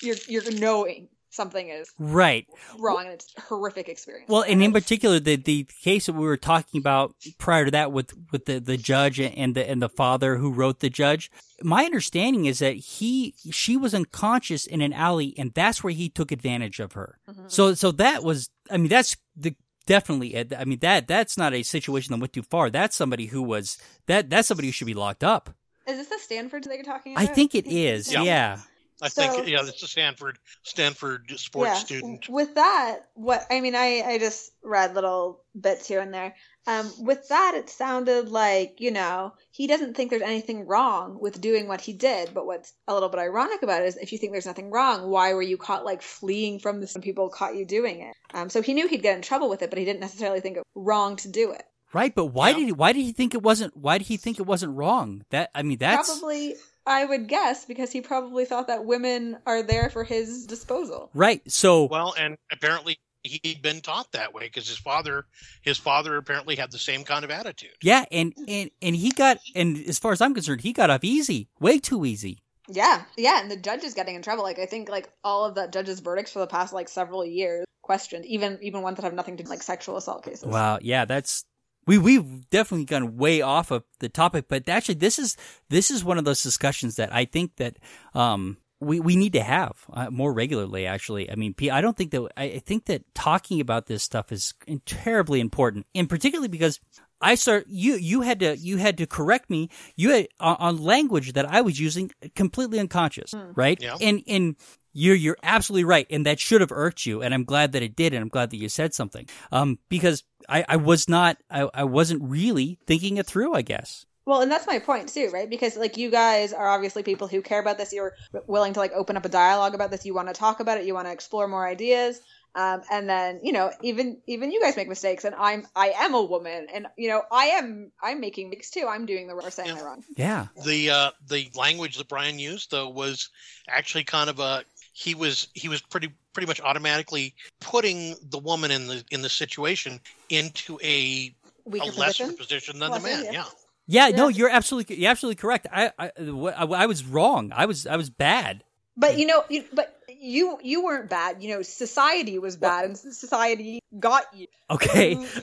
you're 0.00 0.20
you're 0.26 0.50
knowing 0.50 1.08
something 1.38 1.70
is 1.70 1.90
right. 1.98 2.46
wrong, 2.78 3.06
and 3.06 3.14
it's 3.14 3.32
a 3.38 3.40
horrific 3.40 3.88
experience. 3.88 4.28
Well, 4.28 4.42
and 4.42 4.62
in 4.62 4.72
particular, 4.72 5.18
the 5.20 5.36
the 5.36 5.66
case 5.82 6.04
that 6.06 6.12
we 6.12 6.26
were 6.26 6.36
talking 6.36 6.78
about 6.78 7.14
prior 7.38 7.64
to 7.64 7.70
that 7.70 7.92
with 7.92 8.12
with 8.30 8.44
the, 8.44 8.58
the 8.58 8.76
judge 8.76 9.18
and 9.18 9.54
the 9.54 9.64
and 9.70 9.80
the 9.80 9.88
father 9.88 10.36
who 10.36 10.52
wrote 10.52 10.80
the 10.80 10.90
judge. 10.90 11.30
My 11.62 11.84
understanding 11.84 12.44
is 12.44 12.58
that 12.58 12.76
he 12.76 13.34
she 13.50 13.76
was 13.76 13.94
unconscious 13.94 14.66
in 14.66 14.82
an 14.82 14.92
alley, 14.92 15.34
and 15.38 15.54
that's 15.54 15.82
where 15.82 15.94
he 15.94 16.08
took 16.10 16.30
advantage 16.30 16.80
of 16.80 16.92
her. 16.92 17.18
Mhm. 17.28 17.50
So 17.50 17.74
so 17.74 17.92
that 17.92 18.22
was, 18.22 18.50
I 18.70 18.76
mean, 18.76 18.88
that's 18.88 19.16
the 19.34 19.54
definitely. 19.86 20.36
I 20.36 20.64
mean 20.64 20.80
that 20.80 21.08
that's 21.08 21.38
not 21.38 21.54
a 21.54 21.62
situation 21.62 22.12
that 22.12 22.20
went 22.20 22.32
too 22.32 22.42
far. 22.42 22.68
That's 22.70 22.94
somebody 22.96 23.26
who 23.26 23.42
was 23.42 23.78
that 24.06 24.28
that's 24.28 24.48
somebody 24.48 24.68
who 24.68 24.72
should 24.72 24.86
be 24.86 24.94
locked 24.94 25.24
up. 25.24 25.50
is 25.86 25.96
this 25.96 26.08
the 26.08 26.18
Stanford 26.18 26.64
that 26.64 26.74
you're 26.74 26.84
talking 26.84 27.14
about? 27.14 27.22
I 27.22 27.26
think 27.26 27.54
it 27.54 27.66
is. 27.66 28.12
Yeah. 28.12 28.22
Yeah. 28.22 28.60
I 29.00 29.08
So- 29.08 29.22
think 29.22 29.48
yeah, 29.48 29.60
it's 29.62 29.82
a 29.82 29.88
Stanford 29.88 30.38
Stanford 30.64 31.30
sports 31.38 31.68
yeah. 31.68 31.74
student. 31.74 32.28
With 32.28 32.54
that, 32.56 33.00
what 33.14 33.46
I 33.50 33.60
mean, 33.60 33.74
I 33.74 34.02
I 34.04 34.18
just 34.18 34.50
read 34.62 34.94
little 34.94 35.44
bits 35.58 35.86
here 35.86 36.00
and 36.00 36.12
there. 36.12 36.34
Um, 36.66 36.92
with 36.98 37.26
that, 37.28 37.54
it 37.56 37.70
sounded 37.70 38.28
like 38.28 38.76
you 38.78 38.90
know 38.90 39.32
he 39.50 39.66
doesn't 39.66 39.94
think 39.96 40.10
there's 40.10 40.22
anything 40.22 40.66
wrong 40.66 41.18
with 41.20 41.40
doing 41.40 41.68
what 41.68 41.80
he 41.80 41.92
did. 41.92 42.34
But 42.34 42.46
what's 42.46 42.72
a 42.86 42.94
little 42.94 43.08
bit 43.08 43.20
ironic 43.20 43.62
about 43.62 43.82
it 43.82 43.86
is 43.86 43.96
if 43.96 44.12
you 44.12 44.18
think 44.18 44.32
there's 44.32 44.46
nothing 44.46 44.70
wrong, 44.70 45.08
why 45.10 45.32
were 45.34 45.42
you 45.42 45.56
caught 45.56 45.84
like 45.84 46.02
fleeing 46.02 46.58
from 46.58 46.80
this 46.80 46.94
when 46.94 47.02
people 47.02 47.28
caught 47.30 47.54
you 47.56 47.64
doing 47.64 48.00
it? 48.02 48.14
Um, 48.34 48.50
so 48.50 48.60
he 48.62 48.74
knew 48.74 48.88
he'd 48.88 49.02
get 49.02 49.16
in 49.16 49.22
trouble 49.22 49.48
with 49.48 49.62
it, 49.62 49.70
but 49.70 49.78
he 49.78 49.84
didn't 49.84 50.00
necessarily 50.00 50.40
think 50.40 50.58
it 50.58 50.64
wrong 50.74 51.16
to 51.16 51.28
do 51.28 51.52
it. 51.52 51.62
Right, 51.94 52.14
but 52.14 52.26
why 52.26 52.50
Yeah. 52.50 52.56
did 52.56 52.66
he, 52.66 52.72
why 52.72 52.92
did 52.92 53.00
he 53.02 53.12
think 53.12 53.32
it 53.34 53.42
wasn't 53.42 53.74
why 53.74 53.96
did 53.96 54.08
he 54.08 54.18
think 54.18 54.38
it 54.38 54.44
wasn't 54.44 54.76
wrong? 54.76 55.24
That 55.30 55.50
I 55.54 55.62
mean 55.62 55.78
that's 55.78 56.18
Probably, 56.18 56.56
I 56.88 57.04
would 57.04 57.28
guess 57.28 57.64
because 57.64 57.92
he 57.92 58.00
probably 58.00 58.44
thought 58.44 58.66
that 58.68 58.84
women 58.84 59.36
are 59.46 59.62
there 59.62 59.90
for 59.90 60.04
his 60.04 60.46
disposal. 60.46 61.10
right. 61.14 61.42
So 61.50 61.84
Well, 61.84 62.14
and 62.18 62.36
apparently 62.50 62.98
he'd 63.22 63.62
been 63.62 63.80
taught 63.80 64.10
that 64.12 64.32
way 64.32 64.44
because 64.44 64.68
his 64.68 64.78
father 64.78 65.26
his 65.62 65.76
father 65.76 66.16
apparently 66.16 66.56
had 66.56 66.70
the 66.72 66.78
same 66.78 67.04
kind 67.04 67.24
of 67.24 67.30
attitude. 67.30 67.74
Yeah, 67.82 68.04
and, 68.10 68.32
and 68.48 68.70
and 68.80 68.96
he 68.96 69.10
got 69.10 69.38
and 69.54 69.76
as 69.86 69.98
far 69.98 70.12
as 70.12 70.20
I'm 70.20 70.34
concerned, 70.34 70.62
he 70.62 70.72
got 70.72 70.90
off 70.90 71.04
easy, 71.04 71.48
way 71.60 71.78
too 71.78 72.04
easy. 72.04 72.38
Yeah, 72.70 73.04
yeah, 73.16 73.40
and 73.40 73.50
the 73.50 73.56
judge 73.56 73.84
is 73.84 73.94
getting 73.94 74.14
in 74.14 74.22
trouble. 74.22 74.42
Like 74.42 74.58
I 74.58 74.66
think 74.66 74.88
like 74.88 75.10
all 75.22 75.44
of 75.44 75.54
the 75.54 75.66
judge's 75.68 76.00
verdicts 76.00 76.32
for 76.32 76.38
the 76.40 76.46
past 76.46 76.72
like 76.72 76.88
several 76.88 77.24
years 77.24 77.66
questioned, 77.82 78.24
even 78.26 78.58
even 78.62 78.82
ones 78.82 78.96
that 78.96 79.02
have 79.02 79.14
nothing 79.14 79.36
to 79.36 79.42
do 79.42 79.50
like 79.50 79.62
sexual 79.62 79.96
assault 79.96 80.24
cases. 80.24 80.46
Wow, 80.46 80.78
yeah, 80.80 81.04
that's 81.04 81.44
we 81.88 81.96
we've 81.98 82.48
definitely 82.50 82.84
gone 82.84 83.16
way 83.16 83.40
off 83.40 83.70
of 83.70 83.82
the 83.98 84.08
topic, 84.10 84.44
but 84.48 84.68
actually 84.68 84.96
this 84.96 85.18
is 85.18 85.36
this 85.70 85.90
is 85.90 86.04
one 86.04 86.18
of 86.18 86.24
those 86.24 86.42
discussions 86.42 86.96
that 86.96 87.12
I 87.12 87.24
think 87.24 87.56
that 87.56 87.78
um 88.14 88.58
we, 88.80 89.00
we 89.00 89.16
need 89.16 89.32
to 89.32 89.42
have 89.42 89.72
uh, 89.92 90.08
more 90.08 90.32
regularly. 90.32 90.86
Actually, 90.86 91.28
I 91.28 91.34
mean, 91.34 91.52
P- 91.52 91.70
I 91.70 91.80
don't 91.80 91.96
think 91.96 92.12
that 92.12 92.28
I 92.36 92.44
I 92.44 92.58
think 92.60 92.84
that 92.84 93.02
talking 93.14 93.60
about 93.60 93.86
this 93.86 94.02
stuff 94.04 94.30
is 94.30 94.54
terribly 94.84 95.40
important, 95.40 95.86
and 95.94 96.08
particularly 96.08 96.48
because 96.48 96.78
I 97.20 97.34
start 97.34 97.64
you 97.68 97.94
you 97.94 98.20
had 98.20 98.40
to 98.40 98.56
you 98.56 98.76
had 98.76 98.98
to 98.98 99.06
correct 99.06 99.50
me 99.50 99.70
you 99.96 100.10
had 100.10 100.28
on, 100.38 100.56
on 100.60 100.76
language 100.76 101.32
that 101.32 101.50
I 101.50 101.62
was 101.62 101.80
using 101.80 102.12
completely 102.36 102.78
unconscious, 102.78 103.34
right? 103.56 103.78
Yeah. 103.80 103.96
And 104.00 104.22
and 104.28 104.56
you're 104.92 105.16
you're 105.16 105.38
absolutely 105.42 105.84
right, 105.84 106.06
and 106.10 106.26
that 106.26 106.38
should 106.38 106.60
have 106.60 106.72
irked 106.72 107.06
you, 107.06 107.22
and 107.22 107.34
I'm 107.34 107.44
glad 107.44 107.72
that 107.72 107.82
it 107.82 107.96
did, 107.96 108.12
and 108.14 108.22
I'm 108.22 108.28
glad 108.28 108.50
that 108.50 108.56
you 108.56 108.68
said 108.68 108.94
something, 108.94 109.28
um, 109.52 109.78
because 109.88 110.24
I, 110.48 110.64
I 110.68 110.76
was 110.76 111.08
not 111.08 111.36
I, 111.50 111.68
I 111.74 111.84
wasn't 111.84 112.22
really 112.22 112.78
thinking 112.86 113.16
it 113.16 113.26
through, 113.26 113.54
I 113.54 113.62
guess. 113.62 114.06
Well, 114.24 114.42
and 114.42 114.52
that's 114.52 114.66
my 114.66 114.78
point 114.78 115.08
too, 115.08 115.30
right? 115.32 115.48
Because 115.48 115.76
like 115.76 115.96
you 115.96 116.10
guys 116.10 116.52
are 116.52 116.68
obviously 116.68 117.02
people 117.02 117.28
who 117.28 117.40
care 117.40 117.60
about 117.60 117.78
this. 117.78 117.92
You're 117.94 118.14
willing 118.46 118.74
to 118.74 118.78
like 118.78 118.92
open 118.92 119.16
up 119.16 119.24
a 119.24 119.30
dialogue 119.30 119.74
about 119.74 119.90
this. 119.90 120.04
You 120.04 120.14
want 120.14 120.28
to 120.28 120.34
talk 120.34 120.60
about 120.60 120.78
it. 120.78 120.84
You 120.84 120.92
want 120.92 121.06
to 121.06 121.12
explore 121.12 121.48
more 121.48 121.66
ideas. 121.66 122.20
Um, 122.54 122.82
and 122.90 123.08
then 123.08 123.40
you 123.42 123.52
know 123.52 123.70
even 123.82 124.18
even 124.26 124.50
you 124.50 124.60
guys 124.60 124.76
make 124.76 124.88
mistakes, 124.88 125.24
and 125.24 125.34
I'm 125.34 125.66
I 125.76 125.90
am 125.96 126.14
a 126.14 126.22
woman, 126.22 126.66
and 126.72 126.88
you 126.96 127.08
know 127.08 127.22
I 127.30 127.44
am 127.46 127.92
I'm 128.02 128.20
making 128.20 128.50
mistakes 128.50 128.70
too. 128.70 128.86
I'm 128.88 129.06
doing 129.06 129.28
the 129.28 129.34
or 129.34 129.50
saying 129.50 129.76
the 129.76 129.84
wrong. 129.84 130.02
Yeah, 130.16 130.48
The 130.64 130.90
uh, 130.90 131.10
the 131.28 131.50
language 131.54 131.98
that 131.98 132.08
Brian 132.08 132.38
used 132.38 132.70
though 132.70 132.88
was 132.88 133.30
actually 133.68 134.04
kind 134.04 134.28
of 134.28 134.40
a 134.40 134.64
he 134.98 135.14
was 135.14 135.46
he 135.54 135.68
was 135.68 135.80
pretty 135.80 136.08
pretty 136.32 136.48
much 136.48 136.60
automatically 136.60 137.32
putting 137.60 138.16
the 138.30 138.38
woman 138.38 138.72
in 138.72 138.88
the 138.88 139.04
in 139.12 139.22
the 139.22 139.28
situation 139.28 140.00
into 140.28 140.76
a, 140.82 141.32
a 141.66 141.84
lesser 141.92 142.24
position. 142.24 142.36
position 142.36 142.78
than 142.80 142.90
Lesser, 142.90 143.02
the 143.02 143.08
man. 143.22 143.24
yeah. 143.32 143.44
Yeah. 143.86 144.08
yeah, 144.08 144.16
no, 144.16 144.26
you're 144.26 144.50
absolutely 144.50 144.96
you're 144.96 145.10
absolutely 145.10 145.36
correct. 145.36 145.68
I 145.72 145.92
I, 145.98 146.10
I 146.18 146.64
I 146.64 146.86
was 146.86 147.04
wrong. 147.04 147.52
I 147.54 147.66
was 147.66 147.86
I 147.86 147.94
was 147.96 148.10
bad. 148.10 148.64
But 148.96 149.18
you 149.18 149.26
know, 149.26 149.44
you, 149.48 149.64
but 149.72 149.96
you 150.08 150.58
you 150.64 150.84
weren't 150.84 151.08
bad. 151.08 151.40
You 151.44 151.54
know, 151.54 151.62
society 151.62 152.40
was 152.40 152.56
bad, 152.56 152.86
and 152.86 152.98
society 152.98 153.78
got 154.00 154.24
you. 154.34 154.48
Okay. 154.68 155.24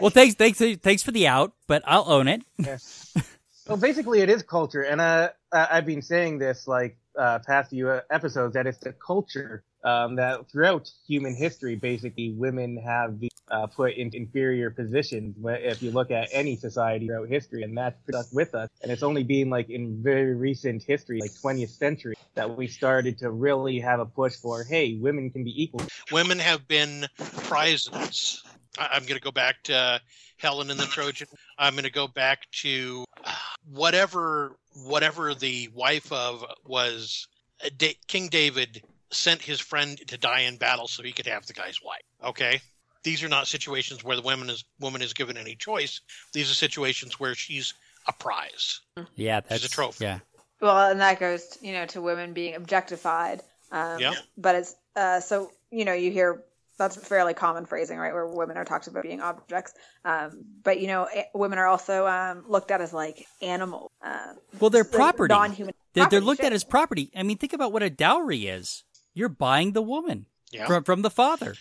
Well, 0.00 0.08
thanks 0.08 0.34
thanks 0.34 0.58
thanks 0.82 1.02
for 1.02 1.10
the 1.10 1.26
out, 1.26 1.52
but 1.66 1.82
I'll 1.86 2.10
own 2.10 2.26
it. 2.26 2.42
Well, 3.68 3.76
basically, 3.76 4.20
it 4.22 4.30
is 4.30 4.42
culture, 4.42 4.80
and 4.82 4.98
uh, 4.98 5.28
I- 5.52 5.68
I've 5.72 5.84
been 5.86 6.00
saying 6.00 6.38
this 6.38 6.66
like 6.66 6.96
uh, 7.18 7.40
past 7.40 7.70
few 7.70 8.00
episodes 8.10 8.54
that 8.54 8.66
it's 8.66 8.78
the 8.78 8.92
culture 8.92 9.64
um, 9.84 10.16
that 10.16 10.50
throughout 10.50 10.90
human 11.06 11.34
history, 11.34 11.76
basically, 11.76 12.32
women 12.32 12.76
have 12.76 13.20
been 13.20 13.28
uh, 13.50 13.66
put 13.66 13.94
in 13.94 14.10
inferior 14.14 14.70
positions. 14.70 15.36
If 15.44 15.82
you 15.82 15.90
look 15.90 16.10
at 16.10 16.28
any 16.32 16.56
society 16.56 17.06
throughout 17.06 17.28
history, 17.28 17.62
and 17.62 17.76
that's 17.76 17.96
stuck 18.08 18.26
with 18.32 18.54
us, 18.54 18.68
and 18.82 18.90
it's 18.90 19.02
only 19.02 19.22
been 19.22 19.50
like 19.50 19.70
in 19.70 20.02
very 20.02 20.34
recent 20.34 20.82
history, 20.82 21.20
like 21.20 21.30
20th 21.30 21.70
century, 21.70 22.14
that 22.34 22.56
we 22.56 22.66
started 22.66 23.18
to 23.18 23.30
really 23.30 23.78
have 23.78 24.00
a 24.00 24.06
push 24.06 24.34
for, 24.34 24.64
hey, 24.64 24.98
women 25.00 25.30
can 25.30 25.44
be 25.44 25.62
equal. 25.62 25.82
Women 26.12 26.38
have 26.38 26.66
been 26.68 27.06
prizes. 27.44 28.42
I- 28.78 28.90
I'm 28.92 29.02
going 29.02 29.14
to 29.18 29.20
go 29.20 29.32
back 29.32 29.62
to 29.64 30.00
Helen 30.38 30.70
and 30.70 30.78
the 30.78 30.86
Trojan. 30.86 31.28
I'm 31.58 31.74
going 31.74 31.84
to 31.84 31.90
go 31.90 32.06
back 32.08 32.50
to 32.62 33.04
whatever 33.70 34.56
whatever 34.84 35.34
the 35.34 35.68
wife 35.74 36.10
of 36.12 36.44
was 36.66 37.26
uh, 37.64 37.68
King 38.06 38.28
David 38.28 38.82
sent 39.10 39.40
his 39.42 39.60
friend 39.60 39.98
to 40.08 40.18
die 40.18 40.40
in 40.40 40.56
battle 40.56 40.88
so 40.88 41.02
he 41.02 41.12
could 41.12 41.26
have 41.26 41.46
the 41.46 41.52
guy's 41.52 41.82
wife. 41.82 42.02
Okay, 42.22 42.60
these 43.02 43.22
are 43.22 43.28
not 43.28 43.46
situations 43.46 44.04
where 44.04 44.16
the 44.16 44.22
woman 44.22 44.50
is 44.50 44.64
woman 44.80 45.02
is 45.02 45.12
given 45.12 45.36
any 45.36 45.54
choice. 45.54 46.00
These 46.32 46.50
are 46.50 46.54
situations 46.54 47.18
where 47.18 47.34
she's 47.34 47.74
a 48.06 48.12
prize. 48.12 48.80
Yeah, 49.16 49.40
She's 49.48 49.58
a 49.58 49.60
that's 49.62 49.70
trophy. 49.70 50.04
Yeah, 50.04 50.18
Well, 50.60 50.90
and 50.90 51.00
that 51.00 51.20
goes, 51.20 51.58
you 51.60 51.72
know, 51.72 51.86
to 51.86 52.00
women 52.00 52.32
being 52.32 52.54
objectified. 52.54 53.42
Um, 53.70 54.00
Yeah. 54.00 54.14
But 54.36 54.54
it's 54.56 54.76
uh, 54.96 55.20
so 55.20 55.50
you 55.70 55.84
know 55.84 55.92
you 55.92 56.10
hear 56.10 56.42
that's 56.78 56.96
fairly 56.96 57.34
common 57.34 57.66
phrasing, 57.66 57.98
right, 57.98 58.12
where 58.14 58.26
women 58.26 58.56
are 58.56 58.64
talked 58.64 58.86
about 58.86 59.02
being 59.02 59.20
objects. 59.20 59.74
Um, 60.04 60.44
but 60.62 60.80
you 60.80 60.86
know, 60.86 61.08
a- 61.14 61.26
women 61.34 61.58
are 61.58 61.66
also 61.66 62.06
um, 62.06 62.44
looked 62.48 62.70
at 62.70 62.80
as 62.80 62.92
like 62.92 63.26
animals. 63.42 63.90
Um, 64.02 64.36
Well, 64.60 64.70
they're 64.70 64.84
like 64.84 64.92
property. 64.92 65.34
non-human. 65.34 65.74
they're, 65.94 66.06
they're 66.06 66.20
looked 66.20 66.40
sure. 66.40 66.46
at 66.46 66.52
as 66.52 66.64
property. 66.64 67.10
I 67.16 67.22
mean, 67.24 67.36
think 67.38 67.52
about 67.52 67.72
what 67.72 67.82
a 67.82 67.90
dowry 67.90 68.46
is. 68.46 68.84
You're 69.14 69.28
buying 69.28 69.72
the 69.72 69.82
woman 69.82 70.26
Yeah. 70.52 70.66
from 70.66 70.84
from 70.84 71.02
the 71.02 71.10
father. 71.10 71.54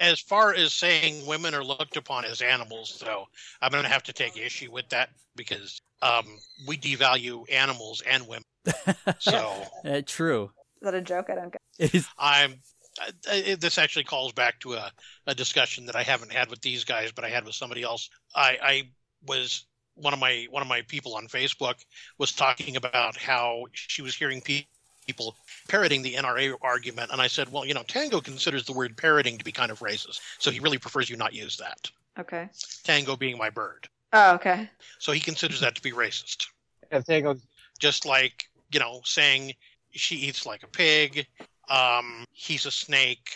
As 0.00 0.18
far 0.20 0.52
as 0.52 0.74
saying 0.74 1.24
women 1.26 1.54
are 1.54 1.62
looked 1.64 1.96
upon 1.96 2.24
as 2.24 2.40
animals, 2.42 3.00
though, 3.04 3.26
I'm 3.62 3.70
going 3.70 3.84
to 3.84 3.88
have 3.90 4.02
to 4.04 4.12
take 4.12 4.36
issue 4.36 4.72
with 4.72 4.88
that 4.88 5.10
because 5.36 5.80
um, 6.02 6.26
we 6.66 6.76
devalue 6.76 7.44
animals 7.52 8.02
and 8.02 8.26
women. 8.26 8.42
So 9.20 9.62
Uh, 9.84 10.02
true. 10.04 10.50
Is 10.80 10.82
that 10.82 10.94
a 10.94 11.00
joke? 11.00 11.30
I 11.30 11.34
don't 11.36 11.52
get. 11.52 11.62
It 11.78 11.94
is. 11.94 12.06
I'm 12.18 12.54
uh, 13.00 13.30
uh, 13.30 13.56
this 13.58 13.78
actually 13.78 14.04
calls 14.04 14.32
back 14.32 14.58
to 14.60 14.74
a, 14.74 14.90
a 15.26 15.34
discussion 15.34 15.86
that 15.86 15.96
I 15.96 16.02
haven't 16.02 16.32
had 16.32 16.50
with 16.50 16.60
these 16.60 16.84
guys, 16.84 17.12
but 17.12 17.24
I 17.24 17.28
had 17.28 17.44
with 17.44 17.54
somebody 17.54 17.82
else. 17.82 18.10
I, 18.34 18.58
I 18.62 18.82
was 19.26 19.64
one 19.94 20.12
of 20.12 20.20
my 20.20 20.46
one 20.50 20.62
of 20.62 20.68
my 20.68 20.82
people 20.82 21.14
on 21.16 21.26
Facebook 21.26 21.74
was 22.18 22.32
talking 22.32 22.76
about 22.76 23.16
how 23.16 23.64
she 23.72 24.02
was 24.02 24.14
hearing 24.14 24.40
pe- 24.40 24.66
people 25.06 25.36
parroting 25.68 26.02
the 26.02 26.14
NRA 26.14 26.54
argument, 26.62 27.10
and 27.12 27.20
I 27.20 27.26
said, 27.26 27.50
well, 27.50 27.64
you 27.64 27.74
know, 27.74 27.82
Tango 27.82 28.20
considers 28.20 28.64
the 28.64 28.72
word 28.72 28.96
parroting 28.96 29.38
to 29.38 29.44
be 29.44 29.52
kind 29.52 29.70
of 29.70 29.80
racist, 29.80 30.20
so 30.38 30.50
he 30.50 30.60
really 30.60 30.78
prefers 30.78 31.08
you 31.10 31.16
not 31.16 31.32
use 31.34 31.56
that. 31.56 31.90
Okay. 32.18 32.48
Tango 32.84 33.16
being 33.16 33.38
my 33.38 33.48
bird, 33.50 33.88
Oh, 34.12 34.34
okay. 34.34 34.68
so 34.98 35.12
he 35.12 35.20
considers 35.20 35.60
that 35.60 35.74
to 35.76 35.82
be 35.82 35.92
racist. 35.92 36.46
And 36.90 37.04
Tango, 37.04 37.36
Just 37.78 38.06
like 38.06 38.48
you 38.72 38.80
know, 38.80 39.00
saying 39.04 39.54
she 39.92 40.16
eats 40.16 40.44
like 40.46 40.62
a 40.62 40.66
pig, 40.68 41.26
um, 41.70 42.24
he's 42.32 42.66
a 42.66 42.70
snake. 42.70 43.30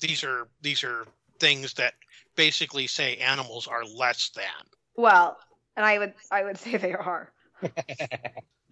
These 0.00 0.24
are 0.24 0.48
these 0.60 0.84
are 0.84 1.06
things 1.38 1.74
that 1.74 1.94
basically 2.36 2.86
say 2.86 3.16
animals 3.16 3.66
are 3.66 3.84
less 3.84 4.30
than. 4.30 4.44
Well, 4.96 5.36
and 5.76 5.84
I 5.84 5.98
would 5.98 6.14
I 6.30 6.44
would 6.44 6.58
say 6.58 6.76
they 6.76 6.94
are. 6.94 7.32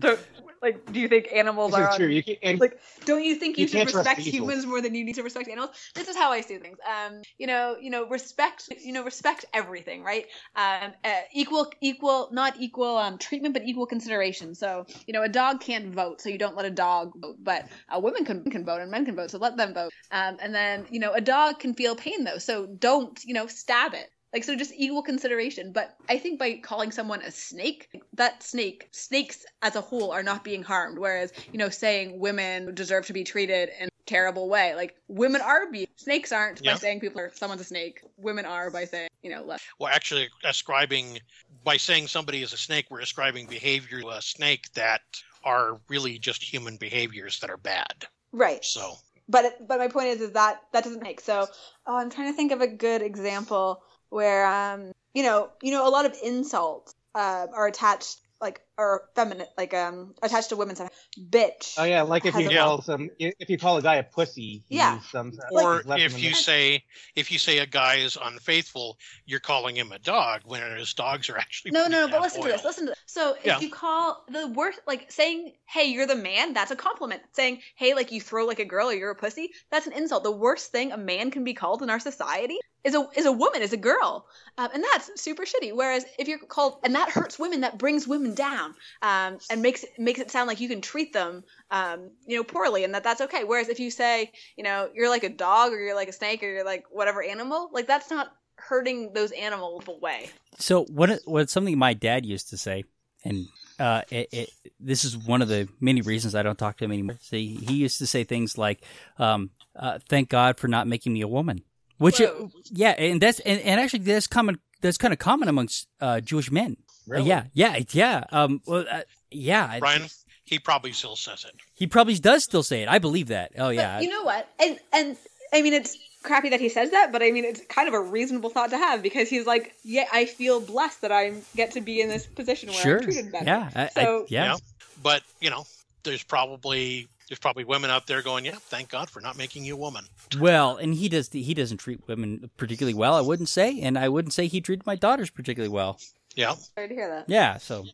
So, 0.03 0.19
like, 0.63 0.93
do 0.93 1.01
you 1.01 1.09
think 1.09 1.29
animals 1.33 1.73
this 1.73 1.81
are 1.81 1.91
on 1.91 1.97
true. 1.99 2.09
You 2.09 2.23
can, 2.23 2.37
and 2.43 2.61
like 2.61 2.79
don't 3.05 3.25
you 3.25 3.35
think 3.37 3.57
you, 3.57 3.63
You 3.63 3.69
should 3.69 3.87
respect 3.87 4.21
humans 4.21 4.67
more 4.67 4.81
than 4.81 4.95
you 4.95 5.05
need 5.05 5.15
to 5.15 5.23
respect 5.23 5.49
animals? 5.49 5.71
This 5.95 6.09
is 6.09 6.17
how 6.17 6.33
i 6.33 6.41
see 6.41 6.59
things. 6.59 6.79
Um 6.87 7.23
you 7.39 7.47
know 7.47 7.77
you 7.81 7.91
know 7.91 8.07
respect 8.09 8.69
you 8.83 8.93
know 8.93 9.05
respect 9.05 9.45
everything 9.55 10.03
right? 10.03 10.27
Um 10.55 10.93
uh, 11.05 11.21
equal 11.33 11.71
equal 11.81 12.29
not 12.33 12.55
equal 12.59 12.97
um 12.99 13.19
treatment 13.19 13.55
but 13.55 13.63
equal 13.65 13.87
consideration. 13.87 14.55
So 14.55 14.87
you 15.07 15.13
know 15.15 15.23
a 15.23 15.29
dog 15.29 15.61
can't 15.61 15.95
vote 15.95 16.21
so 16.21 16.29
you 16.29 16.39
don't 16.39 16.57
let 16.57 16.67
a 16.67 16.71
dog 16.71 17.13
vote 17.17 17.37
but 17.43 17.69
uh, 17.89 18.01
women 18.01 18.25
can 18.25 18.45
can 18.51 18.65
vote 18.65 18.81
and 18.81 18.91
men 18.91 19.05
can 19.05 19.17
vote 19.17 19.31
so 19.31 19.39
let 19.39 19.57
them 19.57 19.75
vote. 19.75 19.93
Um 20.11 20.37
and 20.41 20.55
then 20.55 20.87
you 20.91 21.01
know 21.01 21.13
a 21.13 21.21
dog 21.21 21.59
can 21.59 21.75
feel 21.75 21.97
pain 21.97 22.25
though 22.25 22.39
so 22.39 22.67
don't 22.67 23.19
you 23.25 23.35
know 23.35 23.47
stab 23.47 23.95
it 23.95 24.11
like 24.33 24.45
so 24.45 24.57
just 24.57 24.73
equal 24.77 25.03
consideration. 25.03 25.73
But 25.73 25.97
i 26.09 26.19
think 26.19 26.39
by 26.39 26.61
calling 26.63 26.91
someone 26.91 27.23
a 27.23 27.31
snake 27.31 27.89
that 28.15 28.43
snake 28.43 28.89
snakes 28.93 29.45
as 29.63 29.77
a 29.77 29.81
whole 29.81 30.11
are 30.11 30.23
not 30.23 30.45
being 30.45 30.63
harmed. 30.63 30.99
Whereas 30.99 31.33
you 31.53 31.59
know 31.59 31.69
saying 31.69 32.19
women 32.19 32.75
deserve 32.75 33.07
to 33.07 33.13
be 33.13 33.25
treated 33.25 33.71
in 33.81 33.87
a 33.89 33.91
terrible 34.07 34.49
way 34.49 34.75
like 34.75 34.95
women 35.09 35.41
are 35.41 35.71
being 35.71 35.87
snakes 35.97 36.31
aren't 36.33 36.61
Yeah. 36.65 36.75
by 36.75 36.79
saying 36.79 37.01
people 37.01 37.21
are 37.21 37.33
someone's 37.35 37.61
a 37.63 37.65
snake. 37.65 38.03
Women 38.17 38.45
are 38.45 38.71
by 38.71 38.85
saying 38.85 39.09
you 39.23 39.31
know 39.31 39.43
less. 39.43 39.63
Well, 39.79 39.93
actually, 39.93 40.29
ascribing 40.45 41.19
by 41.65 41.77
saying 41.77 42.09
somebody 42.09 42.43
is 42.43 42.53
a 42.53 42.57
snake, 42.57 42.87
we're 42.91 43.01
ascribing 43.01 43.47
behavior 43.47 44.01
to 44.03 44.09
a 44.11 44.23
snake 44.23 44.73
that 44.75 45.03
are 45.45 45.81
really 45.89 46.19
just 46.19 46.43
human 46.43 46.77
behaviors 46.77 47.39
that 47.41 47.51
are 47.51 47.57
bad. 47.57 48.07
right. 48.33 48.65
So, 48.65 48.95
but 49.29 49.67
but 49.67 49.79
my 49.79 49.89
point 49.89 50.09
is 50.09 50.21
is 50.21 50.33
that 50.33 50.63
that 50.73 50.85
doesn't 50.85 51.03
make 51.03 51.21
so 51.21 51.47
oh 51.87 51.97
i'm 51.97 52.11
trying 52.11 52.29
to 52.29 52.37
think 52.37 52.53
of 52.53 52.61
a 52.61 52.67
good 52.69 53.03
example 53.03 53.83
where 54.11 54.47
um 54.47 54.93
you 55.15 55.23
know 55.23 55.51
you 55.63 55.71
know 55.71 55.87
a 55.87 55.91
lot 55.91 56.05
of 56.05 56.17
insults 56.23 56.95
uh, 57.15 57.47
are 57.53 57.67
attached 57.67 58.21
like 58.41 58.61
or 58.79 59.03
feminine 59.15 59.47
like 59.57 59.73
um 59.75 60.15
attached 60.23 60.51
to 60.51 60.57
women's 60.57 60.81
bitch 61.19 61.75
oh 61.79 61.85
yeah, 61.85 62.03
like 62.03 62.27
if 62.27 62.35
Has 62.35 62.45
you 62.45 62.51
a- 62.51 62.55
call 62.55 62.83
some, 62.83 63.11
if 63.19 63.49
you 63.49 63.59
call 63.59 63.79
a 63.79 63.83
guy 63.83 63.97
a 63.97 64.03
pussy, 64.03 64.63
Yeah. 64.69 65.01
some, 65.01 65.33
or 65.51 65.83
if 65.89 66.23
you 66.23 66.31
a- 66.31 66.35
say 66.35 66.85
if 67.15 67.33
you 67.33 67.39
say 67.39 67.59
a 67.59 67.67
guy 67.67 67.97
is 67.97 68.19
unfaithful, 68.23 68.99
you're 69.25 69.41
calling 69.41 69.77
him 69.77 69.93
a 69.93 69.99
dog, 69.99 70.43
whereas 70.45 70.93
dogs 70.95 71.31
are 71.31 71.39
actually 71.39 71.71
no 71.73 71.87
no 71.87 72.07
no 72.07 72.07
but 72.07 72.13
damn 72.13 72.23
listen 72.23 72.43
to 72.43 72.49
this 72.49 72.65
listen 72.65 72.85
to 72.87 72.91
this. 72.91 72.99
So 73.07 73.35
if 73.39 73.47
Yeah. 73.47 73.61
you 73.61 73.71
call 73.71 74.25
the 74.29 74.49
worst 74.49 74.81
like 74.87 75.11
saying 75.11 75.53
hey 75.67 75.85
you're 75.87 76.07
the 76.07 76.15
man 76.17 76.53
that's 76.53 76.71
a 76.71 76.77
compliment. 76.77 77.23
Saying 77.33 77.63
hey 77.77 77.95
like 77.95 78.13
you 78.13 78.21
throw 78.21 78.45
like 78.47 78.59
a 78.59 78.65
girl 78.65 78.89
or 78.89 78.93
you're 78.95 79.11
a 79.11 79.15
pussy 79.17 79.51
that's 79.71 79.87
an 79.87 79.93
insult. 79.95 80.23
The 80.23 80.31
worst 80.31 80.71
thing 80.71 80.93
a 80.93 80.99
man 80.99 81.31
can 81.31 81.45
be 81.45 81.55
called 81.55 81.83
in 81.83 81.91
our 81.91 82.01
society 82.01 82.59
is 82.85 82.95
a 82.95 83.09
is 83.17 83.27
a 83.27 83.33
woman 83.33 83.63
is 83.63 83.73
a 83.73 83.77
girl. 83.77 84.27
Um, 84.59 84.69
and 84.75 84.85
that's 84.85 85.21
super 85.21 85.45
shitty. 85.45 85.75
Whereas 85.75 86.05
if 86.19 86.29
you're 86.29 86.39
called 86.39 86.79
and 86.85 86.95
that 86.95 87.11
hurts 87.11 87.39
women 87.39 87.63
that 87.63 87.79
brings 87.79 88.07
women 88.07 88.35
down 88.35 88.66
um, 89.03 89.39
and 89.51 89.63
makes 89.63 89.85
it 89.85 89.91
makes 89.99 90.21
it 90.21 90.31
sound 90.31 90.49
like 90.49 90.61
you 90.61 90.69
can 90.69 90.81
treat 90.81 91.13
them 91.13 91.45
um, 91.71 92.11
you 92.27 92.37
know 92.37 92.45
poorly 92.45 92.85
and 92.85 92.95
that 92.95 93.05
that's 93.05 93.21
okay 93.21 93.45
whereas 93.45 93.69
if 93.69 93.79
you 93.81 93.91
say 93.91 94.31
you 94.57 94.65
know 94.65 94.89
you're 94.95 95.11
like 95.11 95.25
a 95.25 95.29
dog 95.29 95.73
or 95.73 95.81
you're 95.81 95.95
like 95.95 96.09
a 96.09 96.13
snake 96.13 96.43
or 96.43 96.47
you're 96.47 96.65
like 96.65 96.85
whatever 96.91 97.23
animal 97.23 97.71
like 97.73 97.87
that's 97.87 98.11
not 98.11 98.33
hurting 98.57 99.13
those 99.13 99.33
animals 99.33 99.85
away 99.89 100.31
So 100.59 100.85
what 100.85 101.21
what 101.27 101.51
something 101.51 101.77
my 101.79 101.95
dad 101.95 102.25
used 102.25 102.49
to 102.51 102.57
say, 102.57 102.85
and 103.25 103.47
uh, 103.79 104.03
it, 104.11 104.29
it, 104.33 104.51
this 104.81 105.05
is 105.05 105.17
one 105.17 105.43
of 105.43 105.49
the 105.49 105.69
many 105.81 106.01
reasons 106.01 106.35
I 106.35 106.43
don't 106.43 106.59
talk 106.59 106.79
to 106.79 106.85
him 106.85 106.93
anymore. 106.93 107.19
See, 107.21 107.57
he 107.57 107.75
used 107.75 107.99
to 107.99 108.07
say 108.07 108.25
things 108.25 108.57
like, 108.57 108.83
um, 109.19 109.51
uh, 109.75 109.99
"Thank 110.09 110.31
God 110.31 110.57
for 110.57 110.69
not 110.69 110.87
making 110.87 111.13
me 111.13 111.21
a 111.21 111.29
woman," 111.29 111.63
which 111.99 112.21
Whoa. 112.21 112.51
yeah, 112.71 112.93
and 112.93 113.21
that's 113.21 113.41
and, 113.41 113.61
and 113.61 113.81
actually 113.81 114.01
that's 114.01 114.27
common. 114.27 114.59
That's 114.81 114.97
kind 114.97 115.13
of 115.13 115.19
common 115.19 115.49
amongst 115.49 115.89
uh, 116.01 116.21
Jewish 116.21 116.51
men. 116.51 116.77
Really? 117.07 117.29
Yeah, 117.29 117.45
yeah, 117.53 117.79
yeah. 117.91 118.25
Um, 118.31 118.61
well, 118.67 118.85
uh, 118.91 119.03
yeah. 119.31 119.79
Brian, 119.79 120.09
he 120.45 120.59
probably 120.59 120.93
still 120.93 121.17
says 121.17 121.45
it. 121.45 121.55
He 121.75 121.87
probably 121.87 122.15
does 122.17 122.45
still 122.45 122.63
say 122.63 122.83
it. 122.83 122.89
I 122.89 122.99
believe 122.99 123.29
that. 123.29 123.53
Oh 123.57 123.67
But 123.67 123.75
yeah. 123.75 124.01
you 124.01 124.09
know 124.09 124.23
what? 124.23 124.49
And 124.61 124.79
and 124.93 125.17
I 125.53 125.63
mean 125.63 125.73
it's 125.73 125.97
crappy 126.23 126.49
that 126.51 126.61
he 126.61 126.69
says 126.69 126.91
that, 126.91 127.13
but 127.13 127.23
I 127.23 127.31
mean 127.31 127.45
it's 127.45 127.61
kind 127.67 127.89
of 127.89 127.95
a 127.95 128.01
reasonable 128.01 128.51
thought 128.51 128.71
to 128.71 128.79
have 128.79 129.03
because 129.03 129.29
he's 129.29 129.47
like, 129.47 129.75
yeah, 129.85 130.07
I 130.13 130.25
feel 130.25 130.61
blessed 130.61 131.03
that 131.03 131.13
I 131.13 131.35
get 131.55 131.73
to 131.73 131.81
be 131.81 132.01
in 132.01 132.09
this 132.09 132.27
position 132.27 132.71
where 132.71 132.79
sure. 132.79 132.97
I'm 132.99 133.03
treated 133.05 133.33
better. 133.33 133.45
Yeah. 133.45 133.71
I, 133.75 133.85
I, 133.85 133.89
So- 133.89 134.27
yeah. 134.29 134.45
Yeah. 134.45 134.57
But 135.03 135.23
you 135.41 135.51
know, 135.51 135.65
there's 136.05 136.23
probably 136.23 137.09
there's 137.29 137.41
probably 137.41 137.65
women 137.65 137.91
out 137.91 138.07
there 138.07 138.23
going, 138.23 138.45
"Yeah, 138.45 138.55
thank 138.55 138.89
God 138.89 139.11
for 139.11 139.21
not 139.21 139.37
making 139.37 139.65
you 139.65 139.75
a 139.75 139.79
woman." 139.79 140.05
Well, 140.39 140.77
and 140.77 140.95
he 140.95 141.09
does. 141.09 141.29
He 141.31 141.55
doesn't 141.55 141.79
treat 141.79 142.07
women 142.07 142.51
particularly 142.57 142.95
well. 142.95 143.15
I 143.15 143.21
wouldn't 143.21 143.49
say, 143.49 143.81
and 143.81 143.99
I 143.99 144.09
wouldn't 144.09 144.33
say 144.33 144.47
he 144.47 144.61
treated 144.61 144.87
my 144.87 144.95
daughters 144.95 145.29
particularly 145.29 145.73
well. 145.73 145.99
Yeah. 146.37 146.55
Sorry 146.55 146.89
to 146.89 146.95
hear 146.95 147.09
that. 147.09 147.25
Yeah. 147.29 147.57
So, 147.59 147.85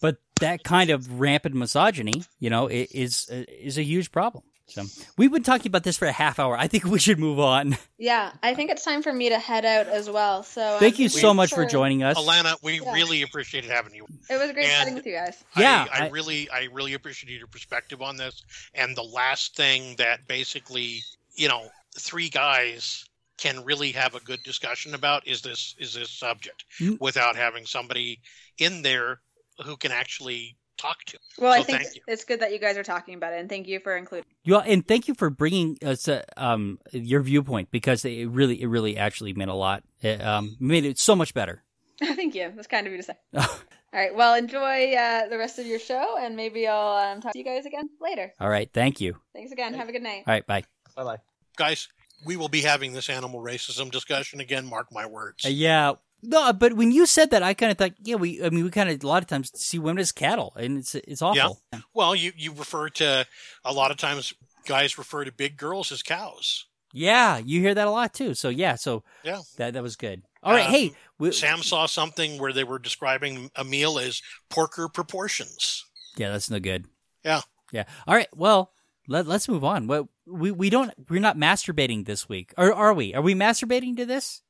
but 0.00 0.16
that 0.40 0.64
kind 0.64 0.90
of 0.90 1.20
rampant 1.20 1.54
misogyny, 1.54 2.24
you 2.40 2.50
know, 2.50 2.68
is 2.68 3.28
is 3.30 3.78
a 3.78 3.82
huge 3.82 4.10
problem. 4.10 4.44
So 4.68 4.82
we've 5.16 5.30
been 5.30 5.44
talking 5.44 5.68
about 5.70 5.84
this 5.84 5.96
for 5.96 6.06
a 6.06 6.12
half 6.12 6.40
hour. 6.40 6.58
I 6.58 6.66
think 6.66 6.84
we 6.86 6.98
should 6.98 7.20
move 7.20 7.38
on. 7.38 7.76
Yeah, 7.98 8.32
I 8.42 8.54
think 8.54 8.70
it's 8.70 8.84
time 8.84 9.00
for 9.00 9.12
me 9.12 9.28
to 9.28 9.38
head 9.38 9.64
out 9.64 9.86
as 9.86 10.10
well. 10.10 10.42
So 10.42 10.78
Thank 10.80 10.96
um, 10.96 11.02
you 11.02 11.08
so 11.08 11.32
much 11.32 11.54
for 11.54 11.64
joining 11.64 12.02
us. 12.02 12.18
Alana, 12.18 12.56
we 12.64 12.80
Yeah. 12.80 12.92
really 12.92 13.22
appreciated 13.22 13.70
having 13.70 13.94
you. 13.94 14.06
It 14.28 14.36
was 14.36 14.50
great 14.52 14.64
And- 14.66 14.72
chatting 14.72 14.94
with 14.94 15.06
you 15.06 15.12
guys. 15.14 15.42
Yeah, 15.56 15.86
I, 15.92 16.00
I, 16.02 16.06
I- 16.06 16.08
really, 16.10 16.50
I 16.50 16.68
really 16.72 16.94
appreciate 16.94 17.38
your 17.38 17.46
perspective 17.46 18.02
on 18.02 18.16
this. 18.16 18.42
And 18.74 18.96
the 18.96 19.04
last 19.04 19.54
thing 19.56 19.94
that 19.96 20.26
basically, 20.26 21.02
you 21.36 21.46
know, 21.48 21.68
three 21.96 22.28
guys 22.28 23.04
can 23.38 23.64
really 23.64 23.92
have 23.92 24.14
a 24.14 24.20
good 24.20 24.42
discussion 24.42 24.94
about 24.94 25.26
is 25.26 25.42
this 25.42 25.74
is 25.78 25.94
this 25.94 26.10
subject 26.10 26.64
Mm. 26.80 27.00
without 27.00 27.36
having 27.36 27.66
somebody 27.66 28.20
in 28.58 28.82
there 28.82 29.20
who 29.64 29.76
can 29.76 29.92
actually 29.92 30.56
talk 30.76 31.04
to. 31.04 31.18
Well, 31.38 31.52
I 31.52 31.62
think 31.62 31.82
it's 32.06 32.24
good 32.24 32.40
that 32.40 32.52
you 32.52 32.58
guys 32.58 32.76
are 32.76 32.82
talking 32.82 33.14
about 33.14 33.32
it, 33.32 33.40
and 33.40 33.48
thank 33.48 33.66
you 33.66 33.80
for 33.80 33.96
including. 33.96 34.24
You 34.44 34.56
and 34.58 34.86
thank 34.86 35.08
you 35.08 35.14
for 35.14 35.30
bringing 35.30 35.78
us 35.84 36.08
uh, 36.08 36.22
um, 36.36 36.78
your 36.92 37.22
viewpoint 37.22 37.70
because 37.70 38.04
it 38.04 38.26
really, 38.26 38.60
it 38.60 38.66
really 38.66 38.96
actually 38.96 39.32
meant 39.32 39.50
a 39.50 39.54
lot. 39.54 39.82
It 40.02 40.22
um, 40.22 40.56
made 40.60 40.84
it 40.84 40.98
so 40.98 41.16
much 41.16 41.34
better. 41.34 41.62
thank 41.98 42.34
you. 42.34 42.52
That's 42.54 42.68
kind 42.68 42.86
of 42.86 42.92
you 42.92 42.98
to 42.98 43.02
say. 43.02 43.14
All 43.34 44.02
right. 44.02 44.14
Well, 44.14 44.34
enjoy 44.34 44.92
uh, 44.94 45.28
the 45.28 45.38
rest 45.38 45.58
of 45.58 45.66
your 45.66 45.78
show, 45.78 46.16
and 46.20 46.36
maybe 46.36 46.66
I'll 46.66 47.12
um, 47.12 47.20
talk 47.20 47.32
to 47.32 47.38
you 47.38 47.44
guys 47.44 47.64
again 47.64 47.88
later. 48.00 48.32
All 48.38 48.50
right. 48.50 48.70
Thank 48.72 49.00
you. 49.00 49.16
Thanks 49.34 49.52
again. 49.52 49.72
Have 49.74 49.88
a 49.88 49.92
good 49.92 50.02
night. 50.02 50.24
All 50.26 50.34
right. 50.34 50.46
Bye. 50.46 50.64
Bye 50.94 51.04
bye. 51.04 51.18
Guys, 51.56 51.88
we 52.24 52.36
will 52.36 52.48
be 52.48 52.62
having 52.62 52.92
this 52.92 53.08
animal 53.08 53.40
racism 53.42 53.90
discussion 53.90 54.40
again. 54.40 54.66
Mark 54.66 54.88
my 54.92 55.06
words. 55.06 55.44
Uh, 55.44 55.48
yeah. 55.48 55.92
No, 56.22 56.52
but 56.52 56.72
when 56.72 56.90
you 56.92 57.04
said 57.06 57.30
that, 57.30 57.42
I 57.42 57.52
kind 57.54 57.70
of 57.70 57.78
thought, 57.78 57.92
yeah, 58.02 58.16
we. 58.16 58.42
I 58.42 58.48
mean, 58.50 58.64
we 58.64 58.70
kind 58.70 58.88
of 58.88 59.02
a 59.02 59.06
lot 59.06 59.22
of 59.22 59.28
times 59.28 59.52
see 59.54 59.78
women 59.78 60.00
as 60.00 60.12
cattle, 60.12 60.52
and 60.56 60.78
it's 60.78 60.94
it's 60.94 61.20
awful. 61.22 61.60
Yeah. 61.72 61.80
Well, 61.94 62.14
you 62.16 62.32
you 62.36 62.52
refer 62.52 62.88
to 62.88 63.26
a 63.64 63.72
lot 63.72 63.90
of 63.90 63.98
times 63.98 64.32
guys 64.66 64.98
refer 64.98 65.24
to 65.24 65.30
big 65.32 65.56
girls 65.56 65.92
as 65.92 66.02
cows. 66.02 66.64
Yeah, 66.92 67.36
you 67.36 67.60
hear 67.60 67.74
that 67.74 67.86
a 67.86 67.90
lot 67.90 68.14
too. 68.14 68.34
So 68.34 68.48
yeah, 68.48 68.74
so 68.76 69.04
Yeah. 69.22 69.40
that 69.58 69.74
that 69.74 69.82
was 69.82 69.96
good. 69.96 70.22
All 70.42 70.52
right, 70.54 70.66
Um, 70.66 70.72
hey, 70.72 70.92
we, 71.18 71.32
Sam 71.32 71.62
saw 71.62 71.86
something 71.86 72.38
where 72.40 72.52
they 72.52 72.64
were 72.64 72.78
describing 72.78 73.50
a 73.54 73.62
meal 73.64 73.98
as 73.98 74.22
porker 74.48 74.88
proportions. 74.88 75.84
yeah, 76.16 76.30
that's 76.32 76.48
no 76.50 76.58
good. 76.60 76.86
Yeah. 77.24 77.42
yeah. 77.72 77.84
All 78.06 78.14
right, 78.14 78.28
well, 78.34 78.72
let 79.08 79.26
let's 79.26 79.48
move 79.48 79.64
on. 79.64 79.86
What 79.86 80.06
we 80.26 80.50
we 80.50 80.70
don't 80.70 80.92
we're 81.08 81.20
not 81.20 81.36
masturbating 81.36 82.06
this 82.06 82.28
week, 82.28 82.52
or 82.58 82.72
are 82.72 82.92
we? 82.94 83.14
Are 83.14 83.22
we 83.22 83.34
masturbating 83.34 83.96
to 83.96 84.06
this? 84.06 84.42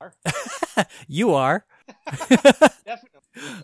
you 1.09 1.35
are. 1.35 1.65
Definitely, 2.29 3.21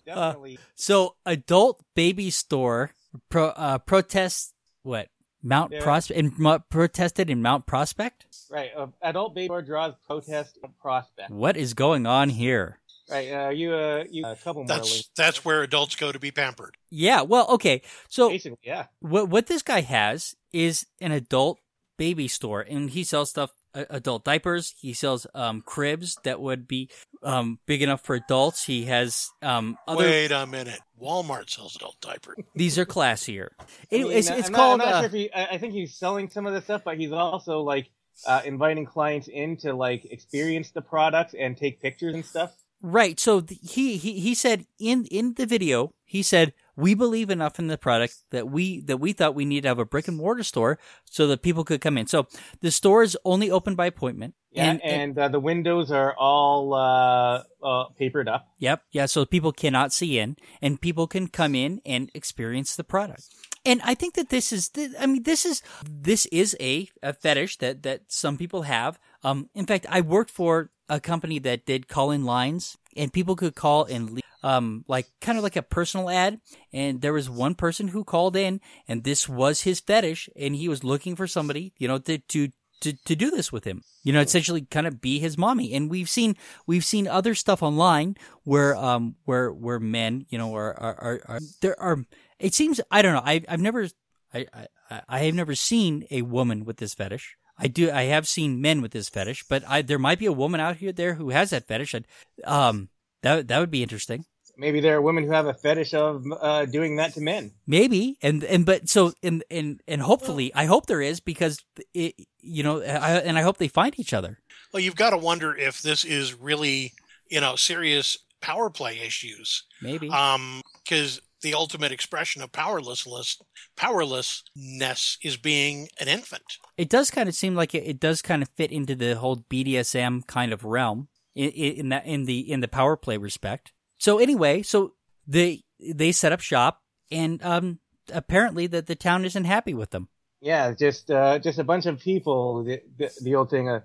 definitely. 0.06 0.58
So, 0.74 1.16
adult 1.26 1.82
baby 1.94 2.30
store 2.30 2.92
pro, 3.30 3.48
uh, 3.48 3.78
protest 3.78 4.54
what 4.82 5.08
Mount 5.42 5.72
Yeah. 5.72 5.82
Prospect 5.82 6.18
and 6.18 6.38
Mo- 6.38 6.58
protested 6.70 7.30
in 7.30 7.42
Mount 7.42 7.66
Prospect. 7.66 8.26
right. 8.50 8.70
Uh, 8.76 8.88
adult 9.00 9.34
baby 9.34 9.46
store 9.46 9.62
draws 9.62 9.94
protest 10.06 10.58
prospect. 10.80 11.30
What 11.30 11.56
is 11.56 11.74
going 11.74 12.06
on 12.06 12.28
here? 12.28 12.78
Right. 13.10 13.28
Uh, 13.32 13.48
you 13.50 13.72
uh, 13.74 14.04
you 14.10 14.24
a 14.24 14.36
couple 14.36 14.62
more 14.62 14.68
That's 14.68 14.90
links. 14.92 15.10
that's 15.16 15.44
where 15.44 15.62
adults 15.62 15.96
go 15.96 16.12
to 16.12 16.18
be 16.18 16.30
pampered. 16.30 16.76
Yeah, 16.90 17.22
well, 17.22 17.46
okay. 17.50 17.82
So 18.08 18.28
Basically, 18.30 18.58
yeah. 18.62 18.86
what 19.00 19.28
what 19.28 19.46
this 19.46 19.62
guy 19.62 19.80
has 19.80 20.36
is 20.52 20.86
an 21.00 21.12
adult 21.12 21.58
baby 21.98 22.28
store, 22.28 22.60
and 22.60 22.90
he 22.90 23.04
sells 23.04 23.30
stuff 23.30 23.50
uh, 23.74 23.84
adult 23.90 24.24
diapers. 24.24 24.74
He 24.80 24.92
sells 24.92 25.26
um, 25.34 25.62
cribs 25.62 26.16
that 26.24 26.40
would 26.40 26.66
be 26.68 26.90
um, 27.22 27.58
big 27.66 27.82
enough 27.82 28.02
for 28.02 28.14
adults. 28.16 28.64
He 28.64 28.84
has 28.86 29.28
um, 29.40 29.76
other. 29.86 30.04
Wait 30.04 30.30
a 30.32 30.46
minute. 30.46 30.80
Walmart 31.00 31.48
sells 31.50 31.76
adult 31.76 31.96
diapers. 32.00 32.38
These 32.54 32.78
are 32.78 32.86
classier. 32.86 33.48
I 33.60 33.64
Anyway, 33.90 34.10
mean, 34.10 34.18
it's, 34.18 34.30
it's 34.30 34.50
not- 34.50 34.56
called. 34.56 34.80
I'm 34.80 34.86
not 34.88 34.94
uh, 34.94 35.00
sure 35.00 35.06
if 35.06 35.12
he, 35.12 35.32
I 35.32 35.46
I 35.52 35.58
think 35.58 35.72
he's 35.74 35.94
selling 35.94 36.28
some 36.28 36.46
of 36.46 36.52
the 36.54 36.60
stuff, 36.62 36.82
but 36.84 36.98
he's 36.98 37.12
also 37.12 37.60
like 37.60 37.90
uh, 38.26 38.42
inviting 38.44 38.84
clients 38.84 39.28
in 39.28 39.56
to 39.58 39.72
like 39.72 40.04
experience 40.04 40.70
the 40.70 40.82
products 40.82 41.34
and 41.38 41.56
take 41.56 41.80
pictures 41.80 42.14
and 42.14 42.24
stuff. 42.24 42.52
Right. 42.82 43.18
So 43.20 43.40
th- 43.40 43.60
he, 43.62 43.96
he 43.96 44.18
he 44.20 44.34
said 44.34 44.66
in 44.78 45.06
in 45.06 45.34
the 45.34 45.46
video, 45.46 45.92
he 46.04 46.22
said 46.22 46.52
we 46.76 46.94
believe 46.94 47.30
enough 47.30 47.58
in 47.58 47.66
the 47.66 47.78
product 47.78 48.16
that 48.30 48.48
we 48.50 48.80
that 48.82 48.98
we 48.98 49.12
thought 49.12 49.34
we 49.34 49.44
need 49.44 49.62
to 49.62 49.68
have 49.68 49.78
a 49.78 49.84
brick 49.84 50.08
and 50.08 50.16
mortar 50.16 50.42
store 50.42 50.78
so 51.04 51.26
that 51.26 51.42
people 51.42 51.64
could 51.64 51.80
come 51.80 51.98
in. 51.98 52.06
So 52.06 52.26
the 52.60 52.70
store 52.70 53.02
is 53.02 53.16
only 53.24 53.50
open 53.50 53.74
by 53.74 53.86
appointment. 53.86 54.34
Yeah, 54.50 54.70
and, 54.70 54.82
and, 54.84 55.18
uh, 55.18 55.28
the 55.28 55.40
windows 55.40 55.90
are 55.90 56.14
all 56.14 56.74
uh, 56.74 57.42
uh, 57.62 57.84
papered 57.98 58.28
up. 58.28 58.48
Yep. 58.58 58.82
Yeah. 58.90 59.06
So 59.06 59.24
people 59.24 59.50
cannot 59.50 59.94
see 59.94 60.18
in, 60.18 60.36
and 60.60 60.78
people 60.78 61.06
can 61.06 61.28
come 61.28 61.54
in 61.54 61.80
and 61.86 62.10
experience 62.12 62.76
the 62.76 62.84
product. 62.84 63.30
And 63.64 63.80
I 63.82 63.94
think 63.94 64.14
that 64.14 64.28
this 64.28 64.52
is, 64.52 64.70
I 64.98 65.06
mean, 65.06 65.22
this 65.22 65.46
is 65.46 65.62
this 65.88 66.26
is 66.26 66.54
a, 66.60 66.88
a 67.02 67.14
fetish 67.14 67.58
that 67.58 67.82
that 67.84 68.02
some 68.08 68.36
people 68.36 68.62
have. 68.62 68.98
Um, 69.24 69.48
in 69.54 69.66
fact, 69.66 69.86
I 69.88 70.00
worked 70.00 70.30
for 70.30 70.70
a 70.88 71.00
company 71.00 71.38
that 71.38 71.64
did 71.64 71.88
call 71.88 72.10
in 72.10 72.24
lines, 72.24 72.76
and 72.96 73.12
people 73.12 73.36
could 73.36 73.54
call 73.54 73.84
and 73.84 74.10
leave, 74.10 74.24
um, 74.42 74.84
like 74.88 75.06
kind 75.20 75.38
of 75.38 75.44
like 75.44 75.56
a 75.56 75.62
personal 75.62 76.10
ad. 76.10 76.40
And 76.72 77.00
there 77.00 77.12
was 77.12 77.30
one 77.30 77.54
person 77.54 77.88
who 77.88 78.04
called 78.04 78.36
in, 78.36 78.60
and 78.88 79.04
this 79.04 79.28
was 79.28 79.62
his 79.62 79.80
fetish, 79.80 80.28
and 80.36 80.56
he 80.56 80.68
was 80.68 80.84
looking 80.84 81.16
for 81.16 81.26
somebody, 81.26 81.72
you 81.78 81.88
know, 81.88 81.98
to 81.98 82.18
to 82.18 82.48
to, 82.82 82.92
to 83.04 83.14
do 83.14 83.30
this 83.30 83.52
with 83.52 83.64
him. 83.64 83.82
You 84.02 84.12
know, 84.12 84.20
essentially 84.20 84.62
kind 84.62 84.86
of 84.86 85.00
be 85.00 85.20
his 85.20 85.38
mommy. 85.38 85.72
And 85.72 85.88
we've 85.88 86.10
seen 86.10 86.36
we've 86.66 86.84
seen 86.84 87.06
other 87.06 87.34
stuff 87.34 87.62
online 87.62 88.16
where 88.44 88.76
um 88.76 89.16
where 89.24 89.52
where 89.52 89.80
men, 89.80 90.26
you 90.28 90.38
know, 90.38 90.54
are 90.54 90.78
are, 90.78 90.94
are, 91.00 91.20
are 91.26 91.40
there 91.60 91.80
are 91.80 92.04
it 92.38 92.54
seems 92.54 92.80
I 92.90 93.02
don't 93.02 93.14
know, 93.14 93.22
I 93.24 93.42
I've 93.48 93.60
never 93.60 93.88
I, 94.34 94.46
I 94.52 94.66
I 95.08 95.18
have 95.20 95.34
never 95.34 95.54
seen 95.54 96.06
a 96.10 96.22
woman 96.22 96.64
with 96.64 96.78
this 96.78 96.94
fetish. 96.94 97.36
I 97.62 97.68
do 97.68 97.90
I 97.90 98.04
have 98.04 98.26
seen 98.26 98.60
men 98.60 98.82
with 98.82 98.92
this 98.92 99.08
fetish, 99.08 99.44
but 99.48 99.62
I 99.68 99.82
there 99.82 99.98
might 99.98 100.18
be 100.18 100.26
a 100.26 100.32
woman 100.32 100.60
out 100.60 100.76
here 100.76 100.92
there 100.92 101.14
who 101.14 101.30
has 101.30 101.50
that 101.50 101.66
fetish. 101.66 101.94
I'd, 101.94 102.06
um 102.44 102.88
that 103.22 103.48
that 103.48 103.58
would 103.60 103.70
be 103.70 103.82
interesting. 103.82 104.24
Maybe 104.56 104.80
there 104.80 104.96
are 104.96 105.00
women 105.00 105.24
who 105.24 105.30
have 105.30 105.46
a 105.46 105.54
fetish 105.54 105.94
of 105.94 106.24
uh, 106.40 106.66
doing 106.66 106.96
that 106.96 107.14
to 107.14 107.20
men. 107.20 107.52
Maybe 107.66 108.18
and 108.20 108.44
and 108.44 108.66
but 108.66 108.88
so 108.88 109.12
and 109.22 109.44
and 109.50 109.80
and 109.88 110.02
hopefully 110.02 110.52
I 110.54 110.66
hope 110.66 110.86
there 110.86 111.00
is 111.00 111.20
because 111.20 111.64
it 111.94 112.14
you 112.40 112.62
know 112.62 112.82
I, 112.82 113.18
and 113.18 113.38
I 113.38 113.42
hope 113.42 113.58
they 113.58 113.68
find 113.68 113.98
each 113.98 114.12
other. 114.12 114.38
Well, 114.72 114.82
you've 114.82 114.96
got 114.96 115.10
to 115.10 115.18
wonder 115.18 115.54
if 115.56 115.82
this 115.82 116.04
is 116.04 116.34
really, 116.34 116.92
you 117.28 117.40
know, 117.40 117.56
serious 117.56 118.18
power 118.40 118.70
play 118.70 118.98
issues. 118.98 119.64
Maybe. 119.80 120.08
Um, 120.08 120.62
because 120.82 121.20
the 121.42 121.54
ultimate 121.54 121.92
expression 121.92 122.42
of 122.42 122.52
powerlessness, 122.52 123.40
powerlessness 123.76 125.18
is 125.22 125.36
being 125.36 125.88
an 126.00 126.08
infant. 126.08 126.58
it 126.76 126.88
does 126.88 127.10
kind 127.10 127.28
of 127.28 127.34
seem 127.34 127.54
like 127.54 127.74
it, 127.74 127.84
it 127.84 128.00
does 128.00 128.22
kind 128.22 128.42
of 128.42 128.48
fit 128.56 128.72
into 128.72 128.94
the 128.94 129.16
whole 129.16 129.44
BDSM 129.50 130.26
kind 130.26 130.52
of 130.52 130.64
realm 130.64 131.08
in, 131.34 131.50
in 131.50 131.88
that 131.90 132.06
in 132.06 132.24
the 132.24 132.50
in 132.50 132.60
the 132.60 132.68
power 132.68 132.96
play 132.96 133.16
respect. 133.16 133.72
So 133.98 134.18
anyway, 134.18 134.62
so 134.62 134.94
they 135.26 135.64
they 135.78 136.12
set 136.12 136.32
up 136.32 136.40
shop 136.40 136.82
and 137.10 137.42
um 137.44 137.78
apparently 138.12 138.66
that 138.68 138.86
the 138.86 138.94
town 138.94 139.24
isn't 139.24 139.44
happy 139.44 139.74
with 139.74 139.90
them. 139.90 140.08
Yeah, 140.40 140.72
just 140.72 141.10
uh, 141.10 141.38
just 141.38 141.58
a 141.58 141.64
bunch 141.64 141.86
of 141.86 142.00
people. 142.00 142.64
The, 142.64 142.82
the, 142.98 143.10
the 143.22 143.34
old 143.36 143.50
thing. 143.50 143.68
Uh, 143.68 143.80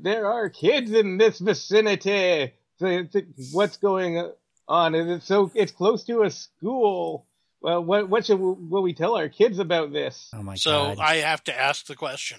there 0.00 0.26
are 0.26 0.48
kids 0.48 0.90
in 0.90 1.18
this 1.18 1.38
vicinity. 1.38 2.54
So, 2.78 3.06
so 3.10 3.20
what's 3.52 3.76
going 3.76 4.32
on? 4.68 4.94
And 4.94 5.10
it's 5.10 5.26
so 5.26 5.50
it's 5.54 5.72
close 5.72 6.04
to 6.04 6.22
a 6.22 6.30
school. 6.30 7.26
Well, 7.60 7.82
what 7.84 8.08
what 8.08 8.26
should 8.26 8.40
we, 8.40 8.52
will 8.52 8.82
we 8.82 8.94
tell 8.94 9.16
our 9.16 9.28
kids 9.28 9.58
about 9.58 9.92
this? 9.92 10.30
Oh 10.34 10.42
my 10.42 10.54
so 10.54 10.94
god. 10.94 10.98
I 10.98 11.16
have 11.16 11.44
to 11.44 11.58
ask 11.58 11.86
the 11.86 11.96
question: 11.96 12.38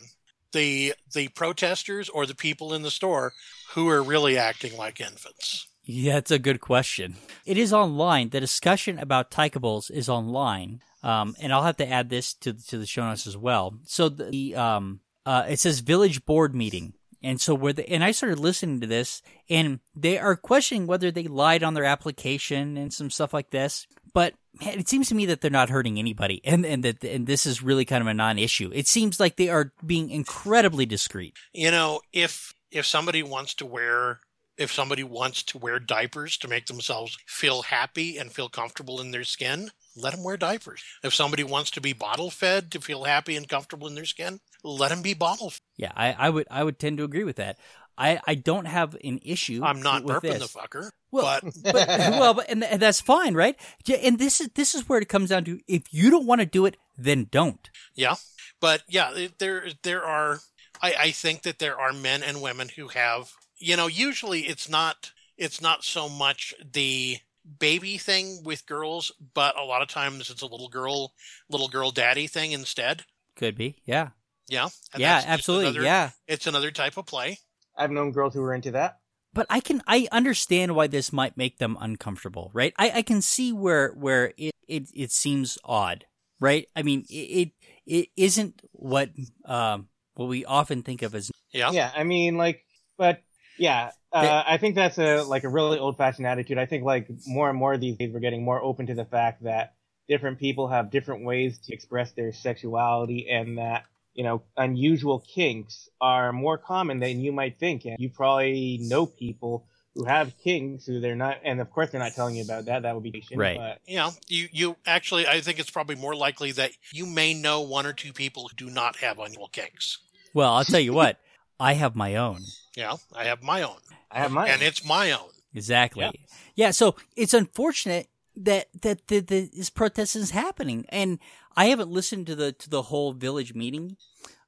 the 0.51 0.93
the 1.13 1.29
protesters 1.29 2.09
or 2.09 2.25
the 2.25 2.35
people 2.35 2.73
in 2.73 2.81
the 2.81 2.91
store 2.91 3.33
who 3.73 3.89
are 3.89 4.03
really 4.03 4.37
acting 4.37 4.77
like 4.77 5.01
infants? 5.01 5.67
Yeah, 5.85 6.17
it's 6.17 6.31
a 6.31 6.39
good 6.39 6.61
question. 6.61 7.15
It 7.45 7.57
is 7.57 7.73
online. 7.73 8.29
The 8.29 8.39
discussion 8.39 8.99
about 8.99 9.31
Tykables 9.31 9.89
is 9.89 10.07
online. 10.07 10.81
Um, 11.03 11.35
and 11.41 11.51
I'll 11.51 11.63
have 11.63 11.77
to 11.77 11.89
add 11.89 12.09
this 12.09 12.33
to 12.35 12.53
to 12.53 12.77
the 12.77 12.85
show 12.85 13.05
notes 13.05 13.27
as 13.27 13.35
well. 13.35 13.77
So 13.85 14.07
the 14.09 14.55
um 14.55 15.01
uh 15.25 15.45
it 15.49 15.59
says 15.59 15.81
village 15.81 16.25
board 16.25 16.55
meeting. 16.55 16.93
And 17.23 17.39
so 17.39 17.55
where 17.55 17.73
the 17.73 17.89
and 17.89 18.03
I 18.03 18.11
started 18.11 18.39
listening 18.39 18.81
to 18.81 18.87
this 18.87 19.21
and 19.49 19.79
they 19.95 20.19
are 20.19 20.35
questioning 20.35 20.87
whether 20.87 21.09
they 21.09 21.23
lied 21.23 21.63
on 21.63 21.73
their 21.73 21.85
application 21.85 22.77
and 22.77 22.93
some 22.93 23.09
stuff 23.09 23.33
like 23.33 23.51
this. 23.51 23.87
But 24.13 24.33
man, 24.61 24.79
it 24.79 24.89
seems 24.89 25.07
to 25.09 25.15
me 25.15 25.25
that 25.27 25.41
they're 25.41 25.49
not 25.49 25.69
hurting 25.69 25.97
anybody 25.97 26.41
and 26.43 26.65
and 26.65 26.83
that 26.83 27.03
and 27.03 27.25
this 27.25 27.45
is 27.45 27.63
really 27.63 27.85
kind 27.85 28.01
of 28.01 28.07
a 28.07 28.13
non-issue. 28.13 28.71
It 28.73 28.87
seems 28.87 29.19
like 29.19 29.37
they 29.37 29.49
are 29.49 29.71
being 29.85 30.09
incredibly 30.09 30.85
discreet. 30.85 31.35
You 31.53 31.71
know, 31.71 32.01
if 32.11 32.53
if 32.71 32.85
somebody 32.85 33.23
wants 33.23 33.53
to 33.55 33.65
wear 33.65 34.19
if 34.57 34.71
somebody 34.71 35.03
wants 35.03 35.43
to 35.43 35.57
wear 35.57 35.79
diapers 35.79 36.37
to 36.37 36.47
make 36.47 36.67
themselves 36.67 37.17
feel 37.25 37.63
happy 37.63 38.17
and 38.17 38.31
feel 38.31 38.49
comfortable 38.49 39.01
in 39.01 39.11
their 39.11 39.23
skin, 39.23 39.71
let 39.95 40.13
them 40.13 40.23
wear 40.23 40.37
diapers. 40.37 40.83
If 41.03 41.13
somebody 41.13 41.43
wants 41.43 41.71
to 41.71 41.81
be 41.81 41.93
bottle 41.93 42.29
fed 42.31 42.71
to 42.71 42.81
feel 42.81 43.03
happy 43.03 43.35
and 43.35 43.47
comfortable 43.47 43.87
in 43.87 43.95
their 43.95 44.05
skin, 44.05 44.39
let 44.63 44.89
them 44.89 45.01
be 45.01 45.13
bottle 45.13 45.51
fed. 45.51 45.59
Yeah, 45.77 45.91
I, 45.95 46.13
I 46.13 46.29
would 46.29 46.47
I 46.51 46.63
would 46.63 46.79
tend 46.79 46.97
to 46.97 47.03
agree 47.03 47.23
with 47.23 47.37
that. 47.37 47.57
I, 47.95 48.19
I 48.25 48.33
don't 48.33 48.65
have 48.65 48.95
an 49.03 49.19
issue. 49.23 49.61
I'm 49.63 49.83
not 49.83 50.03
with 50.03 50.15
burping 50.15 50.39
this. 50.39 50.51
the 50.51 50.59
fucker, 50.59 50.89
Well, 51.11 51.39
but 51.43 51.53
but 51.63 51.87
well, 51.87 52.33
but, 52.33 52.49
and, 52.49 52.63
and 52.63 52.81
that's 52.81 52.99
fine, 53.01 53.35
right? 53.35 53.55
Yeah, 53.85 53.97
And 53.97 54.17
this 54.17 54.41
is 54.41 54.49
this 54.55 54.73
is 54.73 54.89
where 54.89 54.99
it 54.99 55.09
comes 55.09 55.29
down 55.29 55.43
to: 55.45 55.59
if 55.67 55.83
you 55.91 56.09
don't 56.09 56.25
want 56.25 56.41
to 56.41 56.47
do 56.47 56.65
it, 56.65 56.77
then 56.97 57.27
don't. 57.29 57.69
yeah, 57.93 58.15
but 58.59 58.81
yeah, 58.87 59.27
there 59.37 59.67
there 59.83 60.03
are. 60.03 60.39
I, 60.81 60.95
I 60.99 61.11
think 61.11 61.43
that 61.43 61.59
there 61.59 61.79
are 61.79 61.93
men 61.93 62.23
and 62.23 62.41
women 62.41 62.69
who 62.69 62.87
have. 62.89 63.31
You 63.59 63.77
know, 63.77 63.87
usually 63.87 64.41
it's 64.41 64.67
not 64.67 65.11
it's 65.37 65.61
not 65.61 65.83
so 65.83 66.09
much 66.09 66.53
the 66.73 67.19
baby 67.59 67.97
thing 67.97 68.43
with 68.43 68.65
girls, 68.65 69.11
but 69.33 69.57
a 69.59 69.63
lot 69.63 69.81
of 69.81 69.87
times 69.87 70.29
it's 70.29 70.41
a 70.41 70.45
little 70.47 70.69
girl 70.69 71.13
little 71.49 71.67
girl 71.67 71.91
daddy 71.91 72.27
thing 72.27 72.51
instead. 72.51 73.03
Could 73.35 73.55
be, 73.57 73.81
yeah, 73.85 74.09
Yeah, 74.47 74.69
and 74.93 75.01
yeah, 75.01 75.21
absolutely, 75.25 75.67
another- 75.67 75.83
yeah. 75.83 76.09
It's 76.27 76.47
another 76.47 76.71
type 76.71 76.97
of 76.97 77.05
play. 77.05 77.39
I've 77.75 77.91
known 77.91 78.11
girls 78.11 78.33
who 78.33 78.41
were 78.41 78.53
into 78.53 78.71
that. 78.71 78.99
But 79.33 79.47
I 79.49 79.59
can 79.61 79.81
I 79.87 80.07
understand 80.11 80.75
why 80.75 80.85
this 80.87 81.11
might 81.11 81.37
make 81.37 81.57
them 81.57 81.75
uncomfortable, 81.81 82.51
right? 82.53 82.73
I, 82.77 82.91
I 82.91 83.01
can 83.01 83.21
see 83.21 83.51
where 83.51 83.89
where 83.93 84.31
it, 84.37 84.53
it 84.67 84.89
it 84.93 85.11
seems 85.11 85.57
odd, 85.65 86.05
right? 86.39 86.67
I 86.75 86.83
mean, 86.83 87.03
it 87.09 87.15
it, 87.15 87.51
it 87.85 88.09
isn't 88.15 88.61
what 88.73 89.09
um 89.45 89.87
what 90.13 90.27
we 90.27 90.45
often 90.45 90.83
think 90.83 91.01
of 91.01 91.15
as 91.15 91.31
Yeah, 91.51 91.71
Yeah, 91.71 91.91
I 91.95 92.03
mean, 92.03 92.37
like, 92.37 92.63
but 92.95 93.23
yeah, 93.57 93.89
uh, 94.13 94.43
I 94.45 94.57
think 94.57 94.75
that's 94.75 94.97
a 94.97 95.23
like 95.23 95.43
a 95.43 95.49
really 95.49 95.79
old-fashioned 95.79 96.27
attitude. 96.27 96.57
I 96.57 96.65
think 96.65 96.83
like 96.83 97.09
more 97.25 97.49
and 97.49 97.57
more 97.57 97.77
these 97.77 97.97
days 97.97 98.11
we're 98.13 98.19
getting 98.19 98.43
more 98.43 98.61
open 98.61 98.87
to 98.87 98.93
the 98.93 99.05
fact 99.05 99.43
that 99.43 99.73
different 100.07 100.39
people 100.39 100.67
have 100.67 100.91
different 100.91 101.25
ways 101.25 101.57
to 101.59 101.73
express 101.73 102.11
their 102.11 102.31
sexuality, 102.33 103.27
and 103.29 103.57
that 103.57 103.85
you 104.13 104.23
know 104.23 104.43
unusual 104.55 105.19
kinks 105.19 105.89
are 105.99 106.31
more 106.31 106.57
common 106.57 106.99
than 106.99 107.19
you 107.21 107.31
might 107.31 107.57
think. 107.59 107.85
And 107.85 107.95
you 107.99 108.09
probably 108.09 108.79
know 108.81 109.05
people 109.05 109.65
who 109.95 110.05
have 110.05 110.33
kinks 110.43 110.85
who 110.85 110.99
they're 110.99 111.15
not, 111.15 111.37
and 111.43 111.61
of 111.61 111.69
course 111.71 111.91
they're 111.91 111.99
not 111.99 112.13
telling 112.13 112.35
you 112.35 112.43
about 112.43 112.65
that. 112.65 112.83
That 112.83 112.95
would 112.95 113.03
be 113.03 113.11
patient, 113.11 113.39
Right. 113.39 113.57
But 113.57 113.79
you 113.85 113.97
know, 113.97 114.11
you 114.27 114.47
you 114.51 114.75
actually, 114.85 115.27
I 115.27 115.41
think 115.41 115.59
it's 115.59 115.69
probably 115.69 115.95
more 115.95 116.15
likely 116.15 116.51
that 116.53 116.71
you 116.91 117.05
may 117.05 117.33
know 117.33 117.61
one 117.61 117.85
or 117.85 117.93
two 117.93 118.13
people 118.13 118.47
who 118.47 118.67
do 118.67 118.71
not 118.71 118.97
have 118.97 119.19
unusual 119.19 119.49
kinks. 119.49 119.99
well. 120.33 120.53
I'll 120.53 120.65
tell 120.65 120.79
you 120.79 120.93
what, 120.93 121.17
I 121.63 121.73
have 121.73 121.95
my 121.95 122.15
own. 122.15 122.41
Yeah, 122.75 122.95
I 123.15 123.23
have 123.25 123.41
my 123.43 123.61
own, 123.61 123.77
I 124.11 124.19
have 124.19 124.31
mine. 124.31 124.49
and 124.51 124.61
it's 124.61 124.83
my 124.85 125.11
own. 125.11 125.29
Exactly. 125.55 126.03
Yeah. 126.03 126.11
Yeah. 126.55 126.71
so 126.71 126.95
it's 127.15 127.33
unfortunate 127.33 128.07
that 128.35 128.67
that, 128.81 129.07
that, 129.07 129.27
that 129.27 129.51
this 129.53 129.69
protest 129.69 130.15
is 130.15 130.31
happening, 130.31 130.85
and 130.89 131.19
I 131.55 131.65
haven't 131.65 131.89
listened 131.91 132.27
to 132.27 132.35
the 132.35 132.51
to 132.53 132.69
the 132.69 132.81
whole 132.83 133.13
village 133.13 133.53
meeting, 133.53 133.97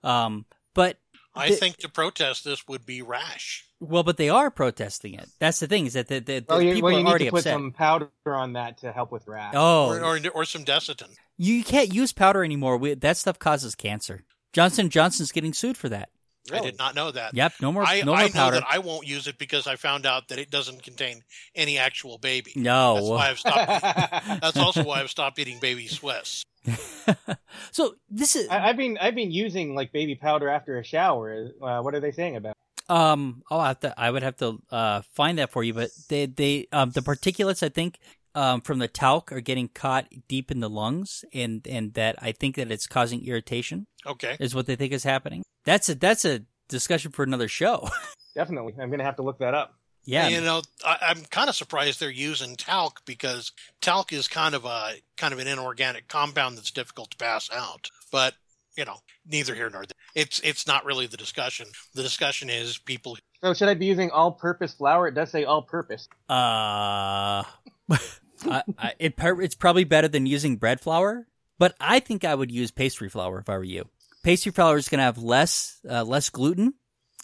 um, 0.04 0.46
but 0.74 0.98
I 1.36 1.50
The- 1.50 1.56
think 1.56 1.78
to 1.78 1.90
protest 1.90 2.44
this 2.44 2.68
would 2.68 2.86
be 2.86 3.02
rash. 3.02 3.66
well, 3.80 4.04
but 4.04 4.18
they 4.18 4.30
are 4.30 4.50
protesting 4.50 5.14
it. 5.14 5.28
That's 5.40 5.60
the 5.60 5.68
thing 5.68 5.86
is 5.86 5.94
that 5.94 6.08
the, 6.08 6.20
the, 6.20 6.40
the 6.40 6.46
well, 6.50 6.62
you, 6.62 6.74
people 6.76 6.88
well, 6.88 6.92
you 6.94 6.98
are 7.00 7.04
need 7.04 7.10
already 7.10 7.26
to 7.26 7.32
put 7.32 7.40
upset. 7.42 7.54
some 7.54 7.72
powder 7.72 8.10
on 8.26 8.54
that 8.54 8.80
to 8.80 8.92
help 8.92 9.12
with 9.12 9.28
rash. 9.28 9.54
Oh, 9.56 9.90
Or, 9.90 10.04
or 10.04 10.20
or 10.34 10.46
some 10.46 10.64
Desitin. 10.66 11.10
you 11.38 11.64
can't 11.64 11.94
use 11.94 12.12
powder 12.14 12.44
anymore. 12.44 12.78
We, 12.78 12.94
that 12.96 13.18
stuff 13.18 13.38
causes 13.38 13.76
cancer. 13.76 14.24
Johnson 14.54 14.90
Johnson's 14.90 15.32
getting 15.34 15.54
sued 15.54 15.78
for 15.78 15.90
that. 15.90 16.10
I 16.52 16.60
did 16.60 16.78
not 16.78 16.96
know 16.96 17.12
that. 17.12 17.34
Yep, 17.34 17.54
no 17.62 17.72
more, 17.72 17.84
I, 17.84 18.02
no 18.02 18.08
more 18.08 18.18
I 18.18 18.28
know 18.28 18.52
that 18.52 18.64
I 18.70 18.80
won't 18.80 19.08
use 19.08 19.28
it 19.28 19.38
because 19.38 19.68
I 19.68 19.76
found 19.76 20.06
out 20.06 20.28
that 20.30 20.40
it 20.40 20.50
doesn't 20.52 20.84
contain 20.84 21.24
any 21.56 21.78
actual 21.78 22.18
baby. 22.18 22.54
no. 22.56 22.96
That's 22.96 23.08
why 23.08 23.30
I've 23.30 23.40
stopped. 23.40 23.82
That's 24.42 24.58
also 24.58 24.84
why 24.84 25.00
I've 25.02 25.10
stopped 25.10 25.40
eating 25.40 25.60
baby 25.60 25.88
Swiss. 25.88 26.44
so 27.72 27.96
this 28.10 28.36
is 28.36 28.48
I, 28.50 28.70
I've 28.70 28.78
been 28.78 28.98
I've 29.00 29.16
been 29.16 29.32
using 29.32 29.76
like 29.76 29.92
baby 29.92 30.16
powder 30.16 30.50
after 30.50 30.80
a 30.80 30.84
shower. 30.84 31.50
Uh, 31.62 31.82
what 31.82 31.94
are 31.94 32.00
they 32.00 32.12
saying 32.12 32.36
about? 32.36 32.52
it? 32.52 32.92
um. 32.92 33.44
Oh, 33.50 33.60
I 33.60 33.68
have 33.70 33.80
to. 33.82 33.94
I 34.00 34.12
would 34.12 34.24
have 34.24 34.38
to 34.38 34.62
uh 34.72 35.02
find 35.14 35.38
that 35.40 35.52
for 35.52 35.64
you. 35.64 35.74
But 35.74 35.90
they 36.10 36.26
they 36.26 36.68
um 36.72 36.92
the 36.92 37.02
particulates 37.02 37.64
I 37.64 37.70
think 37.70 38.00
um 38.36 38.62
from 38.62 38.80
the 38.80 38.88
talc 38.88 39.32
are 39.32 39.42
getting 39.42 39.68
caught 39.70 40.08
deep 40.28 40.52
in 40.52 40.60
the 40.60 40.70
lungs, 40.70 41.26
and 41.34 41.66
and 41.68 41.94
that 41.96 42.16
I 42.22 42.32
think 42.32 42.56
that 42.58 42.72
it's 42.72 42.86
causing 42.88 43.26
irritation. 43.26 43.88
Okay. 44.06 44.38
Is 44.40 44.54
what 44.54 44.68
they 44.68 44.76
think 44.76 44.94
is 44.94 45.04
happening. 45.04 45.44
That's 45.64 45.90
a 45.90 45.96
that's 45.96 46.26
a 46.26 46.42
discussion 46.70 47.12
for 47.12 47.24
another 47.24 47.48
show. 47.48 47.90
Definitely, 48.36 48.74
I'm 48.80 48.92
gonna 48.92 49.04
have 49.04 49.16
to 49.16 49.24
look 49.24 49.40
that 49.40 49.54
up. 49.54 49.76
yeah. 50.04 50.28
You 50.28 50.42
know, 50.42 50.62
I, 50.86 50.98
I'm 51.02 51.24
kind 51.26 51.50
of 51.50 51.56
surprised 51.56 52.00
they're 52.00 52.10
using 52.12 52.56
talc 52.56 53.02
because 53.06 53.52
talc 53.82 54.12
is 54.14 54.28
kind 54.28 54.54
of 54.54 54.66
a 54.66 54.94
kind 55.18 55.34
of 55.34 55.40
an 55.40 55.48
inorganic 55.48 56.08
compound 56.08 56.58
that's 56.58 56.72
difficult 56.72 57.12
to 57.12 57.18
pass 57.18 57.50
out. 57.52 57.90
But 58.12 58.36
you 58.78 58.84
know, 58.84 58.98
neither 59.26 59.56
here 59.56 59.70
nor 59.70 59.82
there. 59.86 59.96
It's 60.14 60.40
it's 60.42 60.68
not 60.68 60.84
really 60.86 61.08
the 61.08 61.18
discussion. 61.18 61.68
The 61.94 62.04
discussion 62.04 62.50
is 62.50 62.78
people. 62.78 63.18
So 63.42 63.54
should 63.54 63.70
I 63.70 63.74
be 63.74 63.86
using 63.86 64.12
all-purpose 64.12 64.74
flour? 64.74 65.08
It 65.08 65.14
does 65.16 65.32
say 65.32 65.44
all-purpose. 65.46 66.08
Uh, 66.28 67.44
I, 68.44 68.64
I, 68.78 68.94
it 69.00 69.16
it's 69.18 69.56
probably 69.56 69.84
better 69.84 70.08
than 70.08 70.26
using 70.26 70.58
bread 70.58 70.82
flour, 70.82 71.28
but 71.58 71.76
I 71.80 72.00
think 72.00 72.24
I 72.24 72.36
would 72.36 72.52
use 72.52 72.72
pastry 72.72 73.10
flour 73.10 73.40
if 73.40 73.50
I 73.50 73.58
were 73.58 73.64
you. 73.64 73.88
Pastry 74.24 74.52
flour 74.52 74.78
is 74.78 74.90
going 74.90 75.00
to 75.00 75.04
have 75.04 75.18
less 75.18 75.80
uh, 75.90 76.04
less 76.04 76.30
gluten 76.30 76.74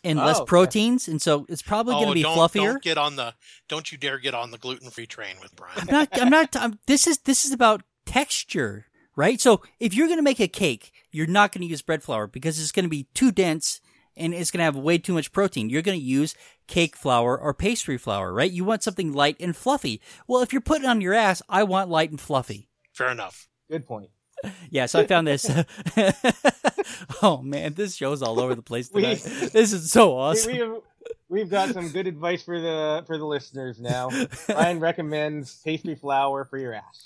and 0.03 0.19
less 0.19 0.37
Oh, 0.37 0.41
okay. 0.43 0.49
proteins, 0.49 1.07
and 1.07 1.21
so 1.21 1.45
it's 1.49 1.61
probably 1.61 1.93
going 1.93 2.05
oh, 2.05 2.09
to 2.09 2.13
be 2.15 2.23
don't, 2.23 2.37
fluffier. 2.37 2.71
Don't 2.73 2.83
get 2.83 2.97
on 2.97 3.15
the. 3.15 3.33
Don't 3.67 3.91
you 3.91 3.97
dare 3.97 4.19
get 4.19 4.33
on 4.33 4.51
the 4.51 4.57
gluten 4.57 4.89
free 4.89 5.07
train 5.07 5.35
with 5.41 5.55
Brian. 5.55 5.73
I'm 5.77 5.87
not. 5.87 6.09
I'm 6.13 6.29
not. 6.29 6.55
I'm, 6.55 6.79
this 6.87 7.07
is 7.07 7.19
this 7.19 7.45
is 7.45 7.51
about 7.51 7.83
texture, 8.05 8.85
right? 9.15 9.39
So 9.39 9.61
if 9.79 9.93
you're 9.93 10.07
going 10.07 10.19
to 10.19 10.23
make 10.23 10.39
a 10.39 10.47
cake, 10.47 10.91
you're 11.11 11.27
not 11.27 11.51
going 11.51 11.61
to 11.61 11.67
use 11.67 11.81
bread 11.81 12.03
flour 12.03 12.27
because 12.27 12.59
it's 12.59 12.71
going 12.71 12.85
to 12.85 12.89
be 12.89 13.07
too 13.13 13.31
dense 13.31 13.81
and 14.17 14.33
it's 14.33 14.51
going 14.51 14.59
to 14.59 14.63
have 14.65 14.75
way 14.75 14.97
too 14.97 15.13
much 15.13 15.31
protein. 15.31 15.69
You're 15.69 15.81
going 15.81 15.99
to 15.99 16.05
use 16.05 16.35
cake 16.67 16.95
flour 16.95 17.37
or 17.37 17.53
pastry 17.53 17.97
flour, 17.97 18.33
right? 18.33 18.51
You 18.51 18.63
want 18.63 18.83
something 18.83 19.13
light 19.13 19.37
and 19.39 19.55
fluffy. 19.55 20.01
Well, 20.27 20.41
if 20.41 20.51
you're 20.53 20.61
putting 20.61 20.83
it 20.85 20.87
on 20.89 21.01
your 21.01 21.13
ass, 21.13 21.41
I 21.49 21.63
want 21.63 21.89
light 21.89 22.09
and 22.11 22.19
fluffy. 22.21 22.69
Fair 22.93 23.09
enough. 23.09 23.47
Good 23.69 23.85
point. 23.85 24.09
Yeah, 24.71 24.87
so 24.87 24.99
I 25.01 25.05
found 25.05 25.27
this. 25.27 25.47
oh 27.21 27.41
man, 27.43 27.75
this 27.75 27.95
show's 27.95 28.23
all 28.23 28.39
over 28.39 28.55
the 28.55 28.63
place 28.63 28.89
We- 28.93 29.03
this 29.03 29.71
is 29.71 29.91
so 29.91 30.07
We, 30.09 30.13
awesome. 30.15 30.51
we've 30.51 30.81
we've 31.29 31.49
got 31.49 31.69
some 31.75 31.89
good 31.89 32.07
advice 32.07 32.41
for 32.41 32.59
the 32.59 33.03
for 33.05 33.19
the 33.19 33.25
listeners 33.25 33.79
now. 33.79 34.09
Ryan 34.49 34.79
recommends 34.79 35.61
pastry 35.63 35.93
flour 35.93 36.45
for 36.45 36.57
your 36.57 36.73
ass. 36.73 37.03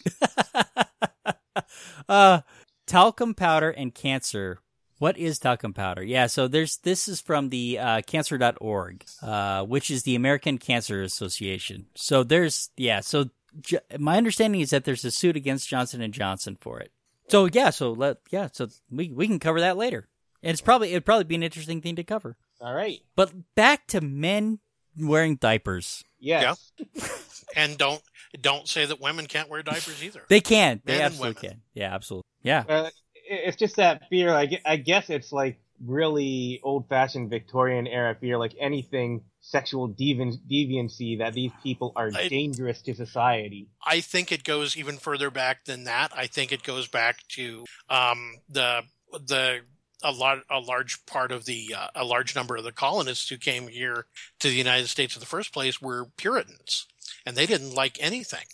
uh, 2.08 2.42
talcum 2.88 3.34
powder 3.34 3.70
and 3.70 3.94
cancer. 3.94 4.60
What 4.98 5.18
is 5.18 5.40
talcum 5.40 5.74
powder? 5.74 6.04
Yeah, 6.04 6.28
so 6.28 6.48
there's 6.48 6.78
this 6.78 7.08
is 7.08 7.20
from 7.22 7.50
the 7.50 7.80
uh, 7.80 8.02
cancer.org, 8.08 9.06
uh, 9.22 9.64
which 9.64 9.92
is 9.92 10.04
the 10.04 10.16
American 10.16 10.58
Cancer 10.58 11.02
Association. 11.02 11.88
So 11.96 12.24
there's 12.24 12.70
yeah, 12.78 13.02
so 13.02 13.30
j- 13.60 13.80
my 14.00 14.18
understanding 14.18 14.62
is 14.62 14.70
that 14.70 14.86
there's 14.86 15.04
a 15.06 15.12
suit 15.12 15.36
against 15.36 15.68
Johnson 15.68 16.02
and 16.02 16.14
Johnson 16.14 16.58
for 16.60 16.80
it. 16.80 16.92
So 17.28 17.50
yeah, 17.52 17.72
so 17.72 17.92
let 17.92 18.18
yeah, 18.30 18.48
so 18.52 18.68
we 18.90 19.12
we 19.12 19.28
can 19.28 19.40
cover 19.40 19.60
that 19.62 19.78
later. 19.78 20.08
And 20.44 20.52
it's 20.52 20.62
probably 20.62 20.92
it'd 20.92 21.06
probably 21.06 21.24
be 21.26 21.36
an 21.36 21.44
interesting 21.44 21.82
thing 21.82 21.96
to 21.98 22.04
cover. 22.04 22.38
All 22.62 22.74
right. 22.74 23.00
But 23.16 23.34
back 23.56 23.88
to 23.88 24.00
men 24.02 24.60
wearing 24.98 25.36
diapers. 25.36 26.04
Yes. 26.20 26.72
And 27.56 27.78
don't 27.78 28.02
don't 28.42 28.68
say 28.68 28.86
that 28.86 29.00
women 29.00 29.28
can't 29.28 29.50
wear 29.50 29.64
diapers 29.64 30.04
either. 30.04 30.24
They 30.28 30.42
can. 30.42 30.82
They 30.84 30.94
Men 30.94 31.02
and 31.02 31.06
absolutely 31.14 31.42
women. 31.42 31.58
can. 31.58 31.62
Yeah, 31.74 31.94
absolutely. 31.96 32.26
Yeah. 32.44 32.64
Uh, 32.68 32.74
it- 32.88 32.94
it's 33.28 33.58
just 33.58 33.76
that 33.78 34.04
fear. 34.10 34.34
I 34.34 34.60
I 34.66 34.78
guess 34.78 35.10
it's 35.10 35.32
like 35.32 35.60
really 35.84 36.62
old-fashioned 36.64 37.30
Victorian 37.30 37.86
era 37.86 38.16
fear, 38.20 38.38
like 38.38 38.56
anything 38.60 39.22
sexual 39.42 39.90
devian- 39.90 40.40
deviancy 40.50 41.18
that 41.20 41.34
these 41.34 41.52
people 41.62 41.92
are 41.98 42.10
I- 42.16 42.28
dangerous 42.30 42.82
to 42.84 42.96
society. 42.96 43.68
I 43.86 44.00
think 44.00 44.32
it 44.32 44.44
goes 44.44 44.78
even 44.78 44.98
further 44.98 45.30
back 45.30 45.66
than 45.66 45.84
that. 45.84 46.12
I 46.16 46.28
think 46.28 46.52
it 46.52 46.64
goes 46.64 46.88
back 46.88 47.28
to 47.30 47.66
um, 47.90 48.36
the 48.50 48.84
the 49.28 49.62
a 50.04 50.12
lot 50.12 50.40
a 50.50 50.60
large 50.60 51.06
part 51.06 51.32
of 51.32 51.46
the 51.46 51.76
uh, 51.78 51.88
a 51.96 52.06
large 52.06 52.36
number 52.36 52.56
of 52.56 52.64
the 52.64 52.72
colonists 52.72 53.28
who 53.30 53.38
came 53.38 53.68
here 53.68 54.06
to 54.40 54.48
the 54.48 54.56
United 54.56 54.88
States 54.88 55.16
in 55.16 55.20
the 55.20 55.26
first 55.26 55.52
place 55.54 55.82
were 55.82 56.06
Puritans, 56.18 56.88
and 57.26 57.36
they 57.36 57.46
didn't 57.46 57.74
like 57.76 57.98
anything. 58.00 58.46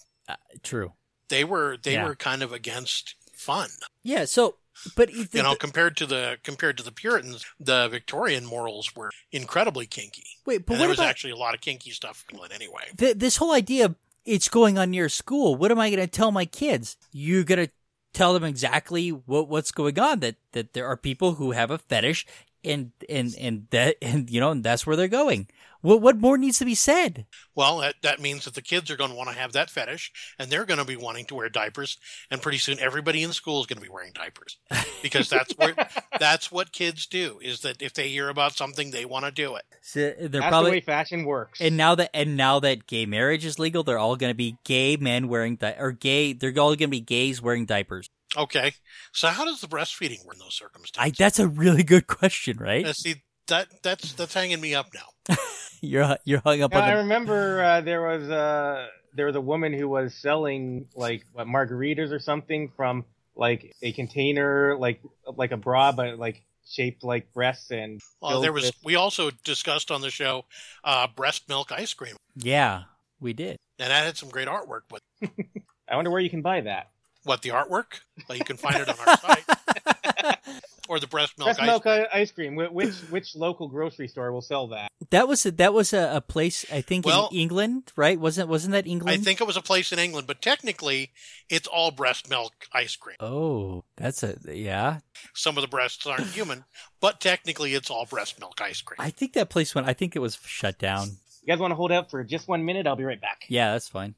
True. 0.64 0.94
They 1.30 1.44
were 1.44 1.78
they 1.82 1.94
Yeah. 1.94 2.06
were 2.08 2.16
kind 2.16 2.42
of 2.42 2.52
against 2.54 3.16
fun. 3.42 3.70
Yeah, 4.04 4.26
so 4.26 4.56
but 4.96 5.10
the, 5.10 5.28
You 5.34 5.44
know, 5.44 5.56
compared 5.56 5.98
to 5.98 6.06
the 6.06 6.38
compared 6.44 6.78
to 6.78 6.84
the 6.84 6.92
Puritans, 6.92 7.46
the 7.60 7.88
Victorian 7.90 8.46
morals 8.46 8.96
were 8.96 9.12
incredibly 9.32 9.86
kinky. 9.86 10.24
wait, 10.46 10.66
but 10.66 10.74
and 10.74 10.80
what 10.80 10.80
there 10.80 10.90
was 10.90 11.00
about 11.00 11.10
actually 11.10 11.32
a 11.32 11.36
lot 11.36 11.54
of 11.54 11.62
kinky 11.62 11.92
stuff 11.92 12.26
in 12.30 12.36
England 12.36 12.54
anyway. 12.54 12.84
th- 12.98 13.18
this 13.18 13.38
whole 13.38 13.54
idea 13.54 13.86
of 13.86 13.96
it's 14.26 14.50
going 14.50 14.78
on 14.78 14.92
near 14.92 15.10
school? 15.10 15.56
What 15.56 15.72
am 15.72 15.80
I 15.80 15.90
going 15.90 16.00
to 16.00 16.08
tell 16.08 16.32
my 16.32 16.46
kids? 16.46 16.96
You're 17.12 17.44
going 17.44 17.66
to 17.66 17.72
tell 18.14 18.34
them 18.34 18.44
exactly 18.44 19.10
what 19.10 19.48
what's 19.50 19.72
going 19.72 20.00
on 20.00 20.20
that 20.22 20.36
that 20.54 20.74
there 20.74 20.88
are 20.88 20.98
people 20.98 21.34
who 21.36 21.52
have 21.52 21.72
a 21.72 21.78
fetish 21.78 22.26
and 22.64 22.92
and 23.10 23.36
and 23.40 23.68
that 23.72 23.98
and 24.02 24.30
you 24.30 24.40
know 24.40 24.52
and 24.52 24.64
that's 24.64 24.86
where 24.86 24.96
they're 24.96 25.08
going. 25.08 25.48
What 25.82 26.02
what 26.02 26.18
more 26.18 26.38
needs 26.38 26.60
to 26.60 26.66
be 26.66 26.76
said? 26.76 27.26
Well, 27.56 27.80
that, 27.80 27.96
that 28.02 28.20
means 28.20 28.46
that 28.46 28.54
the 28.54 28.62
kids 28.62 28.90
are 28.90 28.96
going 28.96 29.10
to 29.10 29.16
want 29.16 29.30
to 29.30 29.36
have 29.36 29.54
that 29.54 29.70
fetish, 29.70 30.12
and 30.40 30.50
they're 30.50 30.66
going 30.66 30.80
to 30.80 30.86
be 30.86 30.96
wanting 30.96 31.26
to 31.26 31.36
wear 31.36 31.50
diapers, 31.50 31.98
and 32.30 32.42
pretty 32.42 32.58
soon 32.60 32.80
everybody 32.80 33.24
in 33.24 33.34
school 33.34 33.60
is 33.60 33.68
going 33.68 33.78
to 33.78 33.84
be 33.84 33.92
wearing 33.92 34.14
diapers 34.14 34.58
because 35.02 35.30
that's 35.30 35.54
where 35.58 35.76
that's 36.20 36.52
what 36.52 36.72
kids 36.72 37.08
do. 37.08 37.40
Is 37.42 37.62
that 37.62 37.82
if 37.82 37.94
they 37.94 38.10
hear 38.10 38.30
about 38.30 38.54
something, 38.56 38.92
they 38.92 39.06
want 39.06 39.26
to 39.26 39.32
do 39.32 39.56
it. 39.56 39.64
So 39.82 40.14
they're 40.20 40.42
That's 40.42 40.56
the 40.62 40.70
way 40.70 40.82
fashion 40.82 41.26
works. 41.26 41.60
and 41.60 41.76
now 41.78 41.96
that 41.96 42.12
and 42.14 42.38
now 42.38 42.60
that 42.60 42.88
gay 42.88 43.06
marriage 43.06 43.46
is 43.46 43.60
legal, 43.60 43.84
they're 43.84 43.98
all 44.00 44.16
going 44.16 44.32
to 44.32 44.36
be 44.36 44.60
gay 44.64 44.98
men 44.98 45.28
wearing 45.28 45.56
di- 45.58 45.76
or 45.78 45.92
gay. 45.92 46.34
They're 46.34 46.52
all 46.52 46.70
going 46.70 46.78
to 46.78 46.88
be 46.88 47.02
gays 47.02 47.42
wearing 47.42 47.66
diapers. 47.66 48.10
Okay, 48.38 48.74
so 49.12 49.28
how 49.28 49.44
does 49.44 49.60
the 49.60 49.68
breastfeeding 49.68 50.26
work 50.26 50.36
in 50.36 50.40
those 50.40 50.58
I 50.98 51.12
circumstances? 51.12 51.18
that's 51.18 51.40
a 51.40 51.48
really 51.48 51.84
good 51.84 52.08
question, 52.08 52.58
right? 52.58 52.86
Uh, 52.86 52.94
see 52.94 53.16
that 53.52 53.68
that's 53.84 54.14
that's 54.14 54.34
hanging 54.34 54.60
me 54.60 54.74
up 54.76 54.88
now. 54.94 55.36
You're 55.82 56.18
you're 56.26 56.42
hung 56.42 56.62
up 56.62 56.72
Now, 56.72 56.80
I 56.80 56.82
on 56.84 56.90
the 56.92 56.98
remember 57.04 57.64
uh, 57.64 57.82
there 57.82 58.02
was 58.02 58.30
uh, 58.30 58.88
there 59.16 59.26
was 59.26 59.36
a 59.36 59.42
woman 59.42 59.74
who 59.74 59.88
was 59.88 60.14
selling 60.14 60.88
like 60.96 61.24
what, 61.34 61.48
margaritas 61.48 62.12
or 62.12 62.20
something 62.20 62.70
from 62.76 63.06
like 63.36 63.74
a 63.82 63.92
container, 63.92 64.76
like 64.78 65.02
like 65.38 65.52
a 65.52 65.58
bra, 65.58 65.92
but 65.92 66.20
like 66.20 66.44
shaped 66.68 67.04
like 67.04 67.34
breasts 67.34 67.72
and 67.72 68.00
Well, 68.22 68.42
there 68.42 68.54
was. 68.54 68.66
with- 68.66 68.76
We 68.84 68.96
also 68.96 69.32
discussed 69.44 69.90
on 69.90 70.02
the 70.02 70.12
show 70.12 70.46
uh, 70.84 71.08
breast 71.16 71.50
milk 71.50 71.72
ice 71.72 71.94
cream, 71.96 72.16
yeah. 72.36 72.84
We 73.20 73.34
did. 73.34 73.58
and 73.80 73.90
that 73.90 74.06
had 74.06 74.18
some 74.18 74.30
great 74.30 74.48
artwork. 74.48 74.82
But 74.90 75.02
I 75.90 75.96
wonder 75.96 76.12
where 76.12 76.22
you 76.22 76.30
can 76.30 76.42
buy 76.44 76.62
that. 76.62 76.90
what 77.24 77.42
the 77.42 77.50
artwork? 77.50 78.02
Well, 78.30 78.38
you 78.38 78.44
can 78.44 78.58
find 78.58 78.76
it 78.78 78.88
on 78.90 78.96
our 79.08 79.18
site 79.26 80.38
or 80.92 81.00
the 81.00 81.08
breast 81.08 81.38
milk 81.38 81.48
Breast 81.48 81.62
ice 81.62 81.66
milk 81.68 81.84
cream. 81.84 82.06
ice 82.14 82.32
cream. 82.34 82.56
Which 82.56 82.94
which 83.10 83.34
local 83.36 83.70
grocery 83.70 84.10
store 84.10 84.32
will 84.34 84.42
sell 84.42 84.68
that? 84.68 84.90
That 85.10 85.28
was 85.30 85.46
a, 85.46 85.52
that 85.52 85.74
was 85.74 85.94
a, 85.94 86.18
a 86.18 86.22
place 86.22 86.66
I 86.72 86.82
think 86.82 87.06
Well- 87.06 87.30
in 87.32 87.38
England, 87.38 87.94
right? 87.96 88.20
Wasn't 88.20 88.50
wasn't 88.50 88.74
that 88.74 88.86
England? 88.86 89.18
I 89.20 89.24
think 89.24 89.40
it 89.40 89.48
was 89.48 89.56
a 89.56 89.62
place 89.62 89.94
in 89.94 90.00
England, 90.00 90.28
but 90.28 90.42
technically, 90.42 91.12
it's 91.50 91.68
all 91.68 91.92
breast 91.92 92.30
milk 92.30 92.54
ice 92.74 92.98
cream. 92.98 93.16
Oh, 93.22 93.86
that's 93.96 94.22
a 94.22 94.36
yeah. 94.46 95.00
Some 95.34 95.58
of 95.58 95.62
the 95.62 95.70
breasts 95.70 96.06
aren't 96.06 96.28
human, 96.36 96.66
but 97.00 97.22
technically, 97.22 97.74
it's 97.74 97.90
all 97.90 98.06
breast 98.06 98.38
milk 98.40 98.60
ice 98.62 98.82
cream. 98.82 98.98
I 99.00 99.10
think 99.12 99.32
that 99.34 99.50
place 99.50 99.74
went. 99.74 99.88
I 99.88 99.94
think 99.94 100.16
it 100.18 100.20
was 100.20 100.38
shut 100.46 100.78
down. 100.78 101.08
You 101.44 101.48
guys 101.48 101.60
want 101.60 101.72
to 101.72 101.76
hold 101.76 101.92
out 101.94 102.12
for 102.12 102.22
just 102.26 102.48
one 102.50 102.66
minute? 102.66 102.86
I'll 102.86 102.96
be 102.98 103.06
right 103.06 103.20
back. 103.22 103.44
Yeah, 103.48 103.72
that's 103.72 103.88
fine. 103.88 104.14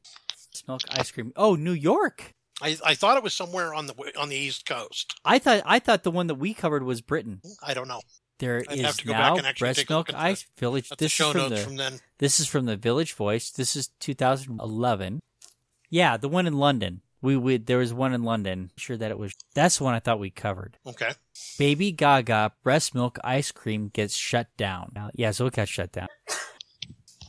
Milk 0.68 0.82
ice 0.90 1.12
cream. 1.12 1.32
Oh, 1.36 1.56
New 1.56 1.72
York. 1.72 2.34
I, 2.64 2.78
I 2.86 2.95
thought 2.95 3.18
it 3.18 3.24
was 3.24 3.34
somewhere 3.34 3.74
on 3.74 3.88
the 3.88 3.93
on 4.20 4.30
the 4.30 4.36
East 4.36 4.66
Coast. 4.66 5.16
I 5.26 5.38
thought 5.39 5.61
I 5.66 5.80
thought 5.80 6.03
the 6.03 6.11
one 6.11 6.28
that 6.28 6.36
we 6.36 6.53
covered 6.53 6.84
was 6.84 7.01
Britain. 7.01 7.41
I 7.61 7.74
don't 7.74 7.88
know. 7.88 8.01
There 8.39 8.64
I'd 8.70 8.80
is 8.80 8.86
have 8.86 8.97
to 8.97 9.05
go 9.05 9.11
now 9.14 9.36
back 9.36 9.45
and 9.45 9.57
breast 9.57 9.80
take 9.80 9.89
a 9.89 9.93
look 9.95 10.07
milk 10.07 10.09
at 10.09 10.22
the- 10.22 10.28
ice 10.30 10.45
village. 10.57 10.89
This 10.97 11.20
is 11.20 11.28
from 11.32 11.49
the 11.49 11.57
from 11.57 11.76
then. 11.76 11.99
this 12.18 12.39
is 12.39 12.47
from 12.47 12.66
the 12.66 12.76
Village 12.78 13.14
Voice. 13.14 13.51
This 13.51 13.76
is 13.76 13.89
2011. 13.99 15.20
Yeah, 15.89 16.18
the 16.18 16.28
one 16.30 16.47
in 16.47 16.53
London. 16.57 17.01
We 17.22 17.38
we 17.38 17.57
there 17.57 17.78
was 17.78 17.93
one 17.93 18.14
in 18.14 18.24
London. 18.24 18.72
Sure 18.76 18.97
that 18.97 19.11
it 19.11 19.18
was. 19.20 19.34
That's 19.53 19.78
the 19.78 19.84
one 19.86 19.93
I 19.93 19.99
thought 19.99 20.20
we 20.20 20.30
covered. 20.30 20.78
Okay. 20.86 21.11
Baby 21.57 21.91
Gaga 21.91 22.53
breast 22.64 22.93
milk 22.95 23.18
ice 23.24 23.51
cream 23.51 23.89
gets 23.93 24.16
shut 24.16 24.47
down. 24.57 24.91
Now, 24.95 25.09
yeah, 25.14 25.32
so 25.32 25.45
it 25.45 25.53
got 25.53 25.68
shut 25.70 25.91
down. 25.91 26.07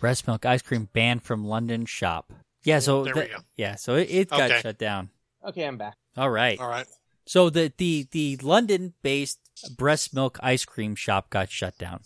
breast 0.01 0.26
milk 0.26 0.45
ice 0.47 0.62
cream 0.62 0.89
banned 0.93 1.22
from 1.22 1.45
London 1.45 1.87
shop. 1.87 2.32
Yeah, 2.64 2.76
oh, 2.76 2.80
so 2.80 3.05
There 3.05 3.14
we 3.14 3.20
that- 3.20 3.30
go. 3.30 3.37
yeah, 3.57 3.74
so 3.76 3.95
it, 3.97 4.09
it 4.11 4.30
got 4.30 4.51
Okay. 4.51 4.61
shut 4.62 4.78
down. 4.78 5.11
Okay, 5.47 5.65
I'm 5.65 5.77
back. 5.77 5.97
All 6.17 6.31
right. 6.31 6.59
All 6.61 6.69
right. 6.69 6.87
So 7.27 7.51
the 7.51 7.73
the 7.79 8.07
the 8.11 8.37
London-based 8.43 9.77
breast 9.77 10.15
milk 10.15 10.39
ice 10.43 10.65
cream 10.65 10.95
shop 10.95 11.31
got 11.31 11.51
shut 11.51 11.77
down. 11.79 12.01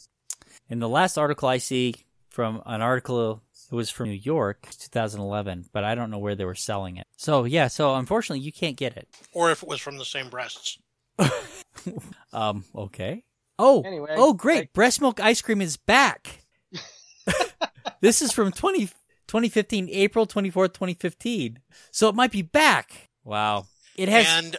And 0.71 0.81
the 0.83 0.89
last 0.89 1.17
article 1.19 1.49
I 1.49 1.59
see 1.59 1.95
from 2.29 2.63
an 2.67 2.83
article 2.83 3.43
it 3.71 3.75
was 3.75 3.91
from 3.91 4.09
New 4.09 4.15
York, 4.15 4.69
2011, 4.79 5.67
but 5.73 5.85
I 5.85 5.95
don't 5.95 6.11
know 6.11 6.19
where 6.19 6.35
they 6.35 6.45
were 6.45 6.55
selling 6.55 6.97
it. 6.97 7.07
So 7.17 7.45
yeah, 7.45 7.69
so 7.69 7.95
unfortunately 7.97 8.45
you 8.45 8.53
can't 8.53 8.77
get 8.77 8.97
it. 8.97 9.09
Or 9.33 9.51
if 9.51 9.63
it 9.63 9.69
was 9.69 9.81
from 9.81 9.99
the 9.99 10.05
same 10.05 10.29
breasts. 10.31 10.79
Um, 12.33 12.65
okay. 12.75 13.25
Oh, 13.59 13.83
Anyway, 13.83 14.15
oh, 14.17 14.33
great! 14.35 14.63
I- 14.63 14.69
Breast 14.75 15.01
milk 15.01 15.21
ice 15.21 15.41
cream 15.41 15.61
is 15.61 15.77
back. 15.77 16.45
this 18.01 18.21
is 18.21 18.33
from 18.33 18.53
20, 18.53 18.87
2015, 19.27 19.89
April 19.91 20.27
24th, 20.27 20.75
2015. 20.75 21.61
So 21.93 22.09
it 22.09 22.15
might 22.15 22.33
be 22.33 22.43
back. 22.43 23.08
Wow. 23.29 23.67
It 23.97 24.09
has. 24.09 24.27
And 24.27 24.57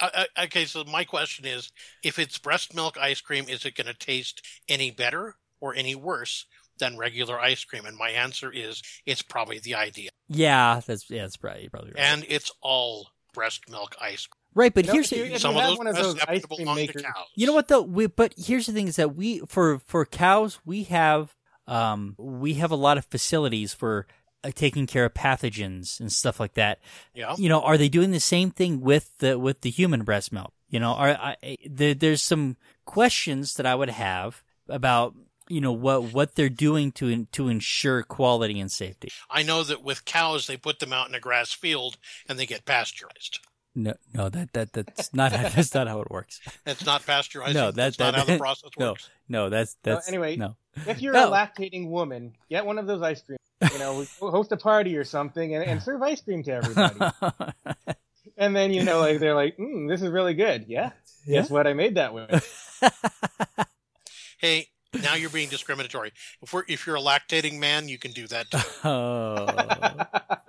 uh, 0.00 0.08
uh, 0.14 0.24
okay, 0.44 0.64
so 0.64 0.84
my 0.84 1.04
question 1.04 1.44
is, 1.44 1.70
if 2.04 2.18
it's 2.18 2.38
breast 2.38 2.74
milk 2.74 2.96
ice 3.00 3.20
cream, 3.20 3.46
is 3.48 3.64
it 3.64 3.74
going 3.74 3.86
to 3.88 3.94
taste 3.94 4.42
any 4.68 4.90
better 4.90 5.34
or 5.60 5.74
any 5.74 5.94
worse 5.94 6.46
than 6.78 6.96
regular 6.96 7.38
ice 7.40 7.64
cream? 7.64 7.84
And 7.84 7.96
my 7.96 8.10
answer 8.10 8.50
is, 8.52 8.80
it's 9.06 9.22
probably 9.22 9.58
the 9.58 9.74
idea. 9.74 10.10
yeah, 10.28 10.80
that's 10.86 11.10
yeah, 11.10 11.22
that's 11.22 11.36
probably 11.36 11.68
probably 11.68 11.90
right. 11.92 12.00
And 12.04 12.24
it's 12.28 12.50
all 12.62 13.08
breast 13.34 13.68
milk 13.68 13.96
ice 14.00 14.26
cream. 14.26 14.40
right, 14.54 14.72
but 14.74 14.84
You 14.84 14.88
know, 14.88 14.92
here's 14.94 15.12
if 15.12 15.30
you- 15.32 15.38
Some 15.38 15.54
have 15.54 15.64
of 15.64 15.68
those 15.70 15.78
one 15.78 15.86
of 15.88 15.96
those 15.96 16.16
ice 16.28 16.44
cream 16.46 16.74
makers- 16.74 17.02
cows. 17.02 17.26
you 17.34 17.46
know 17.46 17.52
what 17.54 17.68
though. 17.68 17.82
We, 17.82 18.06
but 18.06 18.34
here's 18.36 18.66
the 18.66 18.72
thing: 18.72 18.86
is 18.88 18.96
that 18.96 19.14
we 19.16 19.40
for 19.48 19.80
for 19.80 20.04
cows 20.06 20.60
we 20.64 20.84
have 20.84 21.34
um 21.66 22.14
we 22.18 22.54
have 22.54 22.70
a 22.70 22.76
lot 22.76 22.98
of 22.98 23.04
facilities 23.06 23.72
for 23.74 24.06
uh, 24.44 24.50
taking 24.54 24.86
care 24.86 25.04
of 25.04 25.14
pathogens 25.14 26.00
and 26.00 26.10
stuff 26.12 26.38
like 26.40 26.54
that. 26.54 26.78
Yeah. 27.14 27.34
you 27.38 27.48
know, 27.48 27.60
are 27.60 27.76
they 27.78 27.88
doing 27.88 28.10
the 28.10 28.20
same 28.20 28.50
thing 28.50 28.80
with 28.80 29.16
the 29.18 29.38
with 29.38 29.60
the 29.62 29.70
human 29.70 30.02
breast 30.02 30.32
milk? 30.32 30.52
You 30.68 30.80
know, 30.80 30.92
are 30.92 31.10
I, 31.10 31.36
I- 31.42 31.56
there, 31.68 31.94
there's 31.94 32.22
some 32.22 32.56
questions 32.84 33.54
that 33.54 33.66
I 33.66 33.74
would 33.74 33.90
have 33.90 34.42
about 34.68 35.14
you 35.48 35.60
know 35.60 35.72
what 35.72 36.12
what 36.14 36.34
they're 36.34 36.48
doing 36.48 36.92
to 36.92 37.24
to 37.26 37.48
ensure 37.48 38.02
quality 38.02 38.58
and 38.60 38.70
safety. 38.70 39.08
I 39.30 39.42
know 39.42 39.62
that 39.64 39.82
with 39.82 40.04
cows, 40.04 40.46
they 40.46 40.56
put 40.56 40.78
them 40.78 40.92
out 40.92 41.08
in 41.08 41.14
a 41.14 41.20
grass 41.20 41.52
field 41.52 41.96
and 42.28 42.38
they 42.38 42.46
get 42.46 42.64
pasteurized. 42.64 43.40
No, 43.74 43.94
no, 44.14 44.28
that 44.28 44.52
that 44.52 44.72
that's 44.72 45.12
not 45.14 45.32
that's 45.54 45.74
not 45.74 45.88
how 45.88 46.00
it 46.00 46.10
works. 46.10 46.40
That's 46.64 46.84
not 46.86 47.02
pasteurizing. 47.02 47.54
No, 47.54 47.66
that- 47.66 47.74
that's 47.74 47.98
not 47.98 48.14
that- 48.14 48.20
how 48.20 48.24
the 48.32 48.38
process 48.46 48.70
no. 48.78 48.90
works. 48.90 49.10
No, 49.28 49.44
no 49.44 49.50
that's 49.50 49.76
that's 49.82 50.08
anyway, 50.08 50.36
no. 50.36 50.56
If 50.86 51.02
you're 51.02 51.12
No. 51.12 51.28
a 51.28 51.32
lactating 51.32 51.88
woman, 51.90 52.34
get 52.48 52.64
one 52.64 52.78
of 52.78 52.86
those 52.86 53.02
ice 53.02 53.20
cream. 53.22 53.36
You 53.72 53.78
know, 53.78 54.04
host 54.20 54.52
a 54.52 54.56
party 54.56 54.96
or 54.96 55.04
something, 55.04 55.54
and, 55.54 55.64
and 55.64 55.82
serve 55.82 56.02
ice 56.02 56.20
cream 56.20 56.42
to 56.44 56.52
everybody. 56.52 57.12
and 58.36 58.56
then 58.56 58.72
you 58.72 58.84
know, 58.84 58.98
like 59.00 59.18
they're 59.20 59.34
like, 59.34 59.56
mm, 59.56 59.88
"This 59.88 60.02
is 60.02 60.08
really 60.08 60.34
good." 60.34 60.66
Yeah, 60.68 60.90
Yeah. 61.26 61.42
guess 61.42 61.50
what? 61.50 61.66
I 61.66 61.72
made 61.74 61.94
that 61.96 62.14
with. 62.14 62.80
Hey, 64.38 64.66
now 65.00 65.14
you're 65.14 65.30
being 65.30 65.48
discriminatory. 65.48 66.12
If 66.42 66.52
we're 66.52 66.64
if 66.66 66.84
you're 66.84 66.96
a 66.96 67.00
lactating 67.00 67.60
man, 67.60 67.88
you 67.88 67.96
can 67.96 68.10
do 68.10 68.26
that. 68.26 68.50
Too. 68.50 68.58
oh. 68.88 70.46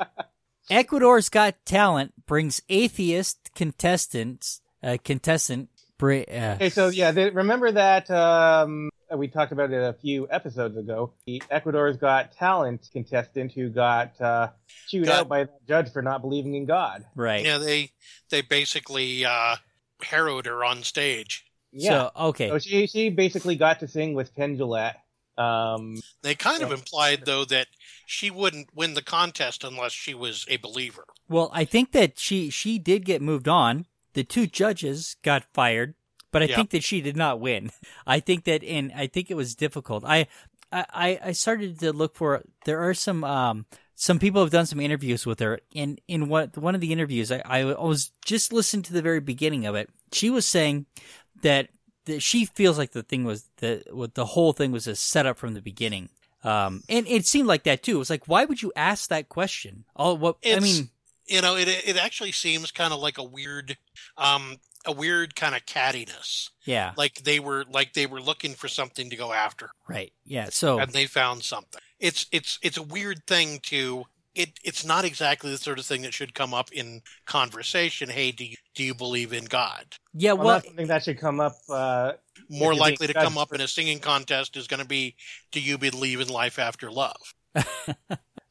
Ecuador's 0.70 1.30
Got 1.30 1.64
Talent 1.66 2.14
brings 2.26 2.60
atheist 2.70 3.52
contestants 3.54 4.62
uh, 4.82 4.98
contestant. 5.04 5.70
Bra- 6.00 6.24
uh, 6.28 6.56
Okay, 6.56 6.70
so 6.72 6.88
yeah, 6.88 7.12
they, 7.12 7.30
remember 7.30 7.72
that 7.72 8.10
um, 8.10 8.90
we 9.16 9.28
talked 9.28 9.52
about 9.52 9.72
it 9.72 9.78
a 9.82 9.94
few 9.94 10.28
episodes 10.30 10.78
ago. 10.78 11.14
The 11.26 11.42
Ecuador's 11.50 11.98
Got 11.98 12.32
Talent 12.34 12.90
contestant 12.92 13.52
who 13.52 13.70
got 13.70 14.20
uh, 14.22 14.50
chewed 14.88 15.06
Got- 15.06 15.20
out 15.22 15.30
by 15.30 15.44
the 15.46 15.50
judge 15.68 15.92
for 15.92 16.02
not 16.02 16.22
believing 16.22 16.56
in 16.56 16.66
God. 16.66 17.06
right. 17.16 17.44
Yeah, 17.46 17.58
they 17.58 17.92
they 18.30 18.42
basically 18.42 19.26
uh, 19.26 19.58
harrowed 20.02 20.46
her 20.46 20.64
on 20.64 20.84
stage. 20.84 21.46
Yeah. 21.72 21.90
So 21.90 22.12
okay. 22.30 22.50
So 22.50 22.60
she 22.60 22.88
she 22.88 23.10
basically 23.10 23.56
got 23.56 23.80
to 23.80 23.88
sing 23.88 24.14
with 24.14 24.36
Penn 24.36 24.58
Jillette. 24.58 24.96
Um, 25.38 25.96
They 26.22 26.36
kind 26.36 26.62
of 26.62 26.72
implied 26.72 27.26
though 27.26 27.44
that 27.46 27.68
she 28.06 28.30
wouldn't 28.30 28.70
win 28.76 28.94
the 28.94 29.02
contest 29.02 29.64
unless 29.64 29.92
she 29.92 30.14
was 30.14 30.46
a 30.48 30.58
believer. 30.58 31.06
Well, 31.28 31.50
I 31.54 31.66
think 31.66 31.92
that 31.94 32.20
she 32.20 32.50
she 32.52 32.78
did 32.78 33.06
get 33.06 33.22
moved 33.22 33.48
on. 33.48 33.86
The 34.14 34.24
two 34.24 34.46
judges 34.46 35.16
got 35.24 35.46
fired, 35.52 35.96
but 36.34 36.42
I 36.44 36.48
Yeah. 36.48 36.56
think 36.58 36.72
that 36.72 36.84
she 36.84 37.00
did 37.00 37.16
not 37.16 37.40
win. 37.40 37.72
I 38.06 38.20
think 38.20 38.44
that 38.44 38.62
and 38.64 38.92
I 38.94 39.08
think 39.08 39.32
it 39.32 39.36
was 39.38 39.56
difficult. 39.56 40.04
I 40.06 40.28
I 40.72 41.20
I 41.24 41.32
started 41.32 41.80
to 41.80 41.94
look 41.94 42.16
for 42.16 42.44
there 42.66 42.82
are 42.82 42.94
some 42.94 43.24
um 43.24 43.66
some 43.96 44.20
people 44.20 44.42
have 44.42 44.52
done 44.52 44.66
some 44.66 44.80
interviews 44.82 45.26
with 45.26 45.40
her 45.40 45.60
and 45.76 46.02
in 46.08 46.28
what 46.28 46.58
one 46.58 46.76
of 46.76 46.82
the 46.82 46.92
interviews 46.92 47.32
I, 47.32 47.42
I 47.46 47.64
was 47.64 48.12
just 48.26 48.52
listening 48.52 48.84
to 48.84 48.94
the 48.94 49.02
very 49.02 49.20
beginning 49.22 49.66
of 49.66 49.76
it. 49.76 49.90
She 50.12 50.30
was 50.30 50.46
saying 50.48 50.88
that 51.44 51.70
that 52.06 52.22
she 52.22 52.44
feels 52.46 52.78
like 52.78 52.92
the 52.92 53.04
thing 53.04 53.24
was 53.24 53.50
the 53.58 53.84
what 53.92 54.16
the 54.16 54.26
whole 54.26 54.52
thing 54.52 54.72
was 54.74 54.88
a 54.88 54.96
setup 54.96 55.38
from 55.38 55.54
the 55.54 55.62
beginning. 55.62 56.10
Um, 56.44 56.84
and 56.90 57.08
it 57.08 57.26
seemed 57.26 57.48
like 57.48 57.64
that 57.64 57.84
too. 57.84 57.96
It 57.96 58.00
was 58.00 58.10
like, 58.10 58.28
why 58.28 58.44
would 58.44 58.62
you 58.62 58.74
ask 58.76 59.08
that 59.10 59.30
question? 59.30 59.86
Oh, 59.96 60.14
what 60.16 60.36
I 60.46 60.60
mean, 60.60 60.90
You 61.28 61.42
know, 61.42 61.56
it 61.56 61.70
it 61.70 61.96
actually 61.96 62.34
seems 62.34 62.72
kind 62.72 62.92
of 62.94 63.00
like 63.00 63.18
a 63.18 63.24
weird, 63.24 63.78
um, 64.18 64.58
a 64.86 64.92
weird 64.92 65.36
kind 65.36 65.56
of 65.56 65.66
cattiness. 65.66 66.50
yeah, 66.66 66.94
Like 66.98 67.16
they 67.24 67.40
were 67.40 67.66
like 67.70 67.94
they 67.94 68.06
were 68.06 68.22
looking 68.22 68.54
for 68.54 68.68
something 68.68 69.10
to 69.10 69.16
go 69.16 69.34
after, 69.34 69.70
right, 69.88 70.12
yeah. 70.26 70.50
So 70.50 70.80
and 70.80 70.92
they 70.92 71.06
found 71.06 71.44
something. 71.44 71.82
It's 72.00 72.26
it's 72.32 72.60
it's 72.62 72.78
a 72.78 72.84
weird 72.84 73.26
thing 73.28 73.60
to. 73.64 74.06
It, 74.36 74.60
it's 74.64 74.84
not 74.84 75.06
exactly 75.06 75.52
the 75.52 75.60
sort 75.60 75.78
of 75.78 75.86
thing 75.86 76.02
that 76.02 76.14
should 76.16 76.34
come 76.34 76.56
up 76.56 76.72
in 76.72 77.02
conversation. 77.28 78.10
Hey, 78.10 78.32
do 78.32 78.44
you, 78.46 78.58
do 78.74 78.84
you 78.84 78.96
believe 78.96 79.32
in 79.32 79.46
God? 79.46 79.86
yeah, 80.14 80.34
well, 80.34 80.46
well, 80.48 80.54
that's 80.56 80.66
something 80.66 80.88
that 80.88 81.04
should 81.04 81.20
come 81.20 81.40
up. 81.40 81.54
Uh, 81.70 82.14
More 82.50 82.74
likely 82.74 83.06
to 83.08 83.14
come 83.14 83.34
judged 83.34 83.38
up 83.38 83.54
in 83.54 83.62
a 83.62 83.68
singing 83.68 84.00
contest 84.00 84.58
is 84.58 84.68
going 84.68 84.80
to 84.80 84.88
be, 84.88 85.16
do 85.52 85.60
you 85.62 85.78
believe 85.78 86.20
in 86.20 86.30
life 86.30 86.58
after 86.58 86.92
love? 86.92 87.36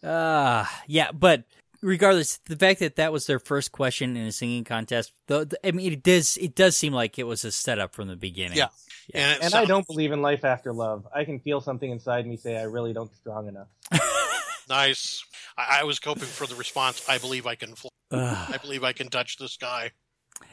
uh 0.02 0.64
yeah, 0.86 1.10
but 1.12 1.44
regardless, 1.82 2.38
the 2.46 2.56
fact 2.56 2.80
that 2.80 2.96
that 2.96 3.12
was 3.12 3.26
their 3.26 3.38
first 3.38 3.72
question 3.72 4.16
in 4.16 4.26
a 4.26 4.32
singing 4.32 4.64
contest, 4.64 5.12
the, 5.26 5.44
the- 5.44 5.66
I 5.66 5.72
mean, 5.72 5.92
it 5.92 6.02
does 6.02 6.36
it 6.38 6.54
does 6.54 6.76
seem 6.76 6.92
like 6.92 7.18
it 7.18 7.24
was 7.24 7.44
a 7.44 7.52
setup 7.52 7.94
from 7.94 8.08
the 8.08 8.16
beginning. 8.16 8.56
Yeah. 8.58 8.68
Yeah. 9.12 9.32
And, 9.32 9.42
it 9.42 9.44
and 9.46 9.54
I 9.54 9.64
don't 9.64 9.86
believe 9.86 10.12
in 10.12 10.22
life 10.22 10.44
after 10.44 10.72
love. 10.72 11.06
I 11.14 11.24
can 11.24 11.40
feel 11.40 11.60
something 11.60 11.90
inside 11.90 12.26
me 12.26 12.36
say 12.36 12.56
I 12.56 12.64
really 12.64 12.92
don't 12.92 13.14
strong 13.16 13.48
enough. 13.48 13.68
nice. 14.68 15.24
I, 15.58 15.80
I 15.80 15.84
was 15.84 16.00
hoping 16.02 16.24
for 16.24 16.46
the 16.46 16.54
response. 16.54 17.08
I 17.08 17.18
believe 17.18 17.46
I 17.46 17.56
can 17.56 17.74
fly. 17.74 17.90
I 18.12 18.58
believe 18.60 18.84
I 18.84 18.92
can 18.92 19.08
touch 19.08 19.38
the 19.38 19.48
sky. 19.48 19.92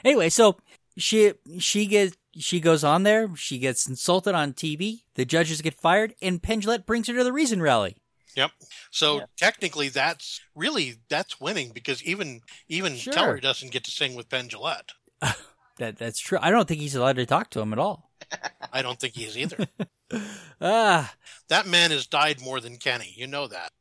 Anyway, 0.04 0.30
so 0.30 0.58
she 0.98 1.34
she 1.60 1.86
gets 1.86 2.16
she 2.38 2.60
goes 2.60 2.84
on 2.84 3.04
there. 3.04 3.36
She 3.36 3.60
gets 3.60 3.88
insulted 3.88 4.34
on 4.36 4.54
TV. 4.54 5.02
The 5.16 5.26
judges 5.26 5.62
get 5.62 5.74
fired, 5.74 6.16
and 6.22 6.42
Penn 6.42 6.62
Jillette 6.62 6.86
brings 6.86 7.08
her 7.08 7.14
to 7.16 7.24
the 7.24 7.34
Reason 7.34 7.62
Rally. 7.62 7.98
Yep. 8.36 8.52
So 8.92 9.20
Yeah. 9.20 9.26
technically, 9.38 9.90
that's 9.90 10.40
really 10.56 10.96
that's 11.10 11.40
winning 11.42 11.72
because 11.72 12.04
even 12.04 12.42
even 12.68 12.96
Sure. 12.96 13.14
Teller 13.14 13.40
doesn't 13.40 13.72
get 13.72 13.84
to 13.86 13.92
sing 13.92 14.16
with 14.16 14.30
Penn 14.30 14.50
Jillette. 14.50 14.92
That 15.78 15.98
that's 15.98 16.20
true. 16.20 16.38
I 16.42 16.52
don't 16.52 16.68
think 16.68 16.82
he's 16.82 16.96
allowed 16.96 17.16
to 17.16 17.26
talk 17.26 17.52
to 17.52 17.62
him 17.62 17.72
at 17.72 17.80
all. 17.80 18.12
I 18.74 18.82
don't 18.82 19.00
think 19.00 19.14
he 19.16 19.24
is 19.24 19.38
either. 19.38 19.66
Ah, 20.60 21.14
that 21.48 21.68
man 21.68 21.92
has 21.92 22.06
died 22.08 22.42
more 22.42 22.60
than 22.60 22.76
Kenny. 22.78 23.14
You 23.16 23.28
know 23.28 23.48
that. 23.48 23.72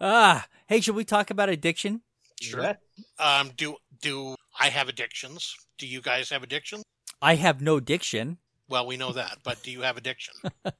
ah. 0.00 0.46
Hey, 0.66 0.80
should 0.80 0.96
we 0.96 1.04
talk 1.04 1.30
about 1.30 1.48
addiction? 1.48 2.02
Sure. 2.40 2.62
That- 2.62 2.80
Um. 3.18 3.52
Do 3.56 3.76
do 4.00 4.34
I 4.58 4.68
have 4.70 4.88
addictions? 4.88 5.54
Do 5.78 5.86
you 5.86 6.00
guys 6.00 6.30
have 6.30 6.42
addictions? 6.42 6.82
I 7.22 7.36
have 7.36 7.60
no 7.60 7.78
diction. 7.80 8.38
Well, 8.68 8.86
we 8.86 8.96
know 8.96 9.12
that, 9.12 9.38
but 9.44 9.62
do 9.62 9.70
you 9.70 9.82
have 9.82 9.96
addiction? 9.96 10.34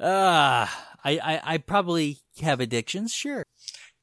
Ah, 0.00 0.86
I, 1.04 1.18
I 1.18 1.54
I 1.54 1.58
probably 1.58 2.18
have 2.40 2.60
addictions. 2.60 3.12
Sure. 3.12 3.44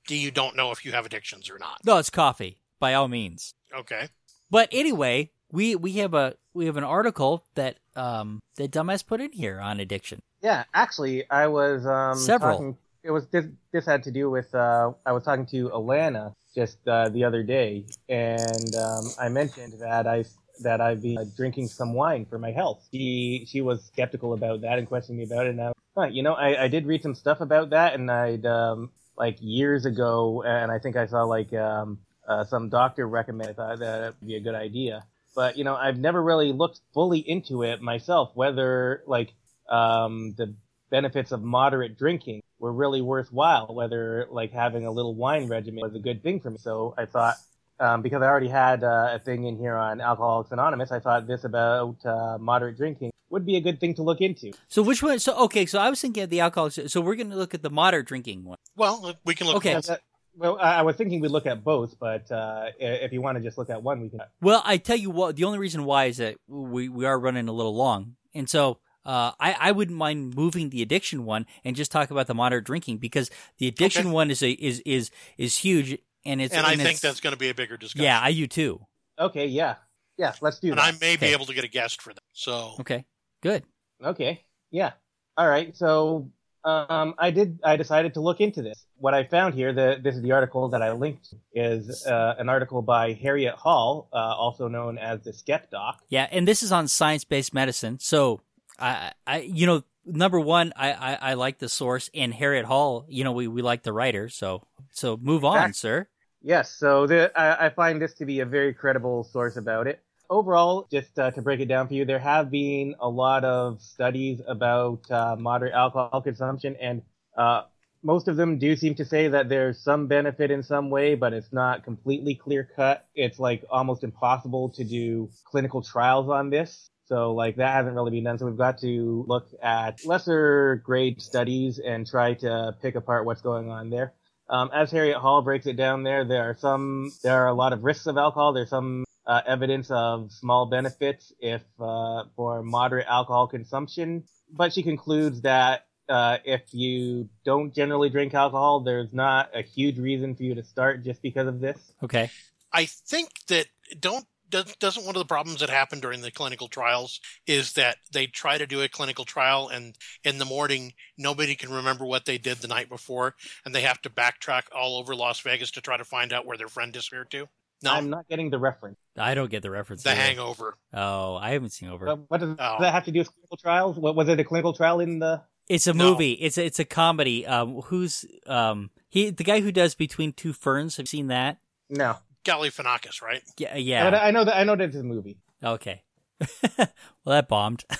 do 0.07 0.15
you 0.15 0.29
don't 0.29 0.55
know 0.55 0.71
if 0.71 0.83
you 0.85 0.91
have 0.91 1.05
addictions 1.05 1.49
or 1.49 1.57
not? 1.57 1.79
No, 1.85 1.97
it's 1.97 2.09
coffee 2.09 2.57
by 2.79 2.93
all 2.93 3.07
means. 3.07 3.53
Okay. 3.73 4.09
But 4.51 4.67
anyway, 4.73 5.31
we 5.51 5.75
we 5.75 5.93
have 5.93 6.13
a 6.13 6.35
we 6.53 6.65
have 6.65 6.75
an 6.77 6.83
article 6.83 7.45
that 7.55 7.77
um 7.95 8.39
that 8.57 8.71
dumbass 8.71 9.05
put 9.05 9.21
in 9.21 9.31
here 9.31 9.59
on 9.59 9.79
addiction. 9.79 10.21
Yeah, 10.41 10.65
actually, 10.73 11.29
I 11.29 11.47
was 11.47 11.85
um, 11.85 12.17
Several. 12.17 12.57
Talking, 12.57 12.77
it 13.03 13.11
was 13.11 13.25
this. 13.27 13.45
This 13.71 13.85
had 13.85 14.03
to 14.03 14.11
do 14.11 14.29
with 14.29 14.53
uh, 14.53 14.91
I 15.05 15.13
was 15.13 15.23
talking 15.23 15.45
to 15.47 15.69
Alana 15.69 16.33
just 16.53 16.85
uh, 16.87 17.07
the 17.09 17.23
other 17.23 17.41
day, 17.43 17.85
and 18.09 18.75
um, 18.75 19.03
I 19.19 19.29
mentioned 19.29 19.73
that 19.79 20.07
I 20.07 20.25
that 20.61 20.81
I've 20.81 21.01
been 21.01 21.17
uh, 21.17 21.25
drinking 21.35 21.67
some 21.67 21.93
wine 21.93 22.25
for 22.25 22.37
my 22.37 22.51
health. 22.51 22.87
She 22.91 23.45
she 23.47 23.61
was 23.61 23.85
skeptical 23.85 24.33
about 24.33 24.61
that 24.61 24.79
and 24.79 24.87
questioned 24.87 25.17
me 25.17 25.25
about 25.25 25.47
it. 25.47 25.57
Huh, 25.95 26.07
you 26.07 26.23
know, 26.23 26.33
I, 26.33 26.63
I 26.63 26.67
did 26.67 26.85
read 26.85 27.01
some 27.01 27.15
stuff 27.15 27.41
about 27.41 27.69
that, 27.69 27.93
and 27.93 28.11
I'd 28.11 28.45
um, 28.45 28.91
like 29.17 29.37
years 29.39 29.85
ago, 29.85 30.43
and 30.43 30.71
I 30.71 30.79
think 30.79 30.95
I 30.95 31.05
saw 31.05 31.23
like 31.23 31.53
um, 31.53 31.99
uh, 32.27 32.43
some 32.43 32.69
doctor 32.69 33.07
recommend. 33.07 33.51
I 33.51 33.53
thought 33.53 33.79
that 33.79 34.15
would 34.19 34.27
be 34.27 34.35
a 34.35 34.41
good 34.41 34.55
idea, 34.55 35.05
but 35.35 35.57
you 35.57 35.63
know, 35.63 35.75
I've 35.75 35.97
never 35.97 36.21
really 36.21 36.51
looked 36.51 36.79
fully 36.93 37.19
into 37.19 37.63
it 37.63 37.81
myself. 37.81 38.31
Whether 38.33 39.03
like 39.07 39.33
um, 39.69 40.33
the 40.37 40.53
benefits 40.89 41.31
of 41.31 41.41
moderate 41.43 41.97
drinking 41.97 42.41
were 42.59 42.71
really 42.71 43.01
worthwhile, 43.01 43.73
whether 43.73 44.27
like 44.29 44.51
having 44.51 44.85
a 44.85 44.91
little 44.91 45.15
wine 45.15 45.47
regimen 45.47 45.81
was 45.81 45.95
a 45.95 45.99
good 45.99 46.23
thing 46.23 46.39
for 46.39 46.49
me. 46.49 46.57
So 46.57 46.93
I 46.97 47.05
thought, 47.05 47.35
um, 47.79 48.01
because 48.01 48.21
I 48.21 48.27
already 48.27 48.47
had 48.47 48.83
uh, 48.83 49.09
a 49.13 49.19
thing 49.19 49.45
in 49.45 49.57
here 49.57 49.75
on 49.75 50.01
Alcoholics 50.01 50.51
Anonymous, 50.51 50.91
I 50.91 50.99
thought 50.99 51.27
this 51.27 51.43
about 51.43 51.97
uh, 52.05 52.37
moderate 52.39 52.77
drinking 52.77 53.11
would 53.29 53.45
be 53.45 53.55
a 53.57 53.61
good 53.61 53.79
thing 53.79 53.93
to 53.95 54.03
look 54.03 54.21
into. 54.21 54.51
So 54.67 54.81
which 54.81 55.01
one? 55.03 55.19
So 55.19 55.35
okay, 55.45 55.65
so 55.65 55.79
I 55.79 55.89
was 55.89 55.99
thinking 55.99 56.23
of 56.23 56.29
the 56.29 56.39
alcoholics. 56.41 56.79
So 56.87 57.01
we're 57.01 57.15
going 57.15 57.31
to 57.31 57.35
look 57.35 57.53
at 57.53 57.63
the 57.63 57.69
moderate 57.69 58.07
drinking 58.07 58.43
one. 58.43 58.57
Well, 58.75 59.15
we 59.25 59.33
can 59.35 59.47
look. 59.47 59.57
Okay. 59.57 59.73
at 59.73 59.83
that- 59.85 60.01
well, 60.37 60.57
I 60.59 60.79
I 60.79 60.81
was 60.81 60.97
thinking 60.97 61.21
we'd 61.21 61.31
look 61.31 61.45
at 61.45 61.63
both, 61.63 61.97
but 61.97 62.29
uh, 62.29 62.65
if 62.77 63.13
you 63.13 63.21
want 63.21 63.37
to 63.37 63.43
just 63.43 63.57
look 63.57 63.69
at 63.69 63.81
one, 63.81 64.01
we 64.01 64.09
can. 64.09 64.19
Well, 64.41 64.61
I 64.65 64.75
tell 64.77 64.97
you 64.97 65.09
what, 65.09 65.37
the 65.37 65.45
only 65.45 65.59
reason 65.59 65.85
why 65.85 66.05
is 66.05 66.17
that 66.17 66.35
we, 66.47 66.89
we 66.89 67.05
are 67.05 67.17
running 67.17 67.47
a 67.47 67.53
little 67.53 67.73
long. 67.73 68.17
And 68.33 68.49
so 68.49 68.79
uh, 69.05 69.31
I, 69.39 69.55
I 69.57 69.71
wouldn't 69.71 69.97
mind 69.97 70.35
moving 70.35 70.71
the 70.71 70.81
addiction 70.81 71.23
one 71.23 71.45
and 71.63 71.73
just 71.73 71.89
talk 71.89 72.11
about 72.11 72.27
the 72.27 72.33
moderate 72.33 72.65
drinking 72.65 72.97
because 72.97 73.29
the 73.59 73.67
addiction 73.69 74.07
Okay. 74.07 74.13
one 74.13 74.29
is 74.29 74.43
a, 74.43 74.51
is 74.51 74.81
is 74.81 75.09
is 75.37 75.59
huge 75.59 75.97
and 76.25 76.41
it's 76.41 76.53
and 76.53 76.65
I 76.65 76.71
think 76.71 76.81
it's- 76.81 77.01
that's 77.01 77.19
going 77.21 77.33
to 77.33 77.39
be 77.39 77.49
a 77.49 77.53
bigger 77.55 77.77
discussion. 77.77 78.03
yeah, 78.03 78.19
I 78.21 78.31
do 78.33 78.47
too. 78.47 78.85
Okay, 79.19 79.47
yeah, 79.47 79.75
yeah, 80.17 80.33
let's 80.41 80.59
do 80.59 80.67
it. 80.67 80.71
and 80.71 80.79
that. 80.79 80.93
I 80.95 80.97
may 80.99 81.15
be 81.15 81.27
able 81.27 81.45
to 81.45 81.53
get 81.53 81.63
a 81.63 81.69
guest 81.69 82.01
for 82.01 82.13
that. 82.13 82.23
So 82.33 82.73
Okay, 82.81 83.05
good. 83.41 83.63
Okay. 84.03 84.43
Yeah. 84.71 84.91
All 85.37 85.47
right. 85.47 85.75
So 85.75 86.29
um, 86.65 87.13
I 87.17 87.31
did. 87.31 87.59
I 87.63 87.75
decided 87.77 88.13
to 88.15 88.21
look 88.21 88.41
into 88.41 88.61
this. 88.61 88.85
What 88.97 89.13
I 89.13 89.23
found 89.23 89.53
here, 89.53 89.71
the, 89.73 89.99
this 90.03 90.15
is 90.15 90.21
the 90.21 90.31
article 90.31 90.67
that 90.69 90.81
I 90.81 90.91
linked, 90.93 91.33
is 91.53 92.05
uh, 92.07 92.35
an 92.39 92.49
article 92.49 92.81
by 92.81 93.13
Harriet 93.13 93.55
Hall, 93.55 94.09
uh, 94.11 94.15
also 94.17 94.67
known 94.67 94.97
as 94.97 95.21
the 95.23 95.31
Skep 95.33 95.69
Doc. 95.69 96.01
Yeah, 96.09 96.27
and 96.31 96.47
this 96.47 96.63
is 96.63 96.71
on 96.71 96.87
science 96.87 97.23
based 97.23 97.53
medicine. 97.53 97.99
So 97.99 98.41
I, 98.79 99.11
I, 99.27 99.39
you 99.41 99.65
know, 99.65 99.83
number 100.05 100.39
one, 100.39 100.73
I, 100.75 100.91
I, 100.93 101.13
I 101.31 101.33
like 101.35 101.59
the 101.59 101.69
source, 101.69 102.09
and 102.13 102.33
Harriet 102.33 102.65
Hall. 102.65 103.05
You 103.07 103.23
know, 103.23 103.31
we, 103.33 103.47
we 103.47 103.61
like 103.61 103.83
the 103.83 103.93
writer. 103.93 104.27
So 104.29 104.63
so 104.91 105.17
move 105.17 105.45
on, 105.45 105.55
Exactly. 105.57 105.73
sir. 105.73 106.07
Yes. 106.45 106.69
So 106.77 107.07
the, 107.07 107.31
I, 107.35 107.65
I 107.65 107.69
find 107.71 107.99
this 107.99 108.13
to 108.15 108.25
be 108.25 108.41
a 108.41 108.45
very 108.45 108.71
credible 108.71 109.23
source 109.23 109.57
about 109.57 109.87
it. 109.87 109.99
Overall, 110.29 110.87
just 110.91 111.17
uh, 111.17 111.31
to 111.31 111.41
break 111.41 111.59
it 111.59 111.65
down 111.65 111.87
for 111.87 111.95
you, 111.95 112.05
there 112.05 112.19
have 112.19 112.51
been 112.51 112.93
a 112.99 113.09
lot 113.09 113.43
of 113.43 113.81
studies 113.81 114.41
about 114.47 115.09
uh, 115.09 115.35
moderate 115.39 115.73
alcohol 115.73 116.21
consumption, 116.21 116.75
and 116.79 117.01
uh, 117.35 117.63
most 118.03 118.27
of 118.27 118.35
them 118.35 118.59
do 118.59 118.75
seem 118.75 118.93
to 118.93 119.05
say 119.05 119.27
that 119.27 119.49
there's 119.49 119.79
some 119.79 120.05
benefit 120.05 120.51
in 120.51 120.61
some 120.61 120.91
way, 120.91 121.15
but 121.15 121.33
it's 121.33 121.51
not 121.51 121.83
completely 121.83 122.35
clear 122.35 122.69
cut. 122.75 123.07
It's 123.15 123.39
like 123.39 123.63
almost 123.71 124.03
impossible 124.03 124.69
to 124.75 124.83
do 124.83 125.29
clinical 125.45 125.81
trials 125.81 126.29
on 126.29 126.51
this. 126.51 126.91
So 127.07 127.33
like 127.33 127.55
that 127.55 127.73
hasn't 127.73 127.95
really 127.95 128.11
been 128.11 128.23
done. 128.23 128.37
So 128.37 128.45
we've 128.45 128.57
got 128.57 128.79
to 128.79 129.25
look 129.27 129.47
at 129.63 130.05
lesser 130.05 130.81
grade 130.85 131.21
studies 131.21 131.79
and 131.79 132.05
try 132.05 132.35
to 132.35 132.75
pick 132.83 132.93
apart 132.93 133.25
what's 133.25 133.41
going 133.41 133.71
on 133.71 133.89
there. 133.89 134.13
Um, 134.49 134.69
as 134.73 134.91
Harriet 134.91 135.17
Hall 135.17 135.41
breaks 135.41 135.65
it 135.65 135.75
down 135.75 136.03
there, 136.03 136.23
there 136.23 136.49
are 136.49 136.55
some, 136.55 137.11
there 137.23 137.41
are 137.43 137.47
a 137.47 137.53
lot 137.53 137.73
of 137.73 137.83
risks 137.83 138.05
of 138.05 138.17
alcohol. 138.17 138.53
There's 138.53 138.69
some 138.69 139.05
uh, 139.25 139.41
evidence 139.47 139.89
of 139.89 140.31
small 140.31 140.67
benefits 140.67 141.33
if 141.39 141.63
uh, 141.79 142.25
for 142.35 142.61
moderate 142.61 143.07
alcohol 143.07 143.47
consumption, 143.47 144.23
but 144.51 144.71
she 144.73 144.83
concludes 144.83 145.41
that 145.41 145.87
uh, 146.07 146.37
if 146.45 146.61
you 146.73 147.27
don't 147.43 147.73
generally 147.73 148.09
drink 148.09 148.33
alcohol, 148.35 148.81
there's 148.81 149.11
not 149.11 149.49
a 149.55 149.63
huge 149.63 149.97
reason 149.97 150.35
for 150.35 150.43
you 150.43 150.53
to 150.55 150.63
start 150.63 151.03
just 151.03 151.21
because 151.23 151.47
of 151.47 151.59
this. 151.59 151.93
Okay. 152.03 152.29
I 152.71 152.85
think 152.85 153.29
that 153.47 153.65
don't 153.99 154.25
does- 154.25 154.25
doesn't 154.49 155.05
one 155.05 155.15
of 155.15 155.19
the 155.19 155.25
problems 155.25 155.59
that 155.59 155.69
happen 155.69 155.99
during 155.99 156.21
the 156.21 156.31
clinical 156.31 156.67
trials 156.67 157.19
is 157.47 157.73
that 157.73 157.97
they 158.11 158.27
try 158.27 158.57
to 158.57 158.67
do 158.67 158.81
a 158.81 158.87
clinical 158.89 159.25
trial 159.25 159.67
and 159.69 159.95
in 160.23 160.37
the 160.37 160.45
morning 160.45 160.93
nobody 161.17 161.55
can 161.55 161.71
remember 161.71 162.05
what 162.05 162.25
they 162.25 162.37
did 162.37 162.57
the 162.57 162.67
night 162.67 162.89
before 162.89 163.35
and 163.65 163.73
they 163.73 163.81
have 163.81 164.01
to 164.01 164.09
backtrack 164.09 164.63
all 164.75 164.97
over 164.97 165.15
Las 165.15 165.39
Vegas 165.41 165.71
to 165.71 165.81
try 165.81 165.97
to 165.97 166.05
find 166.05 166.31
out 166.33 166.45
where 166.45 166.57
their 166.57 166.67
friend 166.67 166.93
disappeared 166.93 167.31
to. 167.31 167.47
No, 167.83 167.91
I'm 167.91 168.09
not 168.09 168.27
getting 168.29 168.49
the 168.49 168.57
reference. 168.57 168.97
I 169.17 169.35
don't 169.35 169.51
get 169.51 169.61
the 169.61 169.69
reference. 169.69 170.03
The 170.03 170.11
either. 170.11 170.21
Hangover. 170.21 170.77
Oh, 170.93 171.35
I 171.35 171.51
haven't 171.51 171.71
seen 171.71 171.89
over. 171.89 172.05
What, 172.05 172.19
what 172.29 172.39
does 172.39 172.55
Oh. 172.57 172.77
that 172.79 172.93
have 172.93 173.05
to 173.05 173.11
do 173.11 173.19
with 173.19 173.31
clinical 173.33 173.57
trials? 173.57 173.97
What 173.97 174.15
was 174.15 174.29
it? 174.29 174.39
A 174.39 174.43
clinical 174.43 174.73
trial 174.73 175.01
in 175.01 175.19
the? 175.19 175.43
It's 175.67 175.85
a 175.85 175.93
No. 175.93 176.11
movie. 176.11 176.31
It's 176.33 176.57
a, 176.57 176.65
it's 176.65 176.79
a 176.79 176.85
comedy. 176.85 177.45
Um, 177.45 177.81
who's 177.81 178.23
um 178.47 178.91
he 179.09 179.29
the 179.29 179.43
guy 179.43 179.59
who 179.59 179.71
does 179.71 179.93
Between 179.93 180.31
Two 180.31 180.53
Ferns? 180.53 180.97
Have 180.97 181.03
you 181.03 181.07
seen 181.07 181.27
that? 181.27 181.57
No, 181.89 182.17
Galifianakis, 182.45 183.21
right? 183.21 183.41
Yeah, 183.57 183.73
But 183.73 183.83
yeah. 183.83 184.19
I 184.21 184.31
know 184.31 184.45
that 184.45 184.55
I 184.55 184.63
know 184.63 184.75
that's 184.75 184.95
a 184.95 185.03
movie. 185.03 185.37
Okay. 185.63 186.03
well, 186.77 186.87
that 187.25 187.47
bombed. 187.47 187.85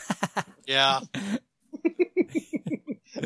Yeah. 0.68 1.02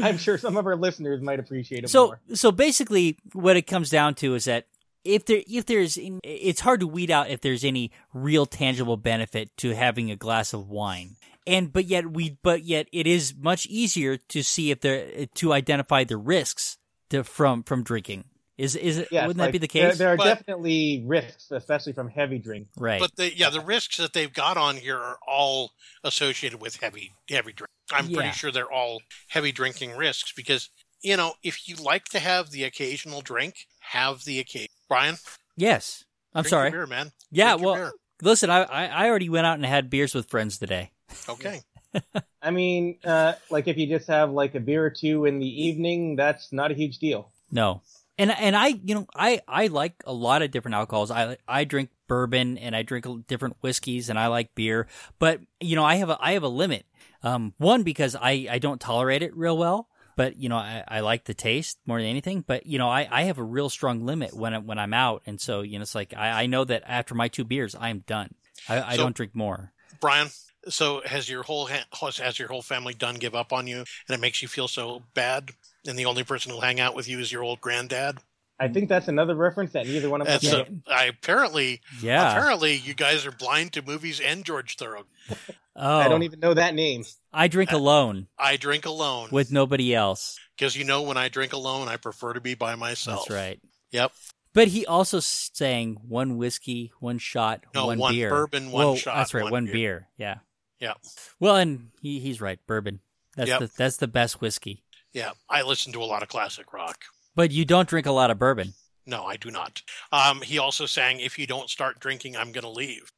I'm 0.02 0.18
sure 0.18 0.38
some 0.38 0.58
of 0.58 0.66
our 0.66 0.76
listeners 0.76 1.22
might 1.22 1.40
appreciate 1.40 1.86
it 1.86 1.90
so 1.90 2.08
more. 2.08 2.20
so 2.34 2.52
basically, 2.52 3.18
what 3.34 3.56
it 3.56 3.64
comes 3.64 3.90
down 3.90 4.16
to 4.16 4.36
is 4.36 4.46
that 4.46 4.66
if 5.04 5.26
there 5.26 5.42
if 5.48 5.66
there's 5.66 5.98
it's 6.24 6.60
hard 6.60 6.82
to 6.82 6.88
weed 6.88 7.10
out 7.10 7.30
if 7.30 7.42
there's 7.42 7.64
any 7.64 7.92
real 8.14 8.46
tangible 8.46 8.98
benefit 8.98 9.56
to 9.58 9.74
having 9.74 10.12
a 10.12 10.16
glass 10.16 10.54
of 10.54 10.70
wine. 10.70 11.16
And 11.48 11.72
but 11.72 11.86
yet 11.86 12.12
we 12.12 12.38
but 12.44 12.64
yet 12.64 12.88
it 12.92 13.08
is 13.08 13.34
much 13.36 13.66
easier 13.68 14.18
to 14.18 14.44
see 14.44 14.72
if 14.72 14.82
there 14.82 15.26
to 15.36 15.54
identify 15.54 16.04
the 16.04 16.18
risks 16.18 16.78
to, 17.10 17.24
from 17.24 17.64
from 17.64 17.84
drinking. 17.84 18.26
Is 18.60 18.76
is 18.76 18.98
it 18.98 19.08
Yes, 19.10 19.26
wouldn't 19.26 19.38
that 19.44 19.52
be 19.54 19.58
the 19.58 19.70
case? 19.70 19.98
there 19.98 20.10
are 20.10 20.18
But- 20.18 20.26
definitely 20.26 21.04
risks, 21.06 21.50
especially 21.50 21.94
from 21.94 22.10
heavy 22.10 22.40
drink. 22.40 22.68
right. 22.78 23.00
But 23.00 23.16
the 23.16 23.34
yeah, 23.36 23.50
the 23.50 23.62
risks 23.62 23.96
that 23.98 24.12
they've 24.14 24.32
got 24.34 24.58
on 24.58 24.76
here 24.78 24.98
are 24.98 25.18
all 25.26 25.72
associated 26.04 26.60
with 26.62 26.76
heavy 26.78 27.14
heavy 27.30 27.54
drink. 27.54 27.70
I'm 27.92 28.08
Yeah. 28.10 28.18
pretty 28.18 28.32
sure 28.34 28.52
they're 28.52 28.72
all 28.72 29.02
heavy 29.30 29.52
drinking 29.54 29.92
risks 29.96 30.34
because 30.36 30.70
you 31.02 31.16
know 31.16 31.36
if 31.42 31.70
you 31.70 31.76
like 31.78 32.06
to 32.10 32.20
have 32.20 32.52
the 32.52 32.66
occasional 32.66 33.22
drink, 33.22 33.68
have 33.80 34.26
the 34.26 34.40
occasion. 34.40 34.68
Brian, 34.90 35.16
yes. 35.56 36.04
I'm 36.36 36.44
drink 36.44 36.50
sorry. 36.50 36.70
your 36.72 36.82
beer, 36.82 36.88
man. 36.88 37.12
Yeah, 37.32 37.52
Drink 37.56 37.62
your 37.64 37.76
well, 37.84 37.92
listen, 38.22 38.50
I, 38.50 38.64
I 38.64 38.86
I 38.88 39.08
already 39.10 39.30
went 39.30 39.48
out 39.48 39.56
and 39.56 39.66
had 39.66 39.90
beers 39.90 40.14
with 40.14 40.30
friends 40.30 40.58
today. 40.58 40.92
okay. 41.30 41.62
I 42.42 42.52
mean, 42.52 43.00
uh, 43.06 43.34
like 43.50 43.68
if 43.70 43.78
you 43.78 43.88
just 43.88 44.08
have 44.10 44.32
like 44.32 44.54
a 44.56 44.60
beer 44.60 44.86
or 44.86 44.90
two 44.90 45.26
in 45.26 45.40
the 45.40 45.64
evening, 45.66 46.18
that's 46.18 46.52
not 46.52 46.72
a 46.72 46.74
huge 46.76 47.00
deal. 47.00 47.32
No. 47.52 47.82
And 48.20 48.30
and 48.32 48.56
I, 48.56 48.68
you 48.68 48.94
know, 48.94 49.08
I 49.16 49.42
I 49.48 49.68
like 49.68 49.96
a 50.06 50.14
lot 50.14 50.42
of 50.44 50.52
different 50.52 50.76
alcohols. 50.76 51.10
I 51.10 51.38
I 51.48 51.64
drink 51.64 51.90
bourbon 52.08 52.58
and 52.58 52.76
I 52.76 52.84
drink 52.84 53.06
different 53.28 53.56
whiskeys 53.62 54.10
and 54.10 54.20
I 54.20 54.28
like 54.28 54.54
beer, 54.56 54.88
but 55.20 55.40
you 55.60 55.76
know, 55.76 55.86
I 55.86 55.96
have 55.96 56.10
a 56.10 56.18
I 56.20 56.34
have 56.34 56.44
a 56.44 56.50
limit. 56.50 56.86
Um 57.24 57.54
one 57.58 57.84
because 57.84 58.16
I 58.16 58.48
I 58.52 58.60
don't 58.60 58.80
tolerate 58.82 59.24
it 59.24 59.36
real 59.38 59.58
well, 59.58 59.88
but 60.18 60.36
you 60.38 60.50
know, 60.50 60.58
I 60.58 60.84
I 60.88 61.00
like 61.00 61.24
the 61.24 61.34
taste 61.34 61.80
more 61.86 61.98
than 62.00 62.08
anything, 62.10 62.44
but 62.46 62.66
you 62.66 62.78
know, 62.78 62.90
I 62.90 63.08
I 63.10 63.24
have 63.24 63.38
a 63.38 63.44
real 63.44 63.70
strong 63.70 64.06
limit 64.06 64.34
when 64.36 64.54
I, 64.54 64.58
when 64.58 64.78
I'm 64.80 64.94
out 64.94 65.22
and 65.26 65.40
so, 65.40 65.62
you 65.62 65.80
know, 65.80 65.84
it's 65.84 65.96
like 65.96 66.14
I 66.14 66.44
I 66.44 66.46
know 66.48 66.66
that 66.66 66.84
after 66.86 67.16
my 67.16 67.30
two 67.30 67.46
beers, 67.46 67.74
I'm 67.80 68.00
done. 68.06 68.36
I 68.68 68.82
I 68.82 68.92
So- 68.98 69.04
don't 69.04 69.16
drink 69.16 69.34
more. 69.34 69.72
Brian, 70.02 70.30
so 70.68 71.02
has 71.06 71.30
your 71.30 71.44
whole 71.44 71.68
ha- 71.68 71.86
has 72.18 72.38
your 72.38 72.50
whole 72.50 72.62
family 72.62 72.94
done 72.94 73.16
give 73.16 73.34
up 73.36 73.54
on 73.54 73.66
you, 73.68 73.78
and 73.80 74.10
it 74.10 74.20
makes 74.20 74.42
you 74.42 74.48
feel 74.50 74.68
so 74.68 75.04
bad? 75.14 75.52
And 75.88 75.98
the 75.98 76.06
only 76.06 76.24
person 76.24 76.52
who'll 76.52 76.62
hang 76.62 76.80
out 76.80 76.96
with 76.96 77.08
you 77.08 77.20
is 77.20 77.32
your 77.32 77.44
old 77.44 77.62
granddad. 77.62 78.18
I 78.62 78.68
think 78.68 78.90
that's 78.90 79.08
another 79.08 79.36
reference 79.36 79.72
that 79.72 79.88
neither 79.88 80.10
one 80.10 80.20
of 80.20 80.28
us 80.28 80.42
That's 80.42 80.54
get. 80.54 80.68
a, 80.88 80.94
I 80.94 81.04
apparently 81.06 81.80
Yeah. 82.02 82.30
apparently 82.32 82.76
you 82.76 82.94
guys 82.94 83.26
are 83.26 83.32
blind 83.32 83.72
to 83.74 83.82
movies 83.82 84.20
and 84.20 84.44
George 84.44 84.76
Thorogood. 84.78 85.06
Oh. 85.82 85.98
I 86.00 86.10
don't 86.10 86.24
even 86.24 86.42
know 86.42 86.54
that 86.54 86.76
name. 86.76 87.06
I 87.32 87.48
drink 87.48 87.72
alone 87.72 88.28
I 88.38 88.58
drink 88.58 88.86
alone 88.86 89.30
with 89.32 89.50
nobody 89.50 89.96
else. 89.96 90.38
because 90.58 90.76
you 90.76 90.84
know 90.84 91.04
when 91.04 91.16
I 91.16 91.30
drink 91.30 91.54
alone, 91.54 91.88
I 91.88 91.96
prefer 91.96 92.34
to 92.34 92.42
be 92.42 92.54
by 92.54 92.76
myself. 92.76 93.28
That's 93.30 93.34
right. 93.40 93.62
Yep. 93.92 94.12
But 94.54 94.68
he 94.68 94.86
also 94.86 95.22
sang 95.22 95.96
one 96.06 96.36
whiskey, 96.38 96.92
one 97.00 97.18
shot, 97.18 97.64
No, 97.74 97.86
one, 97.86 97.98
one 97.98 98.14
beer. 98.14 98.30
bourbon, 98.30 98.72
one 98.72 98.88
Whoa, 98.88 98.96
shot, 98.98 99.16
That's 99.16 99.34
right, 99.34 99.44
one 99.44 99.54
one 99.54 99.66
beer. 99.68 99.74
beer. 99.74 100.08
Yeah. 100.18 100.36
Yeah. 100.82 100.94
Well, 101.40 101.56
and 101.56 101.92
he, 102.02 102.20
he's 102.20 102.42
right, 102.42 102.60
bourbon. 102.68 103.00
That's 103.38 103.48
Yep. 103.48 103.60
the 103.62 103.72
that's 103.78 103.98
the 103.98 104.08
best 104.10 104.42
whiskey. 104.42 104.84
Yeah, 105.14 105.32
I 105.50 105.64
listen 105.64 105.92
to 105.94 106.02
a 106.02 106.06
lot 106.06 106.22
of 106.24 106.30
classic 106.30 106.72
rock. 106.74 106.98
But 107.36 107.52
you 107.52 107.66
don't 107.66 107.88
drink 107.90 108.06
a 108.06 108.12
lot 108.12 108.32
of 108.32 108.38
bourbon. 108.40 108.74
No, 109.06 109.26
I 109.26 109.38
do 109.38 109.50
not. 109.50 109.82
Um, 110.12 110.42
he 110.42 110.58
also 110.60 110.86
sang, 110.86 111.20
"If 111.20 111.40
you 111.40 111.48
don't 111.48 111.70
start 111.70 112.00
drinking, 112.00 112.36
I'm 112.38 112.52
going 112.52 112.64
to 112.64 112.70
leave." 112.70 113.12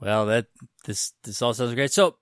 Well, 0.00 0.26
that 0.26 0.46
this 0.86 1.12
this 1.24 1.40
all 1.42 1.54
sounds 1.54 1.74
great. 1.74 1.92
So 1.92 2.16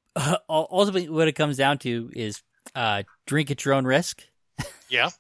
ultimately, 0.48 1.08
what 1.08 1.28
it 1.28 1.32
comes 1.32 1.56
down 1.56 1.78
to 1.78 2.10
is 2.14 2.42
uh, 2.74 3.04
drink 3.26 3.50
at 3.50 3.64
your 3.64 3.74
own 3.74 3.84
risk. 3.84 4.24
Yeah. 4.90 5.10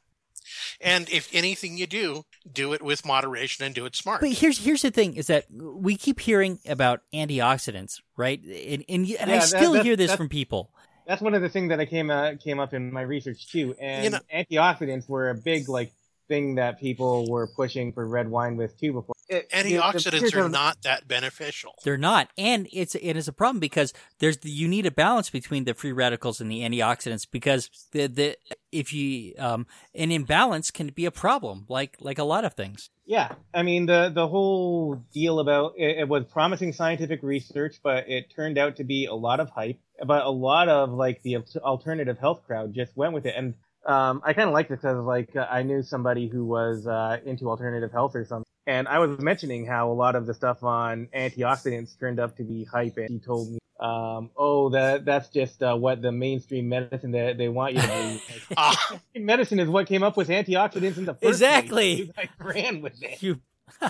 And 0.80 1.10
if 1.10 1.28
anything 1.34 1.76
you 1.76 1.86
do, 1.86 2.24
do 2.50 2.72
it 2.72 2.80
with 2.80 3.04
moderation 3.04 3.66
and 3.66 3.74
do 3.74 3.84
it 3.84 3.94
smart. 3.94 4.22
But 4.22 4.30
here's 4.32 4.58
here's 4.64 4.80
the 4.82 4.90
thing: 4.90 5.14
is 5.16 5.26
that 5.26 5.44
we 5.50 5.96
keep 5.96 6.20
hearing 6.20 6.58
about 6.66 7.00
antioxidants, 7.12 8.00
right? 8.16 8.40
And 8.42 8.84
and, 8.88 8.88
and 8.88 9.06
Yeah, 9.06 9.16
I 9.22 9.26
that- 9.26 9.42
still 9.44 9.72
that- 9.72 9.84
hear 9.84 9.94
this 9.94 10.10
that- 10.10 10.16
from 10.16 10.28
people. 10.30 10.70
That's 11.08 11.22
one 11.22 11.34
of 11.34 11.40
the 11.40 11.48
things 11.48 11.70
that 11.70 11.80
I 11.80 11.86
came 11.86 12.10
uh, 12.10 12.34
came 12.38 12.60
up 12.60 12.74
in 12.74 12.92
my 12.92 13.00
research 13.00 13.48
too. 13.50 13.74
And 13.80 14.04
You 14.04 14.10
know- 14.10 14.20
antioxidants 14.32 15.08
were 15.08 15.30
a 15.30 15.34
big 15.34 15.68
like 15.68 15.90
thing 16.28 16.56
that 16.56 16.78
people 16.78 17.26
were 17.30 17.46
pushing 17.46 17.92
for 17.92 18.06
red 18.06 18.28
wine 18.30 18.58
with 18.58 18.78
too 18.78 18.92
before. 18.92 19.14
It- 19.28 19.50
Antioxidants 19.50 20.20
here's 20.20 20.34
are 20.34 20.48
not 20.48 20.82
that 20.82 21.06
beneficial. 21.08 21.74
They're 21.84 21.96
not, 21.96 22.30
and 22.38 22.68
it's 22.72 22.94
it 22.94 23.16
is 23.16 23.28
a 23.28 23.32
problem 23.32 23.60
because 23.60 23.92
there's 24.18 24.38
the, 24.38 24.50
you 24.50 24.68
need 24.68 24.86
a 24.86 24.90
balance 24.90 25.30
between 25.30 25.64
the 25.64 25.74
free 25.74 25.92
radicals 25.92 26.40
and 26.40 26.50
the 26.50 26.60
antioxidants 26.60 27.26
because 27.30 27.70
the 27.92 28.06
the 28.06 28.36
if 28.72 28.92
you 28.92 29.34
um 29.38 29.66
an 29.94 30.10
imbalance 30.10 30.70
can 30.70 30.88
be 30.88 31.04
a 31.04 31.10
problem 31.10 31.64
like 31.68 31.96
like 32.00 32.18
a 32.18 32.24
lot 32.24 32.44
of 32.44 32.54
things. 32.54 32.90
Yeah, 33.06 33.32
I 33.54 33.62
mean 33.62 33.86
the 33.86 34.10
the 34.14 34.28
whole 34.28 35.02
deal 35.12 35.40
about 35.40 35.74
it, 35.76 35.98
it 35.98 36.08
was 36.08 36.24
promising 36.24 36.72
scientific 36.72 37.22
research, 37.22 37.76
but 37.82 38.08
it 38.08 38.30
turned 38.34 38.58
out 38.58 38.76
to 38.76 38.84
be 38.84 39.06
a 39.06 39.14
lot 39.14 39.40
of 39.40 39.50
hype. 39.50 39.78
But 40.04 40.24
a 40.24 40.30
lot 40.30 40.68
of 40.68 40.90
like 40.90 41.22
the 41.22 41.38
alternative 41.56 42.18
health 42.18 42.42
crowd 42.46 42.74
just 42.74 42.96
went 42.96 43.14
with 43.14 43.26
it, 43.26 43.34
and 43.36 43.54
um, 43.86 44.20
I 44.24 44.34
kind 44.34 44.48
of 44.48 44.52
liked 44.52 44.70
it 44.70 44.76
because 44.76 45.02
like 45.04 45.34
uh, 45.34 45.46
I 45.50 45.62
knew 45.62 45.82
somebody 45.82 46.28
who 46.28 46.44
was 46.44 46.86
uh, 46.86 47.18
into 47.24 47.48
alternative 47.48 47.90
health 47.90 48.14
or 48.14 48.24
something, 48.26 48.44
and 48.68 48.86
I 48.86 48.98
was 49.00 49.18
mentioning 49.18 49.66
how 49.66 49.90
a 49.90 49.94
lot 49.94 50.14
of 50.14 50.26
the 50.26 50.34
stuff 50.34 50.62
on 50.62 51.08
antioxidants 51.16 51.98
turned 51.98 52.20
up 52.20 52.36
to 52.36 52.44
be 52.44 52.64
hype, 52.64 52.96
and 52.98 53.08
he 53.10 53.18
told 53.18 53.50
me, 53.50 53.58
um, 53.80 54.30
"Oh, 54.36 54.68
that 54.70 55.04
that's 55.04 55.28
just 55.30 55.62
uh, 55.62 55.74
what 55.74 56.02
the 56.02 56.12
mainstream 56.12 56.68
medicine 56.68 57.10
that 57.12 57.38
they 57.38 57.48
want 57.48 57.74
you 57.74 57.80
to 57.80 57.88
believe." 57.88 58.22
Like, 58.50 58.58
Ah, 58.58 58.98
medicine 59.16 59.58
is 59.58 59.68
what 59.68 59.86
came 59.88 60.02
up 60.02 60.16
with 60.16 60.28
antioxidants 60.28 60.98
in 60.98 61.06
the 61.06 61.14
first 61.14 61.24
Exactly. 61.24 62.10
place. 62.14 62.28
I 62.40 62.44
ran 62.44 62.80
with 62.82 63.02
it. 63.02 63.22
You 63.22 63.40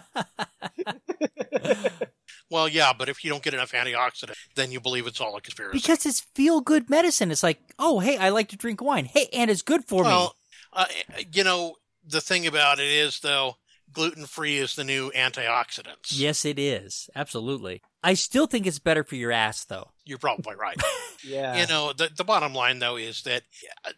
well, 2.51 2.69
yeah, 2.69 2.93
but 2.97 3.09
if 3.09 3.25
you 3.25 3.31
don't 3.31 3.43
get 3.43 3.55
enough 3.55 3.73
antioxidant, 3.73 4.35
then 4.55 4.71
you 4.71 4.81
believe 4.81 5.07
it's 5.07 5.21
all 5.21 5.37
a 5.37 5.41
conspiracy. 5.41 5.79
because 5.79 6.07
it's 6.07 6.21
feel 6.35 6.61
good 6.61 6.89
medicine. 6.91 7.31
It's 7.31 7.43
like 7.43 7.61
oh 7.79 8.01
hey 8.01 8.17
I 8.17 8.31
like 8.31 8.49
to 8.51 8.57
drink 8.57 8.83
wine. 8.83 9.05
Hey 9.07 9.29
and 9.33 9.51
it's 9.51 9.63
good 9.63 9.85
for 9.85 10.03
me. 10.03 10.09
well, 10.09 10.35
uh, 10.73 10.87
you 11.33 11.45
know, 11.45 11.77
the 12.07 12.21
thing 12.21 12.47
about 12.47 12.79
it 12.79 12.87
is, 12.87 13.21
though, 13.21 13.57
gluten 13.93 14.27
free 14.27 14.59
is 14.59 14.75
the 14.77 14.85
new 14.85 15.11
antioxidants. 15.13 16.09
Yes, 16.11 16.45
it 16.45 16.59
is 16.59 17.09
absolutely. 17.17 17.83
I 18.03 18.15
still 18.15 18.47
think 18.47 18.67
it's 18.67 18.79
better 18.79 19.05
for 19.05 19.17
your 19.17 19.33
ass 19.33 19.65
though. 19.65 19.91
You're 20.05 20.19
probably 20.19 20.55
right. 20.55 20.81
Yeah. 21.25 21.61
you 21.61 21.67
know, 21.67 21.93
the, 21.93 22.09
the 22.17 22.23
bottom 22.23 22.55
line, 22.55 22.79
though, 22.79 22.97
is 22.97 23.23
that 23.23 23.43
uh, 23.85 23.91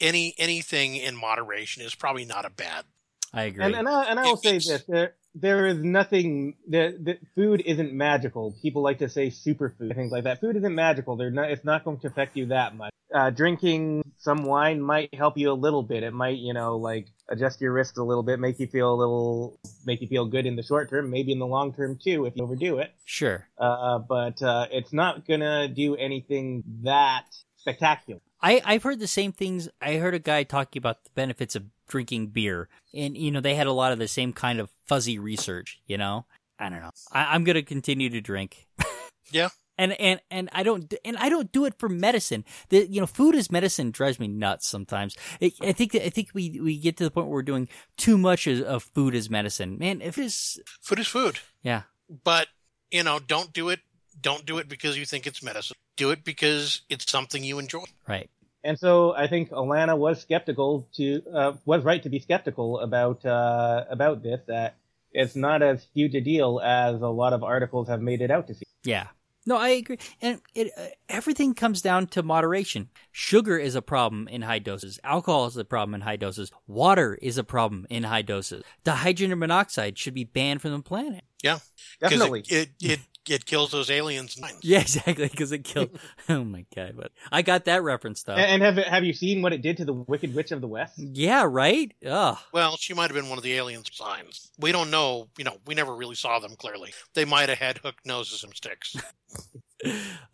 any 0.00 0.34
anything 0.38 0.96
in 0.96 1.14
moderation 1.14 1.84
is 1.84 1.94
probably 1.94 2.24
not 2.24 2.44
a 2.44 2.50
bad. 2.50 2.84
I 3.32 3.44
agree. 3.44 3.64
and 3.64 3.76
and 3.76 3.88
I, 3.88 4.04
and 4.06 4.18
I 4.18 4.24
will 4.24 4.34
It 4.34 4.42
say 4.42 4.52
this: 4.54 4.82
there 4.88 5.14
there 5.34 5.66
is 5.66 5.78
nothing 5.78 6.54
that 6.68 7.04
that 7.04 7.18
food 7.34 7.62
isn't 7.64 7.92
magical. 7.92 8.54
People 8.62 8.82
like 8.82 8.98
to 8.98 9.08
say 9.08 9.28
superfood 9.28 9.94
things 9.94 10.12
like 10.12 10.24
that. 10.24 10.40
Food 10.40 10.56
isn't 10.56 10.74
magical. 10.74 11.16
They're 11.16 11.30
not. 11.30 11.50
It's 11.50 11.64
not 11.64 11.84
going 11.84 11.98
to 12.00 12.06
affect 12.06 12.36
you 12.36 12.46
that 12.46 12.76
much. 12.76 12.92
Uh, 13.14 13.30
drinking 13.30 14.02
some 14.18 14.44
wine 14.44 14.80
might 14.80 15.14
help 15.14 15.36
you 15.36 15.50
a 15.50 15.54
little 15.54 15.82
bit. 15.82 16.02
It 16.02 16.12
might, 16.12 16.38
you 16.38 16.52
know, 16.52 16.76
like 16.76 17.08
adjust 17.28 17.60
your 17.60 17.72
wrist 17.72 17.96
a 17.98 18.02
little 18.02 18.22
bit, 18.22 18.40
make 18.40 18.58
you 18.58 18.66
feel 18.66 18.92
a 18.92 18.96
little, 18.96 19.60
make 19.84 20.00
you 20.00 20.08
feel 20.08 20.26
good 20.26 20.46
in 20.46 20.56
the 20.56 20.62
short 20.62 20.90
term, 20.90 21.10
maybe 21.10 21.30
in 21.30 21.38
the 21.38 21.46
long 21.46 21.72
term 21.74 21.98
too, 22.02 22.26
if 22.26 22.34
you 22.36 22.42
overdo 22.42 22.78
it. 22.78 22.92
sure. 23.04 23.46
Uh, 23.58 23.98
but 23.98 24.42
uh, 24.42 24.66
it's 24.70 24.92
not 24.92 25.26
gonna 25.26 25.68
do 25.68 25.94
anything 25.96 26.64
that 26.82 27.24
spectacular. 27.56 28.20
I, 28.40 28.60
I've 28.64 28.82
heard 28.82 28.98
the 28.98 29.06
same 29.06 29.32
things. 29.32 29.68
I 29.80 29.94
heard 29.96 30.14
a 30.14 30.18
guy 30.18 30.42
talking 30.42 30.78
about 30.78 31.04
the 31.04 31.10
benefits 31.14 31.56
of 31.56 31.64
drinking 31.88 32.28
beer, 32.28 32.68
and 32.92 33.16
you 33.16 33.30
know 33.30 33.40
they 33.40 33.54
had 33.54 33.66
a 33.66 33.72
lot 33.72 33.92
of 33.92 33.98
the 33.98 34.08
same 34.08 34.32
kind 34.32 34.60
of 34.60 34.70
fuzzy 34.84 35.18
research. 35.18 35.80
You 35.86 35.98
know, 35.98 36.26
I 36.58 36.68
don't 36.68 36.80
know. 36.80 36.90
I, 37.12 37.34
I'm 37.34 37.44
gonna 37.44 37.62
continue 37.62 38.10
to 38.10 38.20
drink. 38.20 38.66
Yeah. 39.32 39.48
And 39.76 39.98
and 39.98 40.20
and 40.30 40.48
I 40.52 40.62
don't 40.62 40.92
and 41.04 41.16
I 41.16 41.28
don't 41.28 41.50
do 41.50 41.64
it 41.64 41.74
for 41.78 41.88
medicine. 41.88 42.44
The 42.68 42.86
you 42.86 43.00
know 43.00 43.06
food 43.06 43.34
is 43.34 43.50
medicine 43.50 43.90
drives 43.90 44.20
me 44.20 44.28
nuts 44.28 44.68
sometimes. 44.68 45.16
I, 45.42 45.50
I 45.62 45.72
think 45.72 45.92
that, 45.92 46.06
I 46.06 46.10
think 46.10 46.28
we 46.34 46.60
we 46.60 46.78
get 46.78 46.98
to 46.98 47.04
the 47.04 47.10
point 47.10 47.26
where 47.26 47.34
we're 47.34 47.42
doing 47.42 47.68
too 47.96 48.16
much 48.16 48.46
of, 48.46 48.60
of 48.60 48.82
food 48.94 49.14
as 49.16 49.28
medicine. 49.30 49.78
Man, 49.78 50.00
if 50.02 50.18
it's 50.18 50.60
Food 50.82 51.00
is 51.00 51.08
food, 51.08 51.40
yeah 51.62 51.82
but 52.22 52.48
you 52.90 53.02
know, 53.02 53.18
don't 53.18 53.52
do 53.52 53.70
it. 53.70 53.80
Don't 54.20 54.46
do 54.46 54.58
it 54.58 54.68
because 54.68 54.96
you 54.96 55.04
think 55.04 55.26
it's 55.26 55.42
medicine. 55.42 55.76
Do 55.96 56.10
it 56.10 56.22
because 56.22 56.82
it's 56.88 57.10
something 57.10 57.42
you 57.42 57.58
enjoy. 57.58 57.84
right. 58.06 58.30
And 58.64 58.78
so 58.78 59.14
I 59.14 59.26
think 59.26 59.50
Alana 59.50 59.96
was 59.96 60.22
skeptical 60.22 60.88
to 60.94 61.22
uh, 61.32 61.52
was 61.66 61.84
right 61.84 62.02
to 62.02 62.08
be 62.08 62.18
skeptical 62.18 62.80
about 62.80 63.24
uh, 63.24 63.84
about 63.90 64.22
this 64.22 64.40
that 64.48 64.76
it's 65.12 65.36
not 65.36 65.62
as 65.62 65.86
huge 65.94 66.14
a 66.14 66.20
deal 66.22 66.60
as 66.64 67.02
a 67.02 67.08
lot 67.08 67.34
of 67.34 67.44
articles 67.44 67.88
have 67.88 68.00
made 68.00 68.22
it 68.22 68.30
out 68.30 68.46
to 68.48 68.54
be. 68.54 68.66
Yeah. 68.82 69.08
No, 69.46 69.58
I 69.58 69.68
agree. 69.70 69.98
And 70.22 70.40
it 70.54 70.70
uh, 70.78 70.86
everything 71.10 71.52
comes 71.52 71.82
down 71.82 72.06
to 72.08 72.22
moderation. 72.22 72.88
Sugar 73.12 73.58
is 73.58 73.74
a 73.74 73.82
problem 73.82 74.26
in 74.28 74.40
high 74.40 74.58
doses. 74.58 74.98
Alcohol 75.04 75.46
is 75.46 75.58
a 75.58 75.64
problem 75.66 75.94
in 75.94 76.00
high 76.00 76.16
doses. 76.16 76.50
Water 76.66 77.18
is 77.20 77.36
a 77.36 77.44
problem 77.44 77.86
in 77.90 78.04
high 78.04 78.22
doses. 78.22 78.64
Dihydrogen 78.86 79.36
monoxide 79.36 79.98
should 79.98 80.14
be 80.14 80.24
banned 80.24 80.62
from 80.62 80.72
the 80.72 80.80
planet. 80.80 81.24
Yeah, 81.42 81.58
Definitely. 82.00 82.44
it, 82.48 82.70
it 82.80 82.90
it 82.92 83.00
it 83.28 83.46
kills 83.46 83.70
those 83.70 83.90
aliens' 83.90 84.38
Yeah, 84.62 84.80
exactly, 84.82 85.28
because 85.28 85.52
it 85.52 85.64
killed. 85.64 85.90
oh 86.28 86.44
my 86.44 86.64
god! 86.74 86.94
But 86.96 87.12
I 87.32 87.42
got 87.42 87.64
that 87.66 87.82
reference 87.82 88.22
though. 88.22 88.34
And, 88.34 88.62
and 88.62 88.76
have 88.78 88.84
have 88.86 89.04
you 89.04 89.12
seen 89.12 89.42
what 89.42 89.52
it 89.52 89.62
did 89.62 89.76
to 89.78 89.84
the 89.84 89.92
Wicked 89.92 90.34
Witch 90.34 90.52
of 90.52 90.60
the 90.60 90.68
West? 90.68 90.94
yeah, 90.96 91.44
right. 91.48 91.92
Ugh. 92.06 92.38
Well, 92.52 92.76
she 92.76 92.94
might 92.94 93.10
have 93.10 93.14
been 93.14 93.28
one 93.28 93.38
of 93.38 93.44
the 93.44 93.54
aliens' 93.54 93.90
signs. 93.92 94.50
We 94.58 94.72
don't 94.72 94.90
know. 94.90 95.28
You 95.38 95.44
know, 95.44 95.56
we 95.66 95.74
never 95.74 95.94
really 95.94 96.14
saw 96.16 96.38
them 96.38 96.56
clearly. 96.56 96.92
They 97.14 97.24
might 97.24 97.48
have 97.48 97.58
had 97.58 97.78
hooked 97.78 98.06
noses 98.06 98.44
and 98.44 98.54
sticks. 98.54 98.96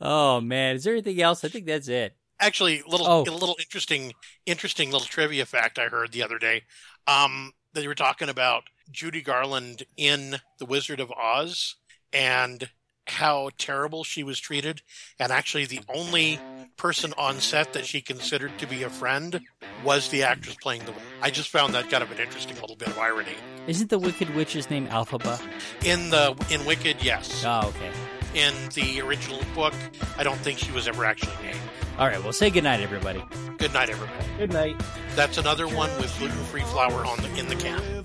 Oh 0.00 0.40
man, 0.40 0.76
is 0.76 0.84
there 0.84 0.92
anything 0.94 1.20
else? 1.20 1.44
I 1.44 1.48
think 1.48 1.66
that's 1.66 1.88
it. 1.88 2.14
Actually, 2.38 2.82
little 2.86 3.06
Oh. 3.06 3.22
a 3.22 3.30
little 3.32 3.56
interesting, 3.58 4.12
interesting 4.46 4.90
little 4.90 5.06
trivia 5.06 5.44
fact 5.44 5.78
I 5.78 5.86
heard 5.88 6.12
the 6.12 6.22
other 6.22 6.38
day. 6.38 6.62
Um, 7.06 7.52
they 7.72 7.86
were 7.88 7.94
talking 7.94 8.28
about 8.28 8.64
Judy 8.90 9.22
Garland 9.22 9.84
in 9.96 10.36
The 10.58 10.66
Wizard 10.66 11.00
of 11.00 11.10
Oz 11.12 11.76
and 12.12 12.70
how 13.06 13.50
terrible 13.58 14.04
she 14.04 14.22
was 14.22 14.38
treated, 14.38 14.82
and 15.18 15.32
actually 15.32 15.66
the 15.66 15.80
only 15.94 16.38
person 16.76 17.12
on 17.18 17.40
set 17.40 17.72
that 17.72 17.84
she 17.84 18.00
considered 18.00 18.56
to 18.58 18.66
be 18.66 18.82
a 18.82 18.90
friend 18.90 19.40
was 19.84 20.08
the 20.08 20.22
actress 20.22 20.56
playing 20.56 20.84
the. 20.84 20.94
I 21.20 21.30
just 21.30 21.48
found 21.48 21.74
that 21.74 21.90
kind 21.90 22.02
of 22.02 22.10
an 22.10 22.18
interesting 22.18 22.58
little 22.60 22.76
bit 22.76 22.88
of 22.88 22.98
irony. 22.98 23.34
Isn't 23.66 23.90
the 23.90 23.98
Wicked 23.98 24.34
Witch's 24.34 24.70
name 24.70 24.86
Elphaba? 24.88 25.40
In 25.84 26.10
the 26.10 26.36
in 26.50 26.64
Wicked, 26.64 27.02
yes. 27.02 27.44
Oh, 27.44 27.68
okay. 27.68 27.90
In 28.34 28.54
the 28.74 29.00
original 29.00 29.40
book, 29.54 29.74
I 30.16 30.22
don't 30.22 30.38
think 30.38 30.58
she 30.58 30.70
was 30.72 30.86
ever 30.86 31.04
actually 31.04 31.34
named. 31.42 31.58
All 31.98 32.06
right. 32.06 32.22
Well, 32.22 32.32
say 32.32 32.48
goodnight, 32.48 32.80
everybody. 32.80 33.22
Good 33.58 33.74
night, 33.74 33.90
everybody. 33.90 34.24
Good 34.38 34.52
night. 34.52 34.80
That's 35.16 35.36
another 35.36 35.66
one 35.66 35.90
with 35.98 36.16
gluten-free 36.18 36.62
flour 36.62 37.04
on 37.04 37.18
the 37.18 37.38
in 37.38 37.48
the 37.48 37.56
can. 37.56 38.04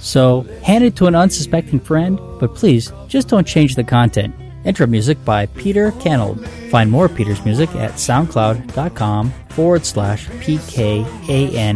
So 0.00 0.42
hand 0.62 0.84
it 0.84 0.96
to 0.96 1.06
an 1.06 1.14
unsuspecting 1.14 1.80
friend, 1.80 2.18
but 2.38 2.54
please 2.54 2.92
just 3.08 3.28
don't 3.28 3.46
change 3.46 3.74
the 3.74 3.84
content. 3.84 4.34
Intro 4.64 4.86
music 4.86 5.24
by 5.24 5.46
Peter 5.46 5.92
Canold. 5.92 6.46
Find 6.70 6.90
more 6.90 7.08
Peter's 7.08 7.44
music 7.44 7.74
at 7.76 7.92
soundcloud.com 7.92 9.30
forward 9.50 9.86
slash 9.86 10.28
PKANOL. 10.28 11.72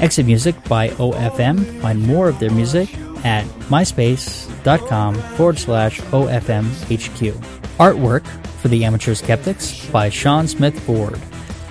Exit 0.00 0.26
music 0.26 0.62
by 0.64 0.88
OFM. 0.90 1.80
Find 1.80 2.02
more 2.02 2.28
of 2.28 2.38
their 2.38 2.50
music 2.50 2.92
at 3.24 3.44
myspace.com 3.70 5.14
forward 5.14 5.58
slash 5.58 6.00
OFMHQ. 6.00 7.32
Artwork 7.78 8.26
for 8.60 8.68
the 8.68 8.84
Amateur 8.84 9.14
Skeptics 9.14 9.86
by 9.90 10.08
Sean 10.08 10.46
Smith 10.48 10.78
Ford. 10.80 11.20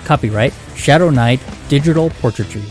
Copyright 0.06 0.54
Shadow 0.76 1.10
Knight 1.10 1.40
Digital 1.70 2.10
Portraiture. 2.10 2.62